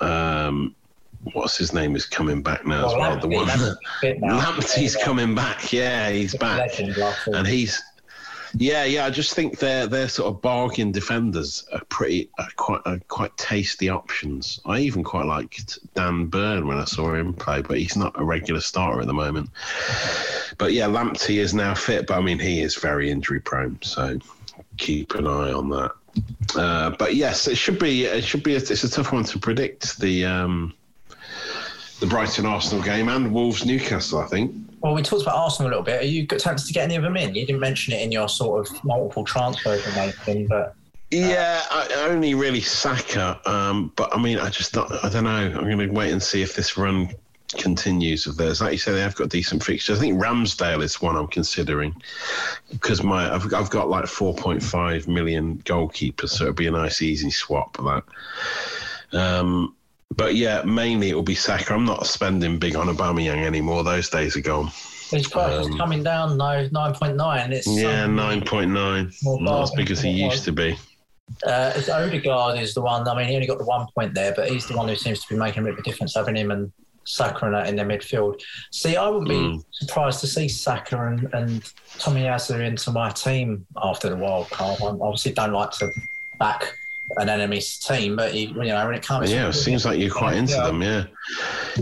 um, 0.00 0.74
what's 1.32 1.56
his 1.56 1.72
name 1.72 1.96
is 1.96 2.06
coming 2.06 2.42
back 2.42 2.66
now 2.66 2.86
as 2.86 2.94
well. 2.94 3.18
The 3.18 3.28
one 3.28 3.48
Lamptey's 3.48 4.96
coming 4.96 5.34
back. 5.34 5.72
Yeah, 5.72 6.10
he's 6.10 6.34
back, 6.34 6.78
and 6.78 7.46
he's 7.46 7.80
yeah, 8.54 8.84
yeah. 8.84 9.06
I 9.06 9.10
just 9.10 9.34
think 9.34 9.58
their 9.58 9.86
their 9.86 10.08
sort 10.08 10.34
of 10.34 10.42
bargain 10.42 10.90
defenders 10.90 11.64
are 11.72 11.84
pretty 11.88 12.30
are 12.38 12.48
quite 12.56 12.80
are 12.84 12.98
quite 13.08 13.36
tasty 13.36 13.88
options. 13.88 14.60
I 14.64 14.80
even 14.80 15.04
quite 15.04 15.26
liked 15.26 15.78
Dan 15.94 16.26
Burn 16.26 16.66
when 16.66 16.78
I 16.78 16.84
saw 16.84 17.14
him 17.14 17.32
play, 17.32 17.62
but 17.62 17.78
he's 17.78 17.96
not 17.96 18.18
a 18.18 18.24
regular 18.24 18.60
starter 18.60 19.00
at 19.00 19.06
the 19.06 19.14
moment. 19.14 19.50
But 20.58 20.72
yeah, 20.72 20.86
Lamptey 20.86 21.36
is 21.36 21.54
now 21.54 21.74
fit, 21.74 22.06
but 22.06 22.18
I 22.18 22.20
mean 22.20 22.38
he 22.38 22.60
is 22.60 22.76
very 22.76 23.10
injury 23.10 23.40
prone, 23.40 23.78
so 23.82 24.18
keep 24.78 25.14
an 25.14 25.26
eye 25.26 25.52
on 25.52 25.68
that. 25.70 25.92
Uh, 26.56 26.90
but 26.98 27.14
yes, 27.14 27.46
it 27.46 27.56
should 27.56 27.78
be 27.78 28.04
it 28.04 28.24
should 28.24 28.42
be 28.42 28.54
a, 28.54 28.58
it's 28.58 28.84
a 28.84 28.90
tough 28.90 29.12
one 29.12 29.24
to 29.24 29.38
predict 29.38 29.98
the 30.00 30.24
um, 30.24 30.74
the 32.00 32.06
Brighton 32.06 32.46
Arsenal 32.46 32.82
game 32.82 33.08
and 33.08 33.32
Wolves 33.32 33.64
Newcastle. 33.64 34.18
I 34.18 34.26
think. 34.26 34.54
Well, 34.80 34.94
we 34.94 35.02
talked 35.02 35.22
about 35.22 35.36
Arsenal 35.36 35.68
a 35.68 35.70
little 35.70 35.84
bit. 35.84 36.00
Are 36.00 36.06
you 36.06 36.26
tempted 36.26 36.66
to 36.66 36.72
get 36.72 36.84
any 36.84 36.96
of 36.96 37.02
them 37.02 37.16
in? 37.16 37.34
You 37.34 37.46
didn't 37.46 37.60
mention 37.60 37.92
it 37.92 38.02
in 38.02 38.10
your 38.10 38.28
sort 38.28 38.66
of 38.66 38.84
multiple 38.84 39.24
transfer 39.24 39.74
information, 39.74 40.46
but. 40.46 40.74
Yeah, 41.10 41.62
I, 41.70 42.06
only 42.08 42.34
really 42.34 42.60
Saka. 42.60 43.40
Um, 43.44 43.92
but 43.96 44.14
I 44.14 44.22
mean, 44.22 44.38
I 44.38 44.48
just 44.48 44.72
don't, 44.72 44.90
I 45.04 45.08
don't 45.08 45.24
know. 45.24 45.30
I'm 45.30 45.64
going 45.64 45.78
to 45.78 45.88
wait 45.88 46.12
and 46.12 46.22
see 46.22 46.40
if 46.40 46.54
this 46.54 46.78
run 46.78 47.10
continues 47.58 48.26
of 48.26 48.36
theirs. 48.36 48.60
Like 48.60 48.72
you 48.72 48.78
say, 48.78 48.92
they 48.92 49.00
have 49.00 49.16
got 49.16 49.28
decent 49.28 49.64
fixtures. 49.64 49.98
I 49.98 50.00
think 50.00 50.22
Ramsdale 50.22 50.82
is 50.82 51.02
one 51.02 51.16
I'm 51.16 51.26
considering 51.26 52.00
because 52.70 53.02
my 53.02 53.34
I've, 53.34 53.52
I've 53.52 53.70
got 53.70 53.88
like 53.88 54.04
4.5 54.04 55.08
million 55.08 55.58
goalkeepers, 55.64 56.30
so 56.30 56.44
it'd 56.44 56.56
be 56.56 56.68
a 56.68 56.70
nice 56.70 57.02
easy 57.02 57.30
swap 57.30 57.76
for 57.76 57.82
that. 59.12 59.18
Um, 59.18 59.74
but 60.16 60.34
yeah, 60.34 60.62
mainly 60.62 61.10
it 61.10 61.14
will 61.14 61.22
be 61.22 61.34
Saka. 61.34 61.74
I'm 61.74 61.84
not 61.84 62.06
spending 62.06 62.58
big 62.58 62.76
on 62.76 62.88
Aubameyang 62.88 63.44
anymore. 63.44 63.84
Those 63.84 64.08
days 64.08 64.36
are 64.36 64.40
gone. 64.40 64.70
His 65.10 65.26
price 65.26 65.66
um, 65.66 65.72
is 65.72 65.76
coming 65.76 66.02
down 66.02 66.38
though, 66.38 66.68
nine 66.72 66.94
point 66.94 67.16
nine. 67.16 67.52
It's 67.52 67.66
yeah, 67.66 68.04
um, 68.04 68.16
nine 68.16 68.42
point 68.42 68.70
nine. 68.70 69.12
Not 69.22 69.62
as 69.62 69.70
big 69.72 69.90
as 69.90 70.00
he 70.00 70.10
used 70.10 70.44
to 70.44 70.52
be. 70.52 70.76
Uh, 71.46 71.72
it's 71.74 71.88
Odegaard 71.88 72.58
is 72.58 72.74
the 72.74 72.80
one. 72.80 73.06
I 73.06 73.16
mean, 73.16 73.28
he 73.28 73.34
only 73.34 73.46
got 73.46 73.58
the 73.58 73.64
one 73.64 73.86
point 73.94 74.14
there, 74.14 74.32
but 74.34 74.50
he's 74.50 74.66
the 74.66 74.76
one 74.76 74.88
who 74.88 74.96
seems 74.96 75.22
to 75.24 75.34
be 75.34 75.38
making 75.38 75.62
a 75.62 75.66
bit 75.66 75.74
of 75.74 75.78
a 75.78 75.82
difference, 75.82 76.14
having 76.14 76.36
him 76.36 76.50
and 76.50 76.72
Saka 77.04 77.46
in, 77.46 77.54
in 77.66 77.76
their 77.76 77.86
midfield. 77.86 78.40
See, 78.72 78.96
I 78.96 79.08
would 79.08 79.26
be 79.28 79.34
mm. 79.34 79.64
surprised 79.70 80.20
to 80.20 80.26
see 80.26 80.48
Saka 80.48 81.06
and, 81.06 81.32
and 81.32 81.62
Tomiyasu 81.98 82.60
into 82.60 82.90
my 82.90 83.10
team 83.10 83.66
after 83.82 84.08
the 84.08 84.16
wild 84.16 84.50
card. 84.50 84.80
I 84.80 84.86
obviously 84.86 85.32
don't 85.32 85.52
like 85.52 85.70
to 85.72 85.88
back 86.38 86.74
an 87.16 87.28
enemy's 87.28 87.78
team, 87.78 88.16
but 88.16 88.34
you, 88.34 88.48
you 88.48 88.72
know 88.72 88.86
when 88.86 88.94
it 88.94 89.02
comes, 89.02 89.32
yeah, 89.32 89.48
it 89.48 89.52
seems 89.54 89.84
like 89.84 89.98
you're 89.98 90.10
quite 90.10 90.36
into 90.36 90.54
yeah. 90.54 90.66
them. 90.66 90.82
Yeah, 90.82 91.04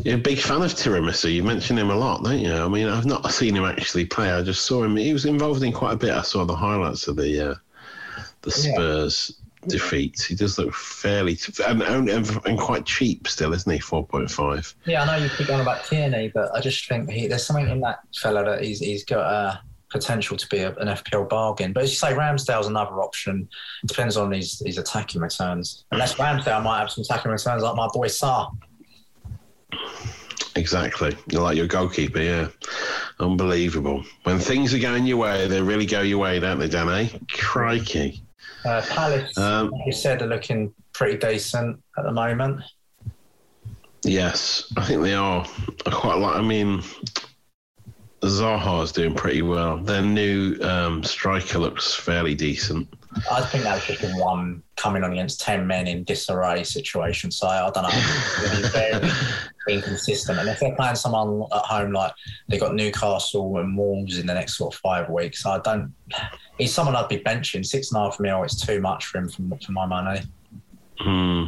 you're 0.04 0.16
a 0.16 0.18
big 0.18 0.38
fan 0.38 0.62
of 0.62 0.72
Tiramisu. 0.72 1.32
You 1.32 1.42
mention 1.42 1.78
him 1.78 1.90
a 1.90 1.96
lot, 1.96 2.24
don't 2.24 2.38
you? 2.38 2.52
I 2.52 2.68
mean, 2.68 2.88
I've 2.88 3.06
not 3.06 3.30
seen 3.32 3.56
him 3.56 3.64
actually 3.64 4.06
play. 4.06 4.30
I 4.30 4.42
just 4.42 4.64
saw 4.66 4.82
him. 4.82 4.96
He 4.96 5.12
was 5.12 5.24
involved 5.24 5.62
in 5.62 5.72
quite 5.72 5.92
a 5.92 5.96
bit. 5.96 6.10
I 6.10 6.22
saw 6.22 6.44
the 6.44 6.56
highlights 6.56 7.08
of 7.08 7.16
the 7.16 7.50
uh, 7.50 7.54
the 8.42 8.50
Spurs. 8.50 9.30
Yeah. 9.30 9.44
Defeats. 9.66 10.24
He 10.24 10.36
does 10.36 10.56
look 10.56 10.72
fairly 10.72 11.34
t- 11.34 11.52
and, 11.66 11.82
and, 11.82 12.08
and 12.46 12.58
quite 12.58 12.86
cheap 12.86 13.26
still, 13.26 13.52
isn't 13.52 13.70
he? 13.70 13.80
Four 13.80 14.06
point 14.06 14.30
five. 14.30 14.72
Yeah, 14.86 15.02
I 15.02 15.06
know 15.06 15.24
you 15.24 15.28
keep 15.30 15.48
going 15.48 15.60
about 15.60 15.84
Tierney, 15.84 16.30
but 16.32 16.54
I 16.54 16.60
just 16.60 16.88
think 16.88 17.10
he, 17.10 17.26
there's 17.26 17.44
something 17.44 17.68
in 17.68 17.80
that 17.80 17.98
fella 18.14 18.44
that 18.44 18.62
he's 18.62 18.78
he's 18.78 19.04
got. 19.04 19.18
Uh, 19.18 19.56
potential 19.90 20.36
to 20.36 20.46
be 20.48 20.58
a, 20.58 20.74
an 20.76 20.88
FPL 20.88 21.28
bargain. 21.28 21.72
But 21.72 21.84
as 21.84 21.90
you 21.90 21.96
say, 21.96 22.12
Ramsdale's 22.12 22.66
another 22.66 23.00
option. 23.02 23.48
It 23.82 23.88
depends 23.88 24.16
on 24.16 24.32
his, 24.32 24.62
his 24.64 24.78
attacking 24.78 25.20
returns. 25.20 25.84
Unless 25.92 26.14
Ramsdale 26.14 26.62
might 26.62 26.80
have 26.80 26.90
some 26.90 27.02
attacking 27.02 27.30
returns 27.30 27.62
like 27.62 27.76
my 27.76 27.88
boy 27.92 28.08
Sarr. 28.08 28.50
Exactly. 30.56 31.16
You're 31.30 31.42
like 31.42 31.56
your 31.56 31.66
goalkeeper, 31.66 32.20
yeah. 32.20 32.48
Unbelievable. 33.20 34.04
When 34.24 34.38
things 34.38 34.74
are 34.74 34.78
going 34.78 35.06
your 35.06 35.18
way, 35.18 35.46
they 35.46 35.62
really 35.62 35.86
go 35.86 36.02
your 36.02 36.18
way, 36.18 36.40
don't 36.40 36.58
they, 36.58 36.68
Danny? 36.68 37.10
Crikey. 37.32 38.22
Uh, 38.64 38.82
Palace, 38.88 39.36
um, 39.38 39.70
like 39.70 39.86
you 39.86 39.92
said, 39.92 40.20
are 40.20 40.26
looking 40.26 40.74
pretty 40.92 41.16
decent 41.16 41.80
at 41.96 42.04
the 42.04 42.12
moment. 42.12 42.60
Yes, 44.02 44.72
I 44.76 44.84
think 44.84 45.02
they 45.02 45.14
are. 45.14 45.46
I 45.86 45.90
quite 45.90 46.18
like. 46.18 46.36
I 46.36 46.42
mean, 46.42 46.82
Zaha 48.22 48.82
is 48.82 48.92
doing 48.92 49.14
pretty 49.14 49.42
well. 49.42 49.78
Their 49.78 50.02
new 50.02 50.58
um, 50.62 51.04
striker 51.04 51.58
looks 51.58 51.94
fairly 51.94 52.34
decent. 52.34 52.88
I 53.30 53.42
think 53.42 53.64
that's 53.64 53.86
just 53.86 54.00
been 54.00 54.16
one 54.18 54.62
coming 54.76 55.02
on 55.02 55.12
against 55.12 55.40
10 55.40 55.66
men 55.66 55.86
in 55.86 56.04
disarray 56.04 56.64
situation. 56.64 57.30
So 57.30 57.46
I 57.46 57.70
don't 57.70 57.84
know. 57.84 57.88
It's 57.92 58.68
very 58.70 59.10
inconsistent. 59.76 60.38
And 60.38 60.48
if 60.48 60.60
they're 60.60 60.74
playing 60.74 60.96
someone 60.96 61.46
at 61.52 61.64
home 61.64 61.92
like 61.92 62.12
they've 62.48 62.60
got 62.60 62.74
Newcastle 62.74 63.58
and 63.58 63.76
Wolves 63.76 64.18
in 64.18 64.26
the 64.26 64.34
next 64.34 64.56
sort 64.56 64.74
of 64.74 64.80
five 64.80 65.08
weeks, 65.08 65.46
I 65.46 65.58
don't. 65.60 65.94
He's 66.58 66.74
someone 66.74 66.96
I'd 66.96 67.08
be 67.08 67.18
benching. 67.20 67.64
Six 67.64 67.92
and 67.92 68.00
a 68.00 68.04
half 68.04 68.20
mil, 68.20 68.42
it's 68.42 68.60
too 68.64 68.80
much 68.80 69.06
for 69.06 69.18
him 69.18 69.28
for, 69.28 69.42
for 69.64 69.72
my 69.72 69.86
money. 69.86 70.22
Hmm. 70.98 71.46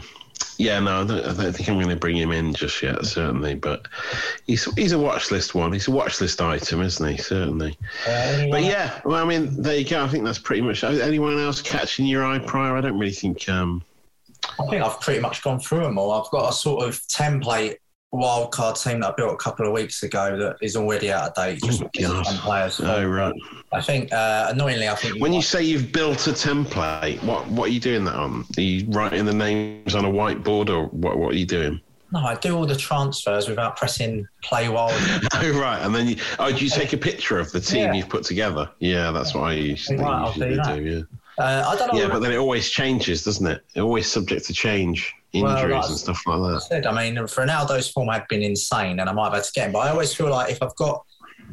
Yeah, 0.61 0.79
no, 0.79 1.01
I 1.01 1.05
don't, 1.07 1.25
I 1.25 1.33
don't, 1.33 1.57
think 1.57 1.71
I'm 1.71 1.77
going 1.77 1.89
to 1.89 1.97
bring 1.97 2.19
him 2.19 2.33
in 2.33 2.53
just 2.53 2.83
yet, 2.83 3.07
certainly. 3.07 3.55
But 3.55 3.89
he's 4.47 4.67
he's 4.75 4.93
a 4.93 4.99
watch 4.99 5.31
list 5.31 5.55
one. 5.55 5.73
He's 5.73 5.89
a 5.89 5.91
watch 5.91 6.21
list 6.21 6.43
item, 6.43 6.83
isn't 6.83 7.09
he? 7.09 7.17
Certainly. 7.17 7.79
Uh, 8.07 8.47
but 8.51 8.63
yeah, 8.63 9.01
well, 9.07 9.25
I 9.25 9.27
mean, 9.27 9.63
there 9.63 9.79
you 9.79 9.89
go. 9.89 10.05
I 10.05 10.09
think 10.09 10.23
that's 10.23 10.39
pretty 10.39 10.61
much. 10.61 10.85
Anyone 10.85 11.39
else 11.39 11.63
catching 11.63 12.05
your 12.05 12.27
eye 12.27 12.41
Pryor? 12.41 12.77
I 12.77 12.83
don't 12.83 12.99
really 12.99 13.15
think. 13.15 13.49
Um... 13.49 13.83
I 14.59 14.67
think 14.67 14.83
I've 14.83 15.01
pretty 15.01 15.21
much 15.21 15.43
gone 15.43 15.61
through 15.61 15.81
them 15.81 15.99
all. 15.99 16.13
I've 16.13 16.31
got 16.31 16.51
a 16.51 16.53
sort 16.53 16.87
of 16.87 16.95
template 17.09 17.77
wildcard 18.13 18.83
team 18.83 19.01
that 19.01 19.11
I 19.11 19.13
built 19.13 19.33
a 19.33 19.37
couple 19.37 19.67
of 19.67 19.73
weeks 19.73 20.03
ago 20.03 20.37
that 20.37 20.57
is 20.61 20.77
already 20.77 21.13
out 21.13 21.29
of 21.29 21.35
date. 21.35 21.63
Just 21.63 21.83
oh, 21.83 22.23
players. 22.43 22.81
Oh 22.81 23.05
right. 23.05 23.35
I 23.73 23.81
think 23.81 24.13
uh, 24.13 24.49
annoyingly, 24.51 24.89
I 24.89 24.95
think 24.95 25.21
when 25.21 25.33
you 25.33 25.43
say 25.43 25.63
you've 25.63 25.93
built 25.93 26.27
a 26.27 26.33
template, 26.33 27.23
what 27.23 27.47
what 27.49 27.69
are 27.69 27.73
you 27.73 27.81
doing 27.81 28.05
that 28.05 28.15
on? 28.15 28.45
Are 28.57 28.61
you 28.61 28.87
writing 28.89 29.25
the 29.25 29.35
names 29.35 29.95
on 29.95 30.05
a 30.05 30.11
whiteboard, 30.11 30.71
or 30.71 30.87
what? 30.87 31.19
What 31.19 31.35
are 31.35 31.39
you 31.39 31.47
doing? 31.47 31.81
No, 32.13 32.21
I 32.21 32.35
do 32.35 32.57
all 32.57 32.67
the 32.67 32.77
transfers 32.77 33.49
without 33.49 33.77
pressing 33.77 34.27
play 34.43 34.69
while. 34.69 34.89
oh 35.35 35.61
right, 35.61 35.81
and 35.81 35.95
then 35.95 36.09
you, 36.09 36.17
oh, 36.41 36.51
do 36.51 36.65
you 36.65 36.71
take 36.71 36.93
a 36.93 36.97
picture 36.97 37.39
of 37.39 37.53
the 37.53 37.61
team 37.61 37.87
yeah. 37.87 37.93
you've 37.93 38.09
put 38.09 38.25
together? 38.25 38.69
Yeah, 38.81 39.13
that's 39.13 39.35
what 39.35 39.43
I 39.43 39.53
usually, 39.53 39.99
right, 39.99 40.27
usually 40.27 40.57
do, 40.57 40.63
do. 40.63 40.91
Yeah. 40.91 41.45
Uh, 41.45 41.65
I 41.69 41.77
don't 41.77 41.95
know. 41.95 42.01
Yeah, 42.01 42.09
but 42.09 42.19
then 42.19 42.33
it 42.33 42.37
always 42.37 42.69
changes, 42.69 43.23
doesn't 43.23 43.47
it? 43.47 43.65
It 43.75 43.81
always 43.81 44.11
subject 44.11 44.47
to 44.47 44.53
change, 44.53 45.15
injuries 45.33 45.71
well, 45.71 45.87
and 45.87 45.97
stuff 45.97 46.23
like 46.27 46.39
that. 46.41 46.57
I 46.57 46.59
said, 46.59 46.87
I 46.87 47.11
mean, 47.11 47.27
for 47.27 47.47
Ronaldo's 47.47 47.91
form 47.91 48.09
had 48.09 48.27
been 48.29 48.43
insane, 48.43 49.01
and 49.01 49.09
I 49.09 49.13
might 49.13 49.27
have 49.27 49.35
had 49.35 49.45
to 49.45 49.53
get 49.53 49.67
him. 49.67 49.73
But 49.73 49.81
I 49.81 49.91
always 49.91 50.15
feel 50.15 50.31
like 50.31 50.51
if 50.51 50.63
I've 50.63 50.75
got 50.77 51.05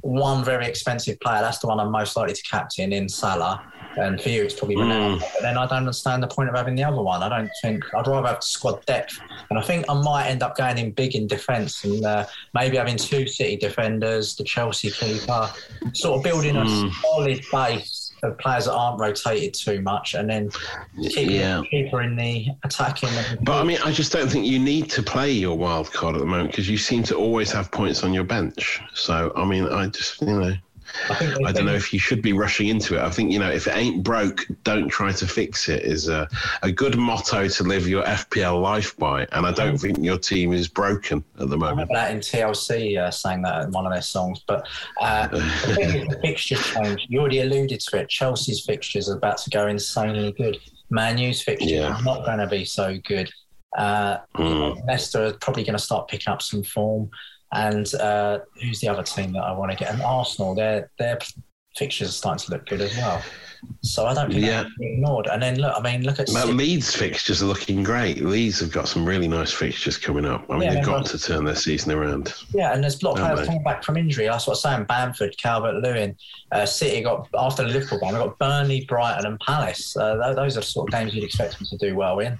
one 0.01 0.43
very 0.43 0.65
expensive 0.65 1.19
player, 1.19 1.41
that's 1.41 1.59
the 1.59 1.67
one 1.67 1.79
I'm 1.79 1.91
most 1.91 2.15
likely 2.15 2.33
to 2.33 2.43
captain 2.43 2.93
in 2.93 3.09
Salah. 3.09 3.63
And 3.97 4.21
for 4.21 4.29
you, 4.29 4.43
it's 4.43 4.53
probably 4.53 4.75
Ronaldo. 4.75 5.17
Mm. 5.17 5.19
But 5.19 5.41
then 5.41 5.57
I 5.57 5.65
don't 5.65 5.79
understand 5.79 6.21
the 6.21 6.27
point 6.27 6.49
of 6.49 6.55
having 6.55 6.75
the 6.75 6.83
other 6.83 7.01
one. 7.01 7.23
I 7.23 7.29
don't 7.29 7.49
think 7.63 7.83
I'd 7.95 8.05
rather 8.05 8.27
have 8.27 8.43
squad 8.43 8.85
depth. 8.85 9.19
And 9.49 9.57
I 9.57 9.61
think 9.63 9.85
I 9.89 9.99
might 9.99 10.27
end 10.27 10.43
up 10.43 10.55
going 10.55 10.77
in 10.77 10.91
big 10.91 11.15
in 11.15 11.25
defence 11.25 11.83
and 11.83 12.05
uh, 12.05 12.27
maybe 12.53 12.77
having 12.77 12.97
two 12.97 13.25
City 13.25 13.57
defenders, 13.57 14.35
the 14.35 14.43
Chelsea 14.43 14.91
keeper, 14.91 15.49
sort 15.93 16.17
of 16.17 16.23
building 16.23 16.55
mm. 16.55 16.89
a 16.89 16.93
solid 17.01 17.43
base 17.51 17.96
of 18.23 18.37
players 18.37 18.65
that 18.65 18.73
aren't 18.73 18.99
rotated 18.99 19.53
too 19.53 19.81
much, 19.81 20.13
and 20.13 20.29
then 20.29 20.49
keep 21.01 21.29
yeah. 21.29 21.61
keeper 21.69 22.01
in 22.01 22.15
the 22.15 22.47
attacking. 22.63 23.09
But 23.41 23.61
I 23.61 23.63
mean, 23.63 23.77
I 23.83 23.91
just 23.91 24.11
don't 24.11 24.29
think 24.29 24.45
you 24.45 24.59
need 24.59 24.89
to 24.91 25.03
play 25.03 25.31
your 25.31 25.57
wild 25.57 25.91
card 25.91 26.15
at 26.15 26.19
the 26.19 26.25
moment 26.25 26.51
because 26.51 26.69
you 26.69 26.77
seem 26.77 27.03
to 27.03 27.15
always 27.15 27.51
have 27.51 27.71
points 27.71 28.03
on 28.03 28.13
your 28.13 28.23
bench. 28.23 28.81
So 28.93 29.31
I 29.35 29.45
mean, 29.45 29.65
I 29.65 29.87
just 29.87 30.21
you 30.21 30.27
know. 30.27 30.53
I, 31.09 31.35
I 31.45 31.51
don't 31.51 31.65
know 31.65 31.73
if 31.73 31.93
you 31.93 31.99
should 31.99 32.21
be 32.21 32.33
rushing 32.33 32.67
into 32.67 32.95
it. 32.95 33.01
I 33.01 33.09
think, 33.09 33.31
you 33.31 33.39
know, 33.39 33.49
if 33.49 33.67
it 33.67 33.75
ain't 33.75 34.03
broke, 34.03 34.45
don't 34.63 34.87
try 34.87 35.11
to 35.11 35.27
fix 35.27 35.69
it 35.69 35.83
is 35.83 36.09
a, 36.09 36.27
a 36.63 36.71
good 36.71 36.97
motto 36.97 37.47
to 37.47 37.63
live 37.63 37.87
your 37.87 38.03
FPL 38.03 38.61
life 38.61 38.95
by. 38.97 39.27
And 39.31 39.45
I 39.45 39.51
don't 39.51 39.77
think 39.77 39.99
your 39.99 40.17
team 40.17 40.53
is 40.53 40.67
broken 40.67 41.23
at 41.39 41.49
the 41.49 41.57
moment. 41.57 41.89
that 41.93 42.11
in 42.11 42.19
TLC 42.19 42.97
uh, 42.97 43.11
sang 43.11 43.41
that 43.43 43.65
in 43.65 43.71
one 43.71 43.85
of 43.85 43.93
their 43.93 44.01
songs. 44.01 44.43
But 44.47 44.67
uh, 45.01 45.27
the 45.27 46.19
fixture 46.21 46.55
change, 46.55 47.05
you 47.09 47.19
already 47.19 47.41
alluded 47.41 47.79
to 47.79 47.97
it. 47.97 48.09
Chelsea's 48.09 48.65
fixtures 48.65 49.09
are 49.09 49.17
about 49.17 49.37
to 49.39 49.49
go 49.49 49.67
insanely 49.67 50.31
good. 50.33 50.57
Man 50.89 51.17
U's 51.17 51.41
fixtures 51.41 51.71
yeah. 51.71 51.95
are 51.95 52.03
not 52.03 52.25
going 52.25 52.39
to 52.39 52.47
be 52.47 52.65
so 52.65 52.97
good. 53.05 53.29
Uh, 53.77 54.17
Mm. 54.35 54.87
Leicester 54.87 55.25
are 55.25 55.33
probably 55.33 55.63
going 55.63 55.77
to 55.77 55.83
start 55.83 56.07
picking 56.07 56.31
up 56.31 56.41
some 56.41 56.63
form. 56.63 57.09
And 57.51 57.93
uh, 57.95 58.39
who's 58.61 58.79
the 58.81 58.89
other 58.89 59.03
team 59.03 59.33
that 59.33 59.43
I 59.43 59.51
want 59.53 59.71
to 59.71 59.77
get? 59.77 59.93
And 59.93 60.01
Arsenal, 60.01 60.55
their 60.55 60.91
their 60.97 61.17
fixtures 61.77 62.09
are 62.09 62.11
starting 62.13 62.45
to 62.45 62.51
look 62.51 62.65
good 62.65 62.81
as 62.81 62.95
well. 62.97 63.21
So 63.81 64.05
I 64.05 64.13
don't 64.13 64.31
think 64.31 64.45
Yeah. 64.45 64.65
ignored. 64.79 65.25
And 65.27 65.41
then 65.41 65.59
look, 65.59 65.73
I 65.75 65.81
mean, 65.81 66.03
look 66.03 66.19
at 66.19 66.29
Well, 66.31 66.47
Leeds 66.47 66.95
fixtures 66.95 67.41
are 67.41 67.47
looking 67.47 67.81
great. 67.81 68.23
Leeds 68.23 68.59
have 68.59 68.71
got 68.71 68.87
some 68.87 69.03
really 69.03 69.27
nice 69.27 69.51
fixtures 69.51 69.97
coming 69.97 70.25
up. 70.25 70.45
I 70.49 70.53
mean, 70.53 70.61
Yeah, 70.63 70.73
they've 70.75 70.85
got 70.85 71.07
to 71.07 71.17
turn 71.19 71.43
their 71.43 71.55
season 71.55 71.91
around. 71.91 72.33
Yeah, 72.53 72.73
and 72.73 72.83
there's 72.83 73.01
a 73.01 73.05
lot 73.05 73.19
of 73.19 73.25
players 73.25 73.47
coming 73.47 73.63
back 73.63 73.83
from 73.83 73.97
injury. 73.97 74.27
That's 74.27 74.45
what 74.45 74.57
I'm 74.63 74.75
saying. 74.77 74.85
Bamford, 74.85 75.35
Calvert 75.39 75.83
Lewin, 75.83 76.15
uh, 76.51 76.67
City 76.67 77.01
got 77.01 77.27
after 77.37 77.63
the 77.63 77.69
Liverpool 77.69 77.99
game. 77.99 78.11
They've 78.13 78.21
got 78.21 78.37
Burnley, 78.37 78.85
Brighton, 78.87 79.25
and 79.25 79.39
Palace. 79.39 79.97
Uh, 79.97 80.17
tho- 80.17 80.35
those 80.35 80.55
are 80.55 80.59
the 80.61 80.65
sort 80.65 80.87
of 80.89 80.91
games 80.99 81.15
you'd 81.15 81.23
expect 81.23 81.57
them 81.57 81.67
to 81.67 81.77
do 81.77 81.95
well 81.95 82.19
in. 82.19 82.37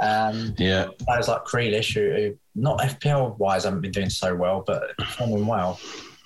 Um, 0.00 0.54
Yeah, 0.58 0.88
players 1.06 1.26
like 1.26 1.44
Grealish, 1.46 1.94
who, 1.94 2.14
who 2.14 2.36
not 2.54 2.80
FPL 2.80 3.38
wise 3.38 3.64
haven't 3.64 3.80
been 3.80 3.92
doing 3.92 4.10
so 4.10 4.34
well, 4.34 4.62
but 4.66 4.94
performing 4.98 5.46
well. 5.46 5.80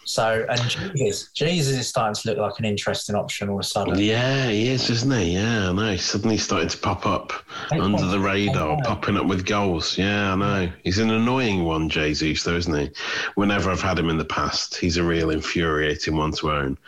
So 0.04 0.46
and 0.48 0.60
Jesus, 0.96 1.30
Jesus 1.32 1.76
is 1.78 1.88
starting 1.88 2.14
to 2.14 2.28
look 2.30 2.38
like 2.38 2.58
an 2.58 2.64
interesting 2.64 3.14
option 3.14 3.48
all 3.48 3.56
of 3.56 3.60
a 3.60 3.64
sudden. 3.64 3.98
yeah, 3.98 4.48
he 4.48 4.68
is, 4.68 4.90
isn't 4.90 5.10
he? 5.12 5.32
Yeah, 5.32 5.70
I 5.70 5.72
know. 5.72 5.92
He's 5.92 6.04
suddenly 6.04 6.36
starting 6.36 6.68
to 6.68 6.78
pop 6.78 7.06
up 7.06 7.32
Eight 7.72 7.80
under 7.80 7.98
points. 7.98 8.12
the 8.12 8.20
radar, 8.20 8.78
popping 8.84 9.16
up 9.16 9.26
with 9.26 9.46
goals. 9.46 9.96
Yeah, 9.96 10.32
I 10.32 10.36
know. 10.36 10.72
He's 10.82 10.98
an 10.98 11.10
annoying 11.10 11.64
one, 11.64 11.88
Jesus, 11.88 12.42
though, 12.42 12.56
isn't 12.56 12.74
he? 12.74 12.90
Whenever 13.34 13.70
I've 13.70 13.80
had 13.82 13.98
him 13.98 14.10
in 14.10 14.18
the 14.18 14.24
past, 14.24 14.76
he's 14.76 14.96
a 14.96 15.02
real 15.04 15.30
infuriating 15.30 16.16
one 16.16 16.32
to 16.32 16.50
own. 16.52 16.78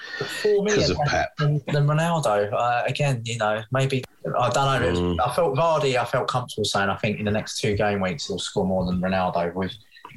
Because 0.43 0.91
of 0.91 0.99
Pep. 1.07 1.37
than, 1.39 1.63
than 1.69 1.87
Ronaldo. 1.87 2.53
Uh, 2.53 2.83
again, 2.87 3.23
you 3.25 3.39
know, 3.39 3.63
maybe 3.73 4.05
I 4.39 4.51
don't 4.51 4.83
know. 4.83 5.01
Mm. 5.01 5.17
I 5.25 5.35
felt 5.35 5.57
Vardy. 5.57 5.97
I 5.97 6.05
felt 6.05 6.29
comfortable 6.29 6.65
saying 6.65 6.91
I 6.91 6.97
think 6.97 7.19
in 7.19 7.25
the 7.25 7.31
next 7.31 7.61
two 7.61 7.77
game 7.77 8.01
weeks 8.01 8.27
he'll 8.27 8.39
score 8.39 8.67
more 8.67 8.85
than 8.85 9.01
Ronaldo. 9.01 9.55
With 9.55 9.73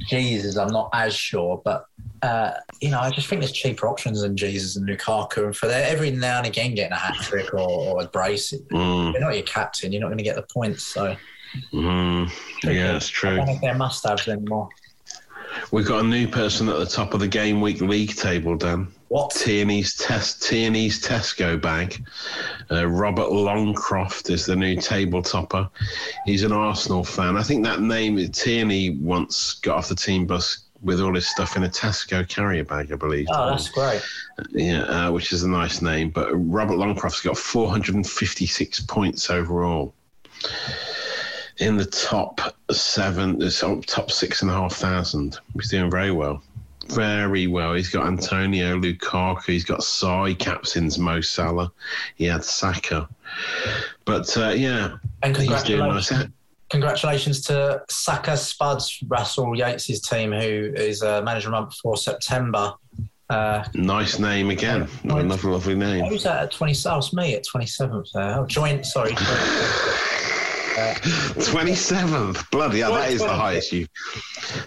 Jesus, 0.07 0.57
I'm 0.57 0.71
not 0.71 0.89
as 0.93 1.15
sure, 1.15 1.61
but 1.63 1.85
uh, 2.21 2.51
you 2.81 2.89
know, 2.89 2.99
I 2.99 3.09
just 3.11 3.27
think 3.27 3.41
there's 3.41 3.51
cheaper 3.51 3.87
options 3.87 4.21
than 4.21 4.35
Jesus 4.35 4.75
and 4.75 4.87
Lukaku, 4.87 5.45
and 5.45 5.55
for 5.55 5.67
their 5.67 5.87
every 5.87 6.11
now 6.11 6.37
and 6.37 6.47
again 6.47 6.75
getting 6.75 6.91
a 6.91 6.97
hat 6.97 7.15
trick 7.21 7.53
or, 7.53 7.59
or 7.59 8.03
a 8.03 8.07
brace, 8.07 8.53
Mm, 8.71 9.13
you're 9.13 9.21
not 9.21 9.35
your 9.35 9.43
captain. 9.43 9.91
You're 9.91 10.01
not 10.01 10.07
going 10.07 10.17
to 10.17 10.23
get 10.23 10.35
the 10.35 10.45
points. 10.53 10.83
So 10.85 11.15
mm, 11.73 12.29
yeah, 12.63 12.95
it's 12.95 13.07
I 13.09 13.11
true. 13.11 13.35
don't 13.37 13.45
think 13.45 13.61
they're 13.61 13.75
must-haves 13.75 14.27
anymore. 14.27 14.69
We've 15.71 15.85
got 15.85 16.03
a 16.03 16.07
new 16.07 16.27
person 16.27 16.67
at 16.67 16.77
the 16.77 16.85
top 16.85 17.13
of 17.13 17.19
the 17.19 17.27
game 17.27 17.61
week 17.61 17.79
league 17.81 18.15
table, 18.15 18.55
Dan. 18.55 18.87
What? 19.09 19.31
Tierney's 19.31 19.95
test 19.95 20.43
Tierney's 20.43 21.03
Tesco 21.03 21.61
bag. 21.61 22.03
Uh, 22.71 22.87
Robert 22.87 23.27
Longcroft 23.27 24.29
is 24.29 24.45
the 24.45 24.55
new 24.55 24.75
table 24.75 25.21
topper. 25.21 25.69
He's 26.25 26.43
an 26.43 26.51
Arsenal 26.51 27.03
fan. 27.03 27.37
I 27.37 27.43
think 27.43 27.63
that 27.65 27.81
name 27.81 28.17
Tierney 28.31 28.91
once 28.97 29.55
got 29.55 29.77
off 29.77 29.89
the 29.89 29.95
team 29.95 30.25
bus 30.25 30.65
with 30.81 31.01
all 31.01 31.13
his 31.13 31.27
stuff 31.27 31.55
in 31.55 31.63
a 31.63 31.69
Tesco 31.69 32.27
carrier 32.27 32.63
bag, 32.63 32.91
I 32.91 32.95
believe. 32.95 33.27
Oh, 33.31 33.49
that's 33.49 33.69
great. 33.69 34.01
yeah, 34.51 34.83
uh, 34.83 35.11
which 35.11 35.33
is 35.33 35.43
a 35.43 35.49
nice 35.49 35.81
name. 35.81 36.09
But 36.09 36.31
Robert 36.33 36.77
Longcroft's 36.77 37.21
got 37.21 37.37
456 37.37 38.81
points 38.81 39.29
overall. 39.29 39.93
In 41.59 41.75
the 41.75 41.85
top 41.85 42.55
seven, 42.71 43.41
uh, 43.43 43.49
top 43.85 44.11
six 44.11 44.41
and 44.41 44.49
a 44.51 44.53
half 44.53 44.73
thousand. 44.75 45.39
He's 45.55 45.69
doing 45.69 45.91
very 45.91 46.11
well. 46.11 46.41
Very 46.87 47.47
well. 47.47 47.73
He's 47.73 47.89
got 47.89 48.07
Antonio 48.07 48.79
Lukaku. 48.79 49.45
He's 49.47 49.65
got 49.65 49.83
Sai, 49.83 50.33
captains 50.35 50.97
Mo 50.97 51.21
Salah. 51.21 51.71
He 52.15 52.25
had 52.25 52.43
Saka. 52.43 53.07
But 54.05 54.35
uh, 54.37 54.49
yeah, 54.49 54.95
And 55.21 55.35
he's 55.35 55.63
doing 55.63 55.79
nice. 55.79 56.07
congratulations. 56.09 56.33
Congratulations 56.69 57.41
to 57.41 57.83
Saka 57.89 58.37
Spuds, 58.37 59.03
Russell 59.07 59.55
Yates' 59.57 59.99
team, 60.01 60.31
who 60.31 60.71
is 60.75 61.01
uh, 61.03 61.21
manager 61.23 61.49
a 61.49 61.51
month 61.51 61.71
before 61.71 61.97
September. 61.97 62.73
Uh, 63.29 63.63
Nice 63.73 64.17
name 64.17 64.49
again. 64.49 64.87
Another 65.03 65.49
lovely 65.51 65.75
name. 65.75 66.05
who's 66.05 66.23
that 66.23 66.43
at 66.43 66.51
20? 66.51 66.73
Oh, 66.87 66.97
it's 66.99 67.11
me 67.13 67.35
at 67.35 67.43
27th 67.43 68.11
there. 68.13 68.39
Oh, 68.39 68.45
joint, 68.45 68.85
sorry. 68.85 69.15
Twenty 71.51 71.75
seventh. 71.75 72.49
Bloody 72.51 72.79
hell, 72.79 72.93
that 72.93 73.11
is 73.11 73.21
the 73.21 73.29
highest 73.29 73.71
you. 73.71 73.87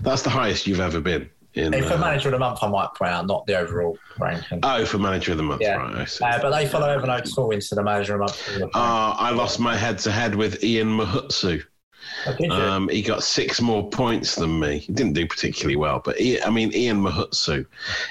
That's 0.03 0.23
the 0.23 0.31
highest 0.31 0.67
you've 0.67 0.81
ever 0.81 1.01
been. 1.01 1.29
In, 1.55 1.75
If 1.75 1.87
for 1.89 1.95
uh, 1.95 1.99
manager 1.99 2.29
of 2.29 2.33
the 2.33 2.39
month, 2.39 2.61
I 2.63 2.69
might 2.69 2.89
point 2.95 3.11
out, 3.11 3.27
not 3.27 3.45
the 3.47 3.59
overall 3.59 3.99
ranking. 4.19 4.61
oh, 4.63 4.87
for 4.87 4.97
manager 4.99 5.33
of 5.33 5.37
the 5.37 5.43
month, 5.43 5.61
Yeah. 5.61 5.77
right? 5.77 5.97
I 5.97 6.05
see. 6.07 6.25
Uh, 6.25 6.39
but 6.41 6.51
they 6.51 6.67
follow 6.67 6.87
Evernote 6.99 7.35
Tool 7.35 7.51
into 7.51 7.75
the 7.75 7.83
manager 7.83 8.15
of 8.15 8.33
the 8.35 8.61
month. 8.61 8.75
Uh, 8.75 9.15
I 9.19 9.33
lost 9.33 9.61
my 9.61 9.77
head 9.77 9.99
to 10.01 10.11
head 10.11 10.35
with 10.35 10.65
Ian 10.65 10.89
Mahutsu. 10.97 11.63
Oh. 12.27 12.51
Um, 12.51 12.89
he 12.89 13.03
got 13.03 13.25
six 13.25 13.61
more 13.61 13.89
points 13.89 14.35
than 14.35 14.59
me. 14.61 14.79
He 14.79 14.93
didn't 14.93 15.15
do 15.15 15.27
particularly 15.27 15.77
well, 15.77 16.01
but 16.05 16.19
he, 16.19 16.41
I 16.43 16.51
mean, 16.51 16.73
Ian 16.75 17.03
Mahutsu 17.03 17.67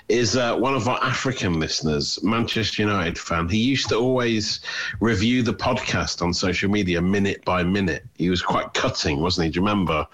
is 0.10 0.36
uh, 0.36 0.56
one 0.56 0.74
of 0.74 0.88
our 0.88 1.02
African 1.04 1.60
listeners, 1.60 2.22
Manchester 2.24 2.82
United 2.82 3.18
fan. 3.18 3.48
He 3.48 3.58
used 3.58 3.90
to 3.90 3.96
always 3.96 4.62
review 5.00 5.44
the 5.44 5.54
podcast 5.54 6.22
on 6.22 6.34
social 6.34 6.70
media 6.70 7.02
minute 7.02 7.44
by 7.46 7.64
minute. 7.64 8.04
He 8.18 8.30
was 8.30 8.42
quite 8.42 8.74
cutting, 8.74 9.20
wasn't 9.20 9.46
he? 9.46 9.52
Do 9.52 9.60
you 9.60 9.66
remember? 9.66 10.08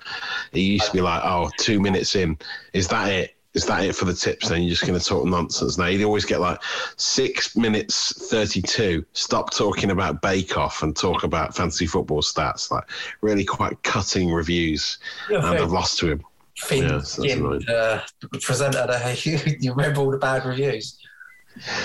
He 0.51 0.61
used 0.61 0.87
to 0.87 0.93
be 0.93 1.01
like, 1.01 1.21
"Oh, 1.23 1.49
two 1.57 1.79
minutes 1.79 2.15
in, 2.15 2.37
is 2.73 2.87
that 2.89 3.09
it?" 3.09 3.36
Is 3.53 3.65
that 3.65 3.83
it 3.83 3.95
for 3.95 4.05
the 4.05 4.13
tips? 4.13 4.49
Then 4.49 4.61
you're 4.61 4.71
just 4.71 4.85
going 4.85 4.99
to 4.99 5.03
talk 5.03 5.25
nonsense. 5.25 5.77
Now 5.77 5.85
he'd 5.85 6.03
always 6.03 6.25
get 6.25 6.39
like 6.39 6.61
six 6.97 7.55
minutes 7.55 8.29
thirty-two. 8.29 9.05
Stop 9.13 9.51
talking 9.51 9.91
about 9.91 10.21
Bake 10.21 10.57
Off 10.57 10.83
and 10.83 10.95
talk 10.95 11.23
about 11.23 11.55
fantasy 11.55 11.87
football 11.87 12.21
stats. 12.21 12.69
Like 12.69 12.83
really 13.21 13.45
quite 13.45 13.81
cutting 13.83 14.31
reviews, 14.31 14.99
and 15.29 15.45
I've 15.45 15.71
lost 15.71 15.97
to 15.99 16.11
him. 16.11 16.23
thin 16.61 16.83
yeah, 16.83 17.01
so 17.01 17.23
annoying. 17.23 17.67
uh, 17.69 18.01
presenter 18.41 18.85
there. 18.87 19.15
You, 19.23 19.39
you 19.59 19.73
remember 19.73 20.01
all 20.01 20.11
the 20.11 20.17
bad 20.17 20.45
reviews. 20.45 20.99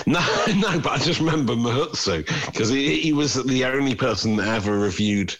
No, 0.05 0.19
no, 0.55 0.79
but 0.79 0.91
I 0.91 0.97
just 0.97 1.19
remember 1.19 1.53
Mahutsu 1.55 2.25
because 2.45 2.69
he, 2.69 2.99
he 2.99 3.13
was 3.13 3.33
the 3.33 3.65
only 3.65 3.95
person 3.95 4.35
that 4.37 4.47
ever 4.47 4.77
reviewed 4.77 5.35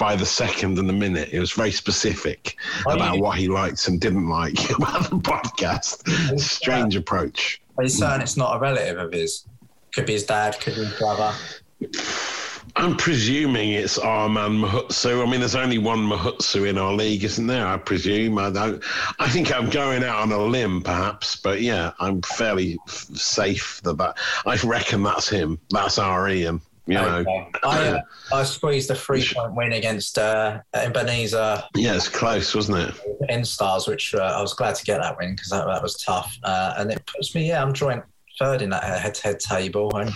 by 0.00 0.16
the 0.16 0.24
second 0.26 0.78
and 0.78 0.88
the 0.88 0.92
minute. 0.94 1.28
It 1.30 1.38
was 1.38 1.52
very 1.52 1.70
specific 1.70 2.56
Oh, 2.86 2.94
about 2.96 3.16
you- 3.16 3.22
what 3.22 3.36
he 3.38 3.46
likes 3.48 3.86
and 3.86 4.00
didn't 4.00 4.28
like 4.28 4.58
about 4.76 5.10
the 5.10 5.16
podcast. 5.18 6.40
Strange 6.40 6.96
approach. 6.96 7.60
But 7.76 7.84
he's 7.84 7.98
saying 7.98 8.22
it's 8.22 8.36
not 8.36 8.56
a 8.56 8.58
relative 8.58 8.98
of 8.98 9.12
his. 9.12 9.46
Could 9.94 10.06
be 10.06 10.14
his 10.14 10.24
dad, 10.24 10.58
could 10.58 10.74
be 10.74 10.84
his 10.84 10.98
brother. 10.98 11.32
I'm 12.76 12.96
presuming 12.96 13.70
it's 13.72 13.98
our 13.98 14.28
man 14.28 14.52
Mahutsu. 14.52 15.26
I 15.26 15.30
mean, 15.30 15.40
there's 15.40 15.56
only 15.56 15.78
one 15.78 15.98
Mahutsu 15.98 16.68
in 16.68 16.78
our 16.78 16.92
league, 16.92 17.24
isn't 17.24 17.46
there? 17.46 17.66
I 17.66 17.76
presume. 17.76 18.38
I 18.38 18.50
don't. 18.50 18.82
I 19.18 19.28
think 19.28 19.52
I'm 19.52 19.68
going 19.68 20.04
out 20.04 20.20
on 20.20 20.30
a 20.32 20.38
limb, 20.38 20.80
perhaps, 20.82 21.36
but 21.36 21.60
yeah, 21.62 21.92
I'm 21.98 22.22
fairly 22.22 22.78
f- 22.88 23.06
safe 23.14 23.80
that 23.82 23.98
that. 23.98 24.18
I 24.46 24.56
reckon 24.64 25.02
that's 25.02 25.28
him. 25.28 25.58
That's 25.70 25.98
our 25.98 26.28
Ian. 26.30 26.60
You 26.90 26.96
know. 26.96 27.18
Okay. 27.18 27.50
I, 27.62 27.88
uh, 27.88 28.00
I 28.32 28.42
squeezed 28.42 28.90
a 28.90 28.96
three 28.96 29.24
point 29.32 29.54
win 29.54 29.72
against 29.74 30.18
uh, 30.18 30.60
Ebenezer 30.74 31.62
Yeah, 31.76 31.94
it's 31.94 32.08
close, 32.08 32.52
wasn't 32.52 32.78
it? 32.78 32.94
N 33.28 33.44
Stars, 33.44 33.86
which 33.86 34.12
uh, 34.12 34.18
I 34.18 34.40
was 34.40 34.54
glad 34.54 34.74
to 34.74 34.84
get 34.84 35.00
that 35.00 35.16
win 35.16 35.36
because 35.36 35.50
that, 35.50 35.66
that 35.66 35.82
was 35.82 35.94
tough. 36.02 36.36
Uh, 36.42 36.74
and 36.78 36.90
it 36.90 37.06
puts 37.06 37.32
me, 37.34 37.46
yeah, 37.46 37.62
I'm 37.62 37.72
joint 37.72 38.02
third 38.40 38.62
in 38.62 38.70
that 38.70 38.82
head 38.82 39.14
to 39.14 39.22
head 39.22 39.38
table. 39.38 39.94
And 39.96 40.10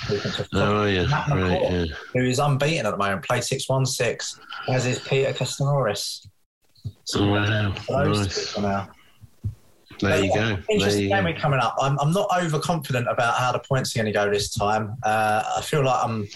Oh 0.52 0.84
yeah, 0.86 1.06
right. 1.30 1.62
Yeah. 1.62 1.84
who 2.12 2.24
is 2.24 2.40
unbeaten 2.40 2.86
at 2.86 2.90
the 2.90 2.96
moment, 2.96 3.22
played 3.24 3.44
6 3.44 3.68
1 3.68 3.86
6, 3.86 4.40
as 4.68 4.86
is 4.86 4.98
Peter 5.00 5.32
Castanoris. 5.32 6.26
Oh, 7.14 7.28
wow, 7.28 7.72
nice. 7.88 8.58
now. 8.58 8.90
There 10.00 10.24
you 10.24 10.34
go. 10.34 10.46
There 10.48 10.64
Interesting 10.70 11.02
you 11.04 11.08
game 11.08 11.24
go. 11.24 11.34
coming 11.40 11.60
up. 11.60 11.76
I'm, 11.80 11.98
I'm 12.00 12.12
not 12.12 12.28
overconfident 12.36 13.06
about 13.08 13.38
how 13.38 13.52
the 13.52 13.60
points 13.60 13.94
are 13.94 14.00
going 14.02 14.12
to 14.12 14.18
go 14.18 14.28
this 14.30 14.52
time. 14.52 14.96
Uh, 15.02 15.42
I 15.56 15.60
feel 15.62 15.84
like 15.84 16.04
I'm 16.04 16.26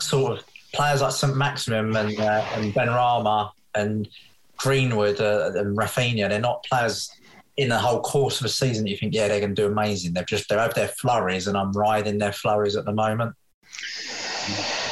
sort 0.00 0.38
of 0.38 0.44
players 0.72 1.00
like 1.00 1.12
St 1.12 1.36
Maximin 1.36 1.94
and 1.96 2.18
uh, 2.18 2.44
and 2.54 2.74
Benrahma 2.74 3.50
and 3.74 4.08
Greenwood 4.56 5.20
uh, 5.20 5.52
and 5.54 5.76
Raphinha. 5.76 6.28
They're 6.28 6.40
not 6.40 6.64
players 6.64 7.10
in 7.56 7.68
the 7.68 7.78
whole 7.78 8.00
course 8.00 8.40
of 8.40 8.46
a 8.46 8.48
season 8.48 8.86
you 8.86 8.96
think, 8.96 9.14
yeah, 9.14 9.28
they're 9.28 9.40
going 9.40 9.54
to 9.54 9.62
do 9.62 9.68
amazing. 9.68 10.12
They've 10.12 10.26
just 10.26 10.48
they 10.48 10.56
have 10.56 10.74
their 10.74 10.88
flurries, 10.88 11.46
and 11.46 11.56
I'm 11.56 11.72
riding 11.72 12.18
their 12.18 12.32
flurries 12.32 12.76
at 12.76 12.84
the 12.84 12.92
moment. 12.92 13.34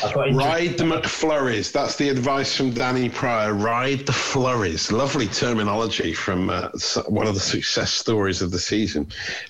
Ride 0.04 0.76
the 0.78 0.84
McFlurries. 0.84 1.70
That's 1.72 1.96
the 1.96 2.08
advice 2.08 2.56
from 2.56 2.72
Danny 2.72 3.08
Pryor. 3.08 3.54
Ride 3.54 4.04
the 4.06 4.12
flurries. 4.12 4.90
Lovely 4.90 5.28
terminology 5.28 6.12
from 6.12 6.50
uh, 6.50 6.68
one 7.06 7.26
of 7.26 7.34
the 7.34 7.40
success 7.40 7.92
stories 7.92 8.42
of 8.42 8.50
the 8.50 8.58
season. 8.58 9.06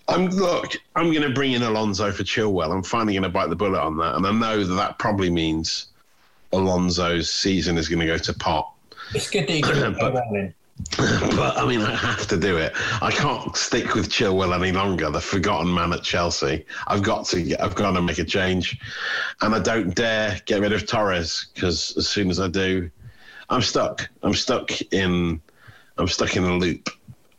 Um, 0.09 0.27
look, 0.29 0.75
I'm 0.95 1.11
going 1.11 1.23
to 1.27 1.31
bring 1.33 1.53
in 1.53 1.63
Alonso 1.63 2.13
for 2.13 2.23
Chilwell. 2.23 2.71
I'm 2.73 2.83
finally 2.83 3.15
going 3.15 3.23
to 3.23 3.29
bite 3.29 3.49
the 3.49 3.57
bullet 3.57 3.81
on 3.81 3.97
that, 3.99 4.15
and 4.17 4.27
I 4.27 4.33
know 4.33 4.63
that 4.65 4.75
that 4.75 4.99
probably 4.99 5.31
means 5.31 5.87
Alonso's 6.53 7.31
season 7.31 7.79
is 7.79 7.89
going 7.89 8.01
to 8.01 8.07
go 8.07 8.19
to 8.19 8.33
pot. 8.35 8.73
It's 9.15 9.31
good 9.31 9.47
that 9.47 9.53
you 9.59 9.65
it 9.65 9.77
a 9.79 9.91
But- 9.91 10.13
warning. 10.15 10.55
But 10.99 11.57
I 11.57 11.67
mean, 11.67 11.81
I 11.81 11.95
have 11.95 12.27
to 12.29 12.37
do 12.37 12.57
it. 12.57 12.73
I 13.01 13.11
can't 13.11 13.57
stick 13.57 13.95
with 13.95 14.09
Chilwell 14.09 14.55
any 14.55 14.73
longer. 14.73 15.11
The 15.11 15.21
forgotten 15.21 15.73
man 15.73 15.93
at 15.93 16.03
Chelsea. 16.03 16.65
I've 16.87 17.03
got 17.03 17.27
to. 17.27 17.57
I've 17.63 17.75
got 17.75 17.93
to 17.93 18.03
make 18.03 18.19
a 18.19 18.25
change, 18.25 18.79
and 19.41 19.55
I 19.55 19.59
don't 19.59 19.95
dare 19.95 20.41
get 20.47 20.61
rid 20.61 20.73
of 20.73 20.87
Torres 20.87 21.49
because 21.55 21.97
as 21.97 22.09
soon 22.09 22.31
as 22.31 22.41
I 22.41 22.49
do, 22.49 22.91
I'm 23.49 23.63
stuck. 23.63 24.09
I'm 24.23 24.35
stuck 24.35 24.71
in. 24.93 25.41
I'm 25.99 26.09
stuck 26.09 26.37
in 26.37 26.45
a 26.45 26.57
loop, 26.57 26.89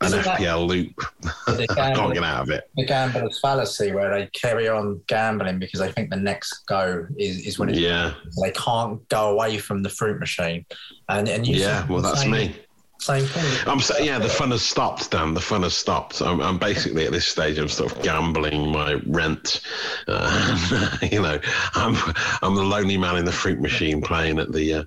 an 0.01 0.11
that- 0.11 0.39
FPL 0.39 0.67
loop. 0.67 1.01
I 1.47 1.93
can't 1.93 2.13
get 2.13 2.23
out 2.23 2.43
of 2.43 2.49
it. 2.49 2.69
the 2.75 2.85
gambler's 2.85 3.39
fallacy 3.39 3.91
where 3.91 4.17
they 4.17 4.27
carry 4.27 4.67
on 4.67 5.01
gambling 5.07 5.59
because 5.59 5.79
they 5.79 5.91
think 5.91 6.09
the 6.09 6.17
next 6.17 6.65
go 6.67 7.07
is, 7.17 7.45
is 7.45 7.57
when 7.57 7.69
it's 7.69 7.79
Yeah, 7.79 8.13
they 8.41 8.51
can't 8.51 9.07
go 9.09 9.31
away 9.31 9.57
from 9.57 9.81
the 9.81 9.89
fruit 9.89 10.19
machine. 10.19 10.65
And 11.09 11.27
and 11.27 11.47
you 11.47 11.57
yeah. 11.57 11.87
Well, 11.87 12.01
that's 12.01 12.25
me. 12.25 12.55
Same 13.03 13.25
thing. 13.25 13.67
I'm 13.67 13.81
so, 13.81 13.97
yeah. 13.97 14.17
The 14.17 14.29
fun 14.29 14.51
has 14.51 14.61
stopped, 14.61 15.11
Dan. 15.11 15.33
The 15.33 15.41
fun 15.41 15.63
has 15.63 15.73
stopped. 15.73 16.21
I'm, 16.21 16.39
I'm 16.39 16.57
basically 16.57 17.05
at 17.05 17.11
this 17.11 17.25
stage. 17.25 17.57
I'm 17.57 17.67
sort 17.67 17.91
of 17.91 18.01
gambling 18.01 18.71
my 18.71 18.93
rent. 19.07 19.59
Uh, 20.07 20.97
you 21.11 21.21
know, 21.21 21.37
I'm 21.73 21.97
I'm 22.41 22.55
the 22.55 22.63
lonely 22.63 22.95
man 22.95 23.17
in 23.17 23.25
the 23.25 23.31
fruit 23.33 23.59
machine 23.59 24.01
playing 24.01 24.39
at 24.39 24.53
the 24.53 24.73
uh, 24.73 24.83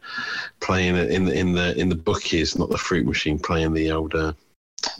playing 0.60 0.96
in 0.96 1.28
in 1.28 1.52
the 1.52 1.78
in 1.78 1.90
the 1.90 1.94
bookies, 1.94 2.58
not 2.58 2.70
the 2.70 2.78
fruit 2.78 3.04
machine. 3.04 3.38
Playing 3.38 3.74
the 3.74 3.92
old. 3.92 4.14
Uh, 4.14 4.32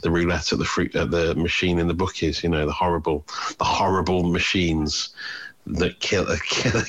the 0.03 0.11
roulette 0.11 0.51
at 0.51 0.59
the 0.59 0.65
fruit 0.65 0.95
at 0.95 1.09
the 1.09 1.33
machine 1.33 1.79
in 1.79 1.87
the 1.87 1.93
bookies, 1.95 2.43
you 2.43 2.49
know, 2.49 2.67
the 2.67 2.71
horrible, 2.71 3.25
the 3.57 3.63
horrible 3.63 4.23
machines 4.23 5.09
that 5.65 5.99
kill, 6.01 6.27
kill 6.45 6.83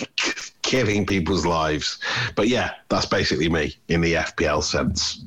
killing 0.68 1.06
people's 1.06 1.46
lives. 1.46 1.98
But 2.34 2.48
yeah, 2.48 2.72
that's 2.90 3.06
basically 3.06 3.48
me 3.48 3.74
in 3.88 4.02
the 4.02 4.14
FPL 4.14 4.62
sense. 4.62 5.24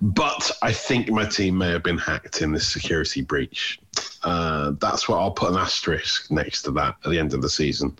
But 0.00 0.48
I 0.62 0.72
think 0.72 1.10
my 1.10 1.24
team 1.24 1.58
may 1.58 1.70
have 1.70 1.82
been 1.82 1.98
hacked 1.98 2.40
in 2.40 2.52
this 2.52 2.68
security 2.68 3.20
breach. 3.20 3.80
Uh, 4.22 4.74
that's 4.78 5.08
what 5.08 5.18
I'll 5.18 5.32
put 5.32 5.50
an 5.50 5.56
asterisk 5.56 6.30
next 6.30 6.62
to 6.62 6.70
that 6.72 6.94
at 7.04 7.10
the 7.10 7.18
end 7.18 7.34
of 7.34 7.42
the 7.42 7.48
season. 7.48 7.96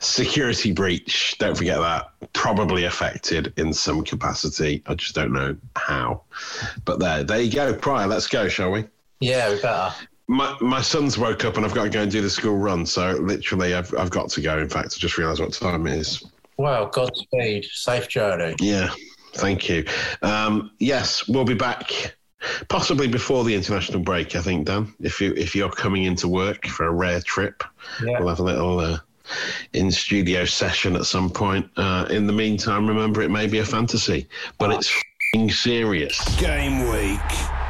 Security 0.00 0.72
breach, 0.72 1.36
don't 1.38 1.56
forget 1.56 1.78
that. 1.78 2.10
Probably 2.32 2.86
affected 2.86 3.52
in 3.56 3.72
some 3.72 4.02
capacity. 4.02 4.82
I 4.86 4.94
just 4.94 5.14
don't 5.14 5.32
know 5.32 5.56
how. 5.76 6.22
But 6.84 6.98
there, 6.98 7.22
there 7.22 7.40
you 7.40 7.52
go. 7.52 7.72
Pryor, 7.72 8.08
let's 8.08 8.26
go, 8.26 8.48
shall 8.48 8.72
we? 8.72 8.84
Yeah, 9.20 9.54
we 9.54 9.62
better. 9.62 9.94
My 10.30 10.56
my 10.60 10.80
son's 10.80 11.18
woke 11.18 11.44
up 11.44 11.56
and 11.56 11.66
I've 11.66 11.74
got 11.74 11.82
to 11.82 11.90
go 11.90 12.02
and 12.02 12.10
do 12.10 12.22
the 12.22 12.30
school 12.30 12.56
run. 12.56 12.86
So 12.86 13.14
literally, 13.14 13.74
I've 13.74 13.92
I've 13.98 14.10
got 14.10 14.30
to 14.30 14.40
go. 14.40 14.58
In 14.58 14.68
fact, 14.68 14.94
I 14.96 14.98
just 14.98 15.18
realised 15.18 15.40
what 15.40 15.52
time 15.52 15.88
it 15.88 15.98
is. 15.98 16.22
Well, 16.56 16.86
Godspeed. 16.86 17.64
Safe 17.64 18.06
journey. 18.06 18.54
Yeah, 18.60 18.90
thank 19.34 19.68
you. 19.68 19.84
Um, 20.22 20.70
yes, 20.78 21.26
we'll 21.26 21.44
be 21.44 21.54
back 21.54 22.14
possibly 22.68 23.08
before 23.08 23.42
the 23.42 23.54
international 23.56 23.98
break. 24.00 24.36
I 24.36 24.40
think 24.40 24.66
Dan, 24.66 24.94
if 25.00 25.20
you 25.20 25.34
if 25.36 25.56
you're 25.56 25.68
coming 25.68 26.04
into 26.04 26.28
work 26.28 26.64
for 26.68 26.86
a 26.86 26.92
rare 26.92 27.20
trip, 27.22 27.64
Yeah. 28.00 28.20
we'll 28.20 28.28
have 28.28 28.38
a 28.40 28.44
little. 28.44 28.78
Uh, 28.78 28.98
in 29.74 29.92
studio 29.92 30.44
session 30.44 30.96
at 30.96 31.04
some 31.04 31.30
point. 31.30 31.70
Uh, 31.76 32.04
in 32.10 32.26
the 32.26 32.32
meantime, 32.32 32.84
remember 32.84 33.22
it 33.22 33.30
may 33.30 33.46
be 33.46 33.58
a 33.58 33.64
fantasy, 33.64 34.28
but 34.58 34.72
it's 34.72 34.90
fing 35.32 35.48
serious. 35.48 36.18
Game 36.40 36.88
week. 36.90 37.69